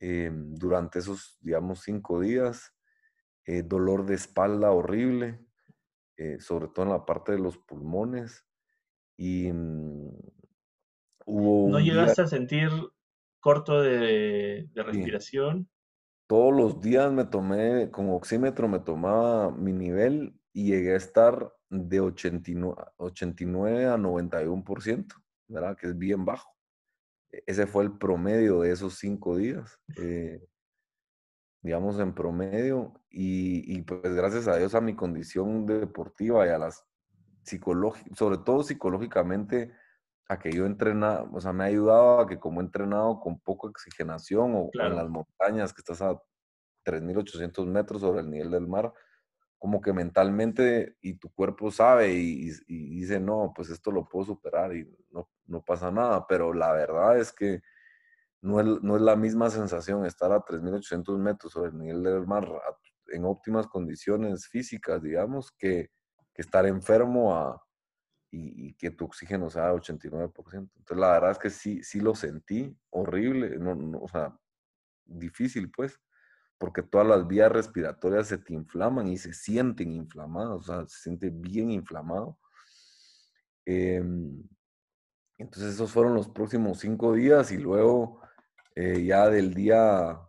eh, 0.00 0.30
durante 0.32 1.00
esos, 1.00 1.38
digamos, 1.40 1.80
cinco 1.82 2.20
días. 2.20 2.74
Eh, 3.44 3.62
dolor 3.62 4.04
de 4.04 4.14
espalda 4.14 4.70
horrible, 4.72 5.40
eh, 6.16 6.38
sobre 6.38 6.68
todo 6.68 6.84
en 6.84 6.92
la 6.92 7.06
parte 7.06 7.32
de 7.32 7.38
los 7.38 7.56
pulmones. 7.58 8.44
Y 9.16 9.50
hubo. 11.24 11.70
¿No 11.70 11.80
llegaste 11.80 12.22
día... 12.22 12.26
a 12.26 12.28
sentir 12.28 12.70
corto 13.40 13.80
de, 13.80 14.68
de 14.72 14.82
respiración? 14.82 15.64
Sí. 15.64 15.70
Todos 16.28 16.54
los 16.54 16.80
días 16.82 17.10
me 17.10 17.24
tomé, 17.24 17.90
con 17.90 18.10
oxímetro 18.10 18.68
me 18.68 18.80
tomaba 18.80 19.50
mi 19.50 19.72
nivel 19.72 20.38
y 20.52 20.66
llegué 20.66 20.92
a 20.92 20.98
estar 20.98 21.54
de 21.70 22.00
89, 22.00 22.76
89 22.98 23.86
a 23.86 23.96
91%, 23.96 25.06
¿verdad? 25.48 25.76
Que 25.76 25.88
es 25.88 25.98
bien 25.98 26.24
bajo. 26.24 26.54
E-, 27.32 27.42
ese 27.46 27.66
fue 27.66 27.84
el 27.84 27.98
promedio 27.98 28.60
de 28.60 28.72
esos 28.72 28.94
cinco 28.94 29.36
días. 29.36 29.78
Eh, 29.96 30.46
digamos, 31.62 31.98
en 31.98 32.14
promedio. 32.14 32.94
Y, 33.10 33.82
pues 33.82 34.14
gracias 34.14 34.48
a 34.48 34.56
Dios 34.56 34.74
a 34.74 34.80
mi 34.80 34.94
condición 34.94 35.66
deportiva 35.66 36.46
y 36.46 36.50
a 36.50 36.58
las 36.58 36.84
psicológicas, 37.42 38.16
sobre 38.18 38.38
todo 38.38 38.62
psicológicamente, 38.62 39.72
a 40.28 40.38
que 40.38 40.52
yo 40.52 40.66
entrena, 40.66 41.22
o 41.32 41.40
sea, 41.40 41.52
me 41.52 41.64
ha 41.64 41.68
ayudado 41.68 42.20
a 42.20 42.28
que 42.28 42.38
como 42.38 42.60
he 42.60 42.64
entrenado 42.64 43.18
con 43.18 43.40
poca 43.40 43.68
oxigenación 43.68 44.54
o, 44.54 44.70
en 44.74 44.94
las 44.94 45.08
montañas, 45.08 45.72
que 45.72 45.80
estás 45.80 46.02
a 46.02 46.20
3.800 46.84 47.66
metros 47.66 48.02
sobre 48.02 48.20
el 48.20 48.30
nivel 48.30 48.50
del 48.50 48.66
mar, 48.66 48.92
como 49.58 49.80
que 49.80 49.92
mentalmente 49.92 50.96
y 51.00 51.14
tu 51.14 51.30
cuerpo 51.30 51.70
sabe 51.70 52.12
y, 52.12 52.50
dice, 52.66 53.18
no, 53.18 53.52
pues 53.54 53.70
esto 53.70 53.90
lo 53.90 54.08
puedo 54.08 54.26
superar 54.26 54.76
y 54.76 54.86
no, 55.10 55.28
no 55.48 55.62
pasa 55.62 55.90
nada, 55.90 56.26
pero 56.28 56.52
la 56.52 56.72
verdad 56.72 57.18
es 57.18 57.32
que 57.32 57.60
no 58.40 58.60
es, 58.60 58.66
no 58.82 58.96
es 58.96 59.02
la 59.02 59.16
misma 59.16 59.50
sensación 59.50 60.06
estar 60.06 60.30
a 60.32 60.44
3.800 60.44 61.18
metros 61.18 61.52
sobre 61.52 61.70
el 61.70 61.78
nivel 61.78 62.02
del 62.04 62.26
mar 62.26 62.48
en 63.08 63.24
óptimas 63.24 63.66
condiciones 63.66 64.46
físicas, 64.46 65.02
digamos, 65.02 65.50
que, 65.58 65.90
que 66.34 66.42
estar 66.42 66.66
enfermo 66.66 67.34
a, 67.34 67.60
y, 68.30 68.74
que 68.74 68.90
tu 68.90 69.06
oxígeno 69.06 69.50
sea 69.50 69.72
89%. 69.72 70.70
Entonces, 70.76 70.96
la 70.96 71.12
verdad 71.12 71.32
es 71.32 71.38
que 71.38 71.50
sí, 71.50 71.82
sí 71.82 72.00
lo 72.00 72.14
sentí 72.14 72.76
horrible, 72.90 73.58
no, 73.58 73.98
o 73.98 74.08
sea, 74.08 74.38
difícil, 75.04 75.70
pues, 75.70 75.98
porque 76.58 76.82
todas 76.82 77.06
las 77.06 77.26
vías 77.26 77.50
respiratorias 77.50 78.28
se 78.28 78.38
te 78.38 78.52
inflaman 78.52 79.08
y 79.08 79.16
se 79.16 79.32
sienten 79.32 79.92
inflamadas, 79.92 80.58
o 80.58 80.62
sea, 80.62 80.86
se 80.88 81.02
siente 81.02 81.30
bien 81.30 81.70
inflamado. 81.70 82.38
Em, 83.64 84.42
entonces, 85.38 85.74
esos 85.74 85.92
fueron 85.92 86.14
los 86.14 86.28
próximos 86.28 86.80
cinco 86.80 87.14
días 87.14 87.52
y 87.52 87.58
luego 87.58 88.20
eh, 88.74 89.04
ya 89.04 89.28
del 89.28 89.54
día 89.54 90.20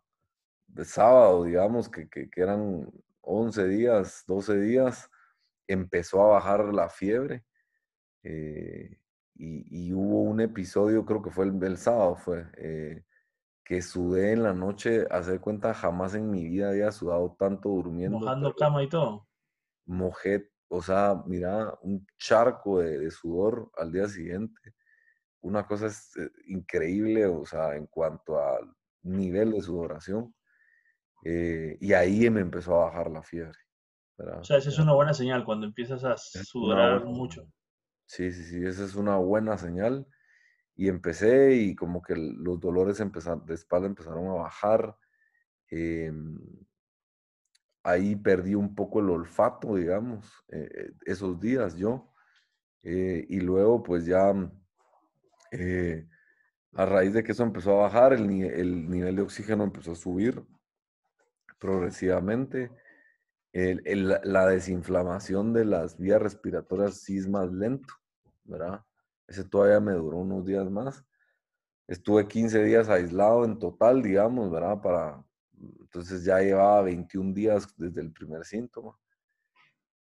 de 0.67 0.85
sábado, 0.85 1.43
digamos, 1.43 1.89
que, 1.89 2.07
que, 2.09 2.29
que 2.29 2.41
eran 2.41 2.89
11 3.21 3.67
días, 3.67 4.23
12 4.27 4.59
días, 4.59 5.09
empezó 5.67 6.23
a 6.23 6.33
bajar 6.33 6.73
la 6.73 6.89
fiebre 6.89 7.43
eh, 8.23 8.97
y, 9.35 9.93
hubo 9.93 10.23
un 10.23 10.41
episodio, 10.41 11.05
creo 11.05 11.21
que 11.21 11.29
fue 11.29 11.45
el, 11.45 11.77
sábado, 11.77 12.15
fue, 12.17 12.45
eh, 12.57 13.05
que 13.63 13.81
sudé 13.81 14.33
en 14.33 14.43
la 14.43 14.53
noche, 14.53 15.07
hace 15.09 15.39
cuenta, 15.39 15.73
jamás 15.73 16.13
en 16.15 16.29
mi 16.29 16.43
vida 16.45 16.69
había 16.69 16.91
sudado 16.91 17.37
tanto 17.39 17.69
durmiendo. 17.69 18.19
Mojando 18.19 18.53
cama 18.53 18.83
y 18.83 18.89
todo. 18.89 19.27
Mojé, 19.85 20.51
o 20.67 20.81
sea, 20.81 21.23
mira, 21.25 21.73
un 21.81 22.05
charco 22.17 22.79
de, 22.79 23.09
sudor 23.11 23.71
al 23.77 23.93
día 23.93 24.09
siguiente. 24.09 24.59
Una 25.41 25.65
cosa 25.65 25.87
es 25.87 26.15
eh, 26.17 26.29
increíble, 26.47 27.25
o 27.25 27.45
sea, 27.45 27.75
en 27.75 27.87
cuanto 27.87 28.39
al 28.39 28.73
nivel 29.03 29.51
de 29.51 29.61
sudoración. 29.61 30.33
y 31.23 31.93
ahí 31.93 32.29
me 32.29 32.41
empezó 32.41 32.75
a 32.75 32.85
bajar 32.85 33.11
la 33.11 33.21
fiebre. 33.23 33.57
O 34.17 34.43
sea, 34.43 34.57
esa 34.57 34.69
es 34.69 34.79
una 34.79 34.93
buena 34.93 35.13
señal 35.13 35.45
cuando 35.45 35.65
empiezas 35.65 36.03
a 36.03 36.17
sudar 36.17 37.05
mucho. 37.05 37.49
Sí, 38.05 38.31
sí, 38.31 38.43
sí, 38.43 38.65
esa 38.65 38.83
es 38.83 38.95
una 38.95 39.17
buena 39.17 39.57
señal. 39.57 40.05
Y 40.75 40.87
empecé 40.87 41.55
y 41.55 41.75
como 41.75 42.01
que 42.01 42.15
los 42.15 42.59
dolores 42.59 42.97
de 42.97 43.53
espalda 43.53 43.87
empezaron 43.87 44.27
a 44.27 44.33
bajar. 44.33 44.95
Em, 45.69 46.39
ahí 47.83 48.15
perdí 48.15 48.55
un 48.55 48.75
poco 48.75 48.99
el 48.99 49.09
olfato, 49.09 49.75
digamos, 49.75 50.25
eh, 50.49 50.69
eh, 50.73 50.91
esos 51.05 51.39
días 51.39 51.75
yo. 51.75 52.13
Eh, 52.83 53.25
y 53.29 53.41
luego 53.41 53.83
pues 53.83 54.05
ya 54.05 54.33
a 55.51 56.85
raíz 56.85 57.13
de 57.13 57.23
que 57.23 57.31
eso 57.31 57.43
empezó 57.43 57.71
a 57.79 57.83
bajar, 57.83 58.13
el, 58.13 58.29
el, 58.43 58.89
nivel 58.89 59.15
de 59.15 59.21
oxígeno 59.21 59.63
empezó 59.63 59.93
a 59.93 59.95
subir 59.95 60.43
progresivamente. 61.59 62.71
la 63.53 64.47
desinflamación 64.47 65.53
de 65.53 65.65
las 65.65 65.97
vías 65.97 66.21
respiratorias 66.21 67.01
sí 67.01 67.17
es 67.17 67.27
más 67.27 67.51
lento. 67.51 67.93
¿verdad? 68.49 68.83
Ese 69.27 69.43
todavía 69.43 69.79
me 69.79 69.93
duró 69.93 70.17
unos 70.17 70.45
días 70.45 70.69
más. 70.69 71.05
Estuve 71.87 72.27
15 72.27 72.63
días 72.63 72.89
aislado 72.89 73.45
en 73.45 73.57
total, 73.59 74.01
digamos, 74.01 74.51
¿verdad? 74.51 74.81
Para, 74.81 75.23
entonces 75.79 76.23
ya 76.23 76.39
llevaba 76.39 76.83
21 76.83 77.33
días 77.33 77.67
desde 77.77 78.01
el 78.01 78.11
primer 78.11 78.45
síntoma. 78.45 78.97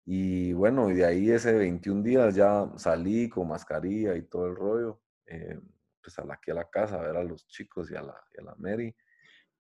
Y 0.05 0.53
bueno, 0.55 0.91
y 0.91 0.95
de 0.95 1.05
ahí 1.05 1.31
ese 1.31 1.53
21 1.53 2.03
días 2.03 2.35
ya 2.35 2.71
salí 2.77 3.29
con 3.29 3.49
mascarilla 3.49 4.17
y 4.17 4.23
todo 4.23 4.47
el 4.47 4.57
rollo, 4.57 5.01
eh, 5.29 5.59
pues 6.03 6.19
a 6.19 6.25
la, 6.25 6.35
aquí 6.35 6.51
a 6.51 6.55
la 6.55 6.69
casa 6.69 6.97
a 6.97 7.07
ver 7.07 7.17
a 7.17 7.25
los 7.25 7.47
chicos 7.47 7.91
y 7.91 7.97
a 7.97 8.03
la, 8.03 8.15
y 8.37 8.41
a 8.41 8.45
la 8.45 8.55
Mary. 8.57 8.95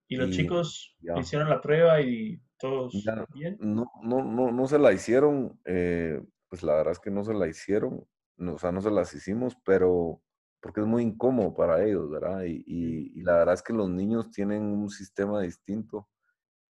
¿Y 0.09 0.16
los 0.16 0.31
chicos 0.31 0.97
hicieron 1.19 1.51
la 1.51 1.61
prueba 1.61 2.01
y 2.01 2.41
todos 2.59 2.95
bien? 3.35 3.59
No, 3.61 3.91
no, 4.03 4.25
no, 4.25 4.51
no 4.51 4.66
se 4.66 4.79
la 4.79 4.93
hicieron, 4.93 5.61
eh, 5.66 6.23
pues 6.49 6.62
la 6.62 6.77
verdad 6.77 6.93
es 6.93 6.99
que 6.99 7.11
no 7.11 7.25
se 7.25 7.35
la 7.35 7.47
hicieron 7.47 8.07
o 8.47 8.59
sea, 8.59 8.73
no 8.73 8.81
se 8.81 8.91
las 8.91 9.12
hicimos, 9.14 9.57
pero 9.64 10.23
porque 10.61 10.81
es 10.81 10.87
muy 10.87 11.03
incómodo 11.03 11.55
para 11.55 11.85
ellos, 11.85 12.11
¿verdad? 12.11 12.43
Y, 12.45 13.21
la 13.23 13.39
verdad 13.39 13.55
es 13.55 13.62
que 13.62 13.73
los 13.73 13.89
niños 13.89 14.31
tienen 14.31 14.62
un 14.62 14.91
sistema 14.91 15.41
distinto. 15.41 16.09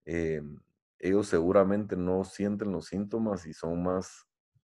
Eh, 0.05 0.41
ellos 0.99 1.27
seguramente 1.27 1.95
no 1.95 2.23
sienten 2.23 2.71
los 2.71 2.87
síntomas 2.87 3.45
y 3.45 3.53
son 3.53 3.83
más... 3.83 4.27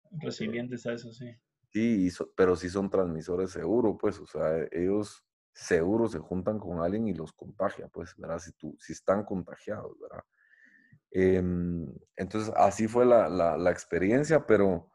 Eh, 0.04 0.18
Resilientes 0.22 0.86
a 0.86 0.92
eso, 0.92 1.12
sí. 1.12 1.30
Sí, 1.76 2.08
pero 2.34 2.56
sí 2.56 2.70
son 2.70 2.88
transmisores 2.88 3.50
seguros, 3.50 3.96
pues, 4.00 4.18
o 4.18 4.26
sea, 4.26 4.66
ellos 4.72 5.24
seguro 5.52 6.08
se 6.08 6.18
juntan 6.18 6.58
con 6.58 6.80
alguien 6.80 7.06
y 7.06 7.12
los 7.12 7.32
contagia, 7.34 7.88
pues, 7.88 8.14
¿verdad? 8.16 8.38
Si, 8.38 8.52
tú, 8.52 8.74
si 8.80 8.94
están 8.94 9.24
contagiados, 9.24 9.92
¿verdad? 10.00 10.24
Em, 11.10 11.86
entonces, 12.16 12.52
así 12.56 12.88
fue 12.88 13.04
la, 13.06 13.28
la 13.28 13.70
experiencia, 13.70 14.46
pero 14.46 14.90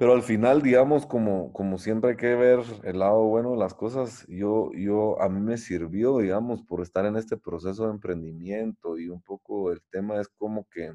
pero 0.00 0.14
al 0.14 0.22
final, 0.22 0.62
digamos, 0.62 1.04
como, 1.04 1.52
como 1.52 1.76
siempre 1.76 2.12
hay 2.12 2.16
que 2.16 2.34
ver 2.34 2.60
el 2.84 3.00
lado 3.00 3.22
bueno 3.24 3.50
de 3.50 3.58
las 3.58 3.74
cosas, 3.74 4.24
yo, 4.28 4.70
yo, 4.72 5.20
a 5.20 5.28
mí 5.28 5.40
me 5.40 5.58
sirvió, 5.58 6.16
digamos, 6.18 6.62
por 6.62 6.80
estar 6.80 7.04
en 7.04 7.16
este 7.16 7.36
proceso 7.36 7.84
de 7.84 7.90
emprendimiento 7.90 8.98
y 8.98 9.10
un 9.10 9.20
poco 9.20 9.70
el 9.70 9.82
tema 9.90 10.18
es 10.18 10.28
como 10.28 10.66
que, 10.70 10.94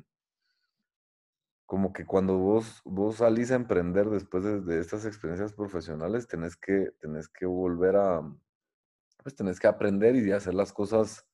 como 1.65 1.93
que 1.93 2.05
cuando 2.05 2.37
vos, 2.37 2.81
vos 2.85 3.17
salís 3.17 3.51
a 3.51 3.55
emprender 3.55 4.09
después 4.09 4.43
de, 4.65 4.79
estas 4.79 5.05
experiencias 5.05 5.53
profesionales, 5.53 6.27
tenés 6.27 6.55
que, 6.55 6.91
tenés 6.99 7.27
que 7.27 7.45
volver 7.45 7.95
a, 7.95 8.21
pues 9.23 9.35
tenés 9.35 9.59
que 9.59 9.67
aprender 9.67 10.15
y 10.15 10.31
hacer 10.31 10.53
las 10.53 10.71
cosas, 10.71 11.25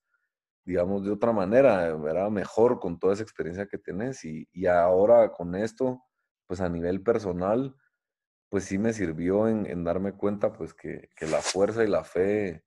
digamos, 0.66 1.04
de 1.04 1.12
otra 1.12 1.34
manera, 1.34 1.94
¿verdad? 1.96 2.30
Mejor 2.30 2.80
con 2.80 3.00
toda 3.00 3.14
esa 3.14 3.24
experiencia 3.24 3.68
que 3.68 3.78
tenés 3.78 4.24
y, 4.24 4.48
y 4.54 4.68
ahora 4.68 5.32
con 5.32 5.56
esto 5.56 6.02
pues 6.52 6.60
a 6.60 6.68
nivel 6.68 7.02
personal, 7.02 7.74
pues 8.50 8.66
sí 8.66 8.78
me 8.78 8.92
sirvió 8.92 9.48
en, 9.48 9.84
darme 9.86 10.12
cuenta 10.12 10.52
pues 10.52 10.74
que, 10.74 11.08
la 11.22 11.42
fuerza 11.42 11.86
y 11.86 11.88
la 11.88 12.04
fe 12.04 12.66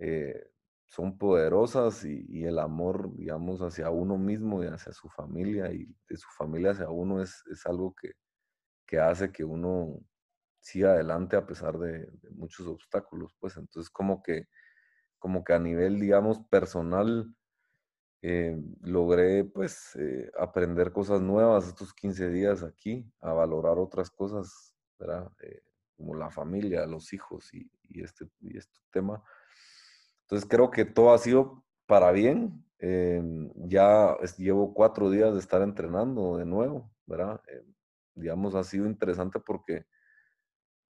eh, 0.00 0.51
son 0.92 1.16
poderosas 1.16 2.04
y, 2.04 2.44
el 2.44 2.58
amor, 2.58 3.16
digamos, 3.16 3.62
hacia 3.62 3.88
uno 3.88 4.18
mismo 4.18 4.62
y 4.62 4.66
hacia 4.66 4.92
su 4.92 5.08
familia 5.08 5.72
y 5.72 5.86
de 6.06 6.16
su 6.18 6.28
familia 6.36 6.72
hacia 6.72 6.90
uno 6.90 7.22
es, 7.22 7.42
algo 7.64 7.94
que, 7.94 9.00
hace 9.00 9.32
que 9.32 9.42
uno 9.42 9.98
siga 10.60 10.90
adelante 10.90 11.36
a 11.36 11.46
pesar 11.46 11.78
de, 11.78 12.06
muchos 12.32 12.66
obstáculos, 12.66 13.34
pues 13.40 13.56
entonces 13.56 13.88
como 13.88 14.22
que, 14.22 14.48
como 15.18 15.44
que 15.44 15.54
a 15.54 15.58
nivel, 15.58 15.98
digamos, 15.98 16.40
personal, 16.50 17.34
eh, 18.20 18.62
logré 18.82 19.44
pues 19.44 19.96
eh, 19.96 20.30
aprender 20.38 20.92
cosas 20.92 21.22
nuevas 21.22 21.68
estos 21.68 21.94
15 21.94 22.28
días 22.28 22.62
aquí, 22.62 23.10
a 23.22 23.32
valorar 23.32 23.78
otras 23.78 24.10
cosas, 24.10 24.74
¿verdad? 24.98 25.32
Eh, 25.40 25.62
como 25.96 26.14
la 26.16 26.28
familia, 26.28 26.84
los 26.84 27.14
hijos 27.14 27.48
y, 27.54 27.70
este, 27.98 28.28
y 28.40 28.58
este 28.58 28.78
tema. 28.90 29.22
Entonces 30.22 30.48
creo 30.48 30.70
que 30.70 30.84
todo 30.84 31.12
ha 31.12 31.18
sido 31.18 31.64
para 31.86 32.12
bien. 32.12 32.64
ya 33.68 34.16
llevo 34.38 34.74
cuatro 34.74 35.10
días 35.10 35.34
de 35.34 35.40
estar 35.40 35.62
entrenando 35.62 36.36
de 36.36 36.46
nuevo, 36.46 36.90
¿verdad? 37.06 37.40
digamos, 38.14 38.54
ha 38.54 38.64
sido 38.64 38.86
interesante 38.86 39.40
porque 39.40 39.86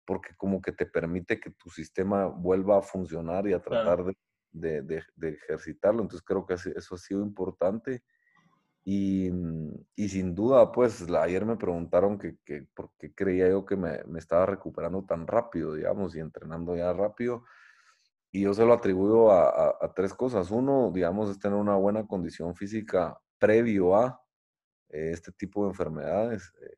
porque 0.05 0.36
como 0.38 0.59
que 0.61 0.71
te 0.71 0.88
permite 0.88 1.39
que 1.39 1.51
tu 1.51 1.69
sistema 1.69 2.25
vuelva 2.25 2.80
a 2.80 2.82
funcionar 2.82 3.47
y 3.47 3.53
a 3.53 3.61
tratar 3.61 4.03
de 4.03 4.15
de, 4.51 5.03
ejercitarlo. 5.21 6.01
Entonces 6.01 6.25
creo 6.25 6.45
que 6.45 6.53
eso 6.53 6.95
ha 6.95 6.97
sido 6.97 7.21
importante. 7.21 8.03
Y, 8.84 9.30
mm, 9.32 9.73
y 9.95 10.09
sin 10.09 10.34
duda, 10.34 10.71
pues 10.71 11.07
ayer 11.09 11.45
me 11.45 11.57
preguntaron 11.57 12.17
que, 12.17 12.38
que 12.43 12.67
por 12.73 12.91
qué 12.97 13.13
creía 13.13 13.49
yo 13.49 13.65
que 13.65 13.75
me, 13.75 14.03
me, 14.05 14.19
estaba 14.19 14.45
recuperando 14.45 15.03
tan 15.03 15.27
rápido, 15.27 15.73
digamos, 15.75 16.15
y 16.15 16.19
entrenando 16.19 16.75
ya 16.75 16.91
rápido. 16.93 17.43
Y 18.32 18.41
yo 18.41 18.53
se 18.53 18.65
lo 18.65 18.73
atribuyo 18.73 19.32
a, 19.32 19.77
a, 19.82 19.93
tres 19.93 20.13
cosas. 20.13 20.51
Uno, 20.51 20.91
digamos, 20.93 21.30
es 21.30 21.39
tener 21.39 21.57
una 21.57 21.75
buena 21.75 22.05
condición 22.05 22.55
física 22.55 23.19
previo 23.39 23.95
a 23.95 24.21
eh, 24.89 25.11
este 25.13 25.32
tipo 25.32 25.63
de 25.63 25.69
enfermedades. 25.69 26.53
Eh, 26.61 26.77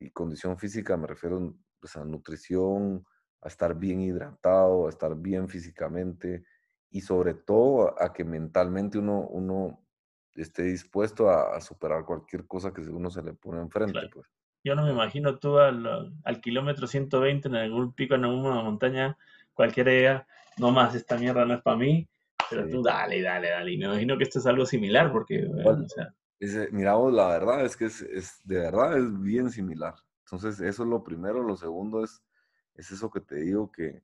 y 0.00 0.10
condición 0.10 0.58
física 0.58 0.96
me 0.96 1.06
refiero 1.06 1.54
pues, 1.80 1.96
a 1.96 2.04
nutrición, 2.04 3.04
a 3.42 3.48
estar 3.48 3.74
bien 3.74 4.00
hidratado, 4.00 4.86
a 4.86 4.90
estar 4.90 5.14
bien 5.14 5.48
físicamente, 5.48 6.44
y 6.90 7.00
sobre 7.00 7.34
todo 7.34 8.00
a, 8.00 8.12
que 8.12 8.24
mentalmente 8.24 8.98
uno, 8.98 9.20
uno 9.28 9.84
esté 10.34 10.62
dispuesto 10.62 11.28
a, 11.28 11.60
superar 11.60 12.04
cualquier 12.04 12.46
cosa 12.46 12.72
que 12.72 12.80
uno 12.82 13.10
se 13.10 13.22
le 13.22 13.34
pone 13.34 13.60
enfrente. 13.60 13.98
Pues. 14.12 14.26
Yo 14.64 14.74
no 14.74 14.84
me 14.84 14.92
imagino 14.92 15.38
tú 15.38 15.58
al, 15.58 16.14
al, 16.24 16.40
kilómetro 16.40 16.86
120 16.86 17.48
en 17.48 17.54
algún 17.54 17.92
pico, 17.92 18.14
en 18.14 18.24
alguna 18.24 18.62
montaña, 18.62 19.18
cualquiera 19.52 20.26
no 20.58 20.70
más, 20.70 20.94
esta 20.94 21.16
mierda 21.16 21.44
no 21.44 21.54
es 21.54 21.62
para 21.62 21.76
mí, 21.76 22.08
pero 22.50 22.68
tú 22.68 22.82
dale, 22.82 23.22
dale, 23.22 23.50
dale. 23.50 23.72
Y 23.72 23.78
me 23.78 23.86
imagino 23.86 24.16
que 24.16 24.24
esto 24.24 24.38
es 24.38 24.46
algo 24.46 24.66
similar, 24.66 25.12
porque, 25.12 25.46
o 25.46 25.88
sea... 25.88 26.14
mira 26.70 26.94
vos, 26.94 27.12
la 27.12 27.28
verdad 27.28 27.64
es 27.64 27.76
que 27.76 27.86
es, 27.86 28.02
es, 28.02 28.40
de 28.44 28.58
verdad 28.58 28.98
es 28.98 29.20
bien 29.20 29.50
similar. 29.50 29.94
Entonces, 30.24 30.60
eso 30.60 30.82
es 30.82 30.88
lo 30.88 31.02
primero. 31.02 31.42
Lo 31.42 31.56
segundo 31.56 32.04
es, 32.04 32.22
es 32.74 32.90
eso 32.90 33.10
que 33.10 33.20
te 33.20 33.36
digo, 33.36 33.70
que, 33.70 34.02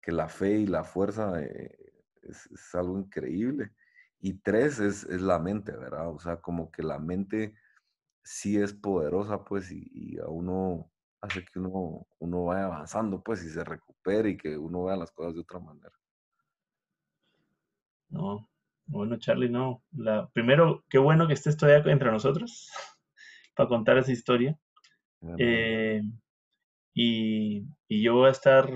que 0.00 0.12
la 0.12 0.28
fe 0.28 0.58
y 0.60 0.66
la 0.66 0.84
fuerza 0.84 1.42
eh, 1.42 1.76
es, 2.22 2.46
es, 2.46 2.74
algo 2.74 2.98
increíble. 2.98 3.72
Y 4.20 4.34
tres 4.34 4.78
es, 4.78 5.04
es, 5.04 5.20
la 5.20 5.38
mente, 5.38 5.72
¿verdad? 5.72 6.08
O 6.08 6.18
sea, 6.18 6.36
como 6.36 6.70
que 6.70 6.82
la 6.82 6.98
mente 6.98 7.54
sí 8.22 8.58
es 8.58 8.72
poderosa, 8.72 9.44
pues, 9.44 9.70
y, 9.70 9.88
y 9.92 10.18
a 10.18 10.26
uno 10.26 10.90
hace 11.20 11.44
que 11.44 11.58
uno, 11.58 12.06
uno 12.18 12.44
vaya 12.44 12.66
avanzando, 12.66 13.22
pues, 13.22 13.44
y 13.44 13.50
se 13.50 13.64
recupere 13.64 14.30
y 14.30 14.36
que 14.36 14.56
uno 14.56 14.84
vea 14.84 14.96
las 14.96 15.10
cosas 15.12 15.34
de 15.34 15.40
otra 15.40 15.58
manera. 15.58 15.92
No, 18.08 18.48
bueno, 18.86 19.18
Charlie, 19.18 19.50
no. 19.50 19.82
La, 19.92 20.28
primero, 20.28 20.84
qué 20.88 20.98
bueno 20.98 21.26
que 21.26 21.34
estés 21.34 21.56
todavía 21.56 21.92
entre 21.92 22.10
nosotros 22.10 22.70
para 23.56 23.68
contar 23.68 23.98
esa 23.98 24.12
historia. 24.12 24.56
Eh, 25.38 26.02
y, 26.94 27.64
y, 27.88 28.02
yo 28.02 28.14
voy 28.14 28.28
a 28.28 28.32
estar 28.32 28.70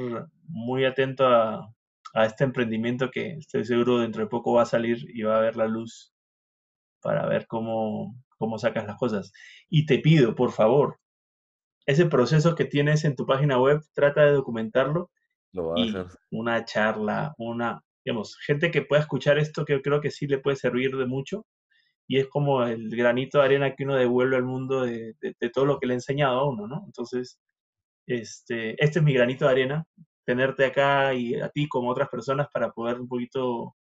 muy 0.49 0.85
atento 0.85 1.27
a, 1.27 1.73
a, 2.15 2.25
este 2.25 2.45
emprendimiento 2.45 3.11
que 3.11 3.35
estoy 3.35 3.65
seguro 3.65 3.99
dentro 3.99 4.23
de 4.23 4.29
poco 4.29 4.55
va 4.55 4.63
a 4.63 4.67
salir 4.67 4.99
y 5.15 5.23
va 5.23 5.37
a 5.37 5.43
ver 5.43 5.57
la 5.57 5.69
luz 5.69 6.13
para 7.03 7.27
ver 7.27 7.47
cómo, 7.47 8.17
cómo 8.37 8.59
sacas 8.59 8.87
las 8.87 8.97
cosas. 8.97 9.33
Y 9.69 9.87
te 9.87 9.99
pido, 9.99 10.35
por 10.35 10.53
favor, 10.53 11.00
ese 11.91 12.07
proceso 12.07 12.55
que 12.55 12.65
tienes 12.65 13.05
en 13.05 13.17
tu 13.17 13.27
página 13.27 13.61
web, 13.61 13.81
trata 13.95 14.25
de 14.25 14.33
documentarlo. 14.33 15.11
Lo 15.53 15.69
va 15.69 15.75
a 15.77 15.85
hacer. 15.85 16.07
Una 16.31 16.65
charla, 16.65 17.35
una, 17.39 17.83
digamos, 18.05 18.37
gente 18.47 18.71
que 18.71 18.83
pueda 18.83 19.03
escuchar 19.03 19.39
esto 19.39 19.65
que 19.65 19.75
yo 19.75 19.83
creo 19.83 20.01
que 20.01 20.11
sí 20.11 20.27
le 20.27 20.39
puede 20.39 20.57
servir 20.57 20.97
de 20.97 21.07
mucho 21.07 21.47
y 22.11 22.19
es 22.19 22.27
como 22.27 22.65
el 22.65 22.91
granito 22.91 23.39
de 23.39 23.45
arena 23.45 23.77
que 23.77 23.85
uno 23.85 23.95
devuelve 23.95 24.35
al 24.35 24.45
mundo 24.45 24.83
de, 24.83 25.15
todo 25.55 25.65
lo 25.65 25.79
que 25.79 25.87
le 25.87 25.93
he 25.93 25.97
enseñado 25.97 26.41
a 26.41 26.51
uno, 26.51 26.67
¿no? 26.67 26.83
Entonces, 26.85 27.39
este, 28.05 28.71
este 28.85 28.99
es 28.99 29.05
mi 29.05 29.15
granito 29.15 29.45
de 29.45 29.53
arena, 29.53 29.87
tenerte 30.27 30.65
acá 30.65 31.15
y 31.15 31.37
a 31.37 31.51
ti 31.51 31.69
como 31.69 31.89
otras 31.89 32.09
personas 32.09 32.49
para 32.53 32.73
poder 32.73 33.01
un 33.01 33.07
poquito 33.07 33.77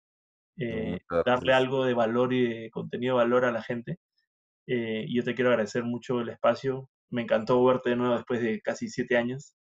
eh, 0.57 0.99
darle 1.25 1.53
algo 1.53 1.85
de 1.85 1.93
valor 1.93 2.33
y 2.33 2.63
de 2.63 2.69
contenido 2.69 3.17
de 3.17 3.23
valor 3.23 3.45
a 3.45 3.51
la 3.53 3.63
gente. 3.63 3.97
Eh, 4.67 5.05
y 5.07 5.15
yo 5.15 5.23
te 5.23 5.33
quiero 5.33 5.51
agradecer 5.51 5.85
mucho 5.85 6.19
el 6.19 6.27
espacio. 6.27 6.89
Me 7.09 7.21
encantó 7.21 7.63
verte 7.63 7.91
de 7.91 7.95
nuevo 7.95 8.15
después 8.15 8.41
de 8.41 8.61
casi 8.61 8.89
siete 8.89 9.17
años. 9.17 9.55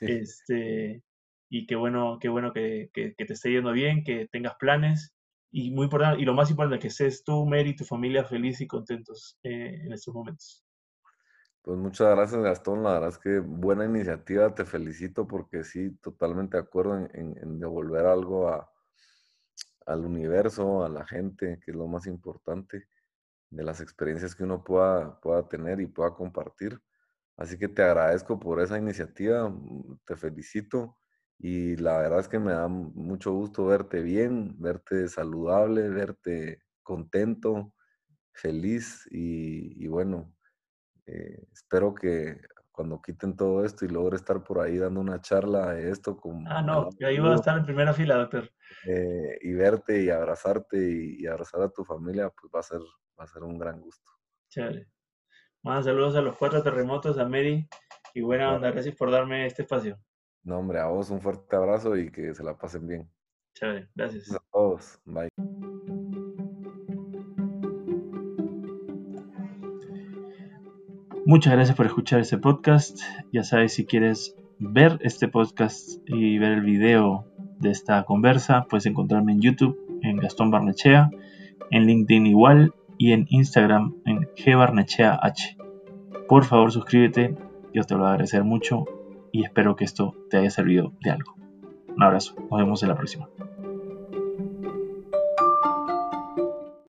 Este, 0.00 1.02
y 1.48 1.66
qué 1.66 1.76
bueno, 1.76 2.18
qué 2.20 2.28
bueno 2.28 2.52
que, 2.52 2.90
que, 2.92 3.14
te 3.16 3.32
esté 3.32 3.52
yendo 3.52 3.72
bien, 3.72 4.04
que 4.04 4.28
tengas 4.30 4.56
planes 4.56 5.14
y 5.50 5.70
muy 5.70 5.84
importante, 5.84 6.20
y 6.20 6.24
lo 6.24 6.34
más 6.34 6.50
importante, 6.50 6.80
que 6.80 6.88
estés 6.88 7.24
tú, 7.24 7.46
Mary, 7.46 7.70
y 7.70 7.76
tu 7.76 7.84
familia 7.84 8.24
feliz 8.24 8.60
y 8.60 8.66
contentos 8.66 9.38
eh, 9.42 9.80
en 9.84 9.92
estos 9.92 10.14
momentos. 10.14 10.64
Pues 11.62 11.78
muchas 11.78 12.14
gracias, 12.14 12.40
Gastón. 12.42 12.82
La 12.82 12.94
verdad 12.94 13.08
es 13.08 13.18
que 13.18 13.38
buena 13.40 13.84
iniciativa, 13.84 14.54
te 14.54 14.64
felicito 14.64 15.26
porque 15.26 15.64
sí, 15.64 15.96
totalmente 15.96 16.56
de 16.56 16.62
acuerdo 16.62 17.08
en, 17.12 17.58
devolver 17.58 18.06
algo 18.06 18.48
a, 18.48 18.70
al 19.86 20.04
universo, 20.04 20.84
a 20.84 20.88
la 20.88 21.06
gente, 21.06 21.58
que 21.64 21.70
es 21.70 21.76
lo 21.76 21.88
más 21.88 22.06
importante, 22.06 22.86
de 23.50 23.64
las 23.64 23.80
experiencias 23.80 24.34
que 24.34 24.44
uno 24.44 24.64
pueda, 24.64 25.20
pueda 25.20 25.48
tener 25.48 25.80
y 25.80 25.86
pueda 25.86 26.14
compartir. 26.14 26.80
Así 27.36 27.58
que 27.58 27.68
te 27.68 27.82
agradezco 27.82 28.38
por 28.38 28.60
esa 28.60 28.78
iniciativa, 28.78 29.52
te 30.06 30.16
felicito 30.16 30.96
y 31.38 31.76
la 31.76 31.98
verdad 31.98 32.20
es 32.20 32.28
que 32.28 32.38
me 32.38 32.52
da 32.52 32.66
mucho 32.68 33.32
gusto 33.32 33.66
verte 33.66 34.00
bien, 34.00 34.54
verte 34.58 35.08
saludable, 35.08 35.88
verte 35.90 36.62
contento, 36.82 37.74
feliz 38.32 39.06
y, 39.10 39.86
bueno, 39.88 40.34
eh, 41.06 41.46
espero 41.52 41.94
que 41.94 42.40
cuando 42.76 43.00
quiten 43.00 43.34
todo 43.36 43.64
esto 43.64 43.84
y 43.84 43.88
logre 43.88 44.16
estar 44.16 44.44
por 44.44 44.60
ahí 44.60 44.76
dando 44.76 45.00
una 45.00 45.20
charla 45.20 45.72
de 45.72 45.90
esto 45.90 46.16
con... 46.16 46.46
Ah, 46.46 46.60
no, 46.60 46.90
yo 46.98 47.06
ahí 47.08 47.18
voy 47.18 47.32
a 47.32 47.36
estar 47.36 47.56
en 47.56 47.64
primera 47.64 47.94
fila, 47.94 48.16
doctor. 48.16 48.50
Eh, 48.84 49.38
y 49.40 49.54
verte 49.54 50.02
y 50.02 50.10
abrazarte 50.10 50.76
y, 50.78 51.26
abrazar 51.26 51.62
a 51.62 51.70
tu 51.70 51.84
familia, 51.84 52.30
pues 52.30 52.52
va 52.54 52.60
a 52.60 52.62
ser, 52.62 52.80
va 53.18 53.24
a 53.24 53.26
ser 53.26 53.42
un 53.42 53.58
gran 53.58 53.80
gusto. 53.80 54.12
Chévere. 54.48 54.86
Más 55.62 55.84
saludos 55.84 56.14
a 56.16 56.20
los 56.20 56.36
cuatro 56.36 56.62
terremotos, 56.62 57.18
a 57.18 57.28
Mary 57.28 57.68
y 58.14 58.20
buena 58.20 58.54
onda, 58.54 58.70
gracias 58.70 58.94
por 58.94 59.10
darme 59.10 59.46
este 59.46 59.62
espacio. 59.62 59.98
No, 60.44 60.58
hombre, 60.58 60.78
a 60.78 60.86
vos 60.86 61.10
un 61.10 61.20
fuerte 61.20 61.56
abrazo 61.56 61.96
y 61.96 62.10
que 62.10 62.34
se 62.34 62.44
la 62.44 62.56
pasen 62.56 62.86
bien. 62.86 63.10
Chévere, 63.54 63.88
gracias. 63.94 64.32
A 64.32 64.38
todos, 64.52 65.00
bye. 65.04 65.28
Muchas 71.24 71.54
gracias 71.54 71.76
por 71.76 71.86
escuchar 71.86 72.20
este 72.20 72.38
podcast. 72.38 73.00
Ya 73.32 73.42
sabes, 73.42 73.72
si 73.74 73.84
quieres 73.84 74.36
ver 74.60 74.98
este 75.00 75.26
podcast 75.26 75.98
y 76.06 76.38
ver 76.38 76.52
el 76.52 76.60
video 76.60 77.26
de 77.58 77.70
esta 77.70 78.04
conversa, 78.04 78.66
puedes 78.70 78.86
encontrarme 78.86 79.32
en 79.32 79.40
YouTube, 79.40 79.76
en 80.02 80.18
Gastón 80.18 80.52
Barnechea, 80.52 81.10
en 81.70 81.86
LinkedIn 81.86 82.26
igual 82.26 82.72
y 82.98 83.12
en 83.12 83.26
Instagram 83.28 83.94
en 84.04 84.28
gbarnecheah. 84.36 85.20
Por 86.28 86.44
favor, 86.44 86.72
suscríbete, 86.72 87.36
yo 87.72 87.84
te 87.84 87.94
lo 87.94 88.00
voy 88.00 88.08
a 88.08 88.12
agradecer 88.12 88.44
mucho 88.44 88.84
y 89.32 89.44
espero 89.44 89.76
que 89.76 89.84
esto 89.84 90.14
te 90.30 90.38
haya 90.38 90.50
servido 90.50 90.92
de 91.02 91.10
algo. 91.10 91.34
Un 91.96 92.02
abrazo, 92.02 92.34
nos 92.50 92.58
vemos 92.58 92.82
en 92.82 92.88
la 92.88 92.96
próxima. 92.96 93.28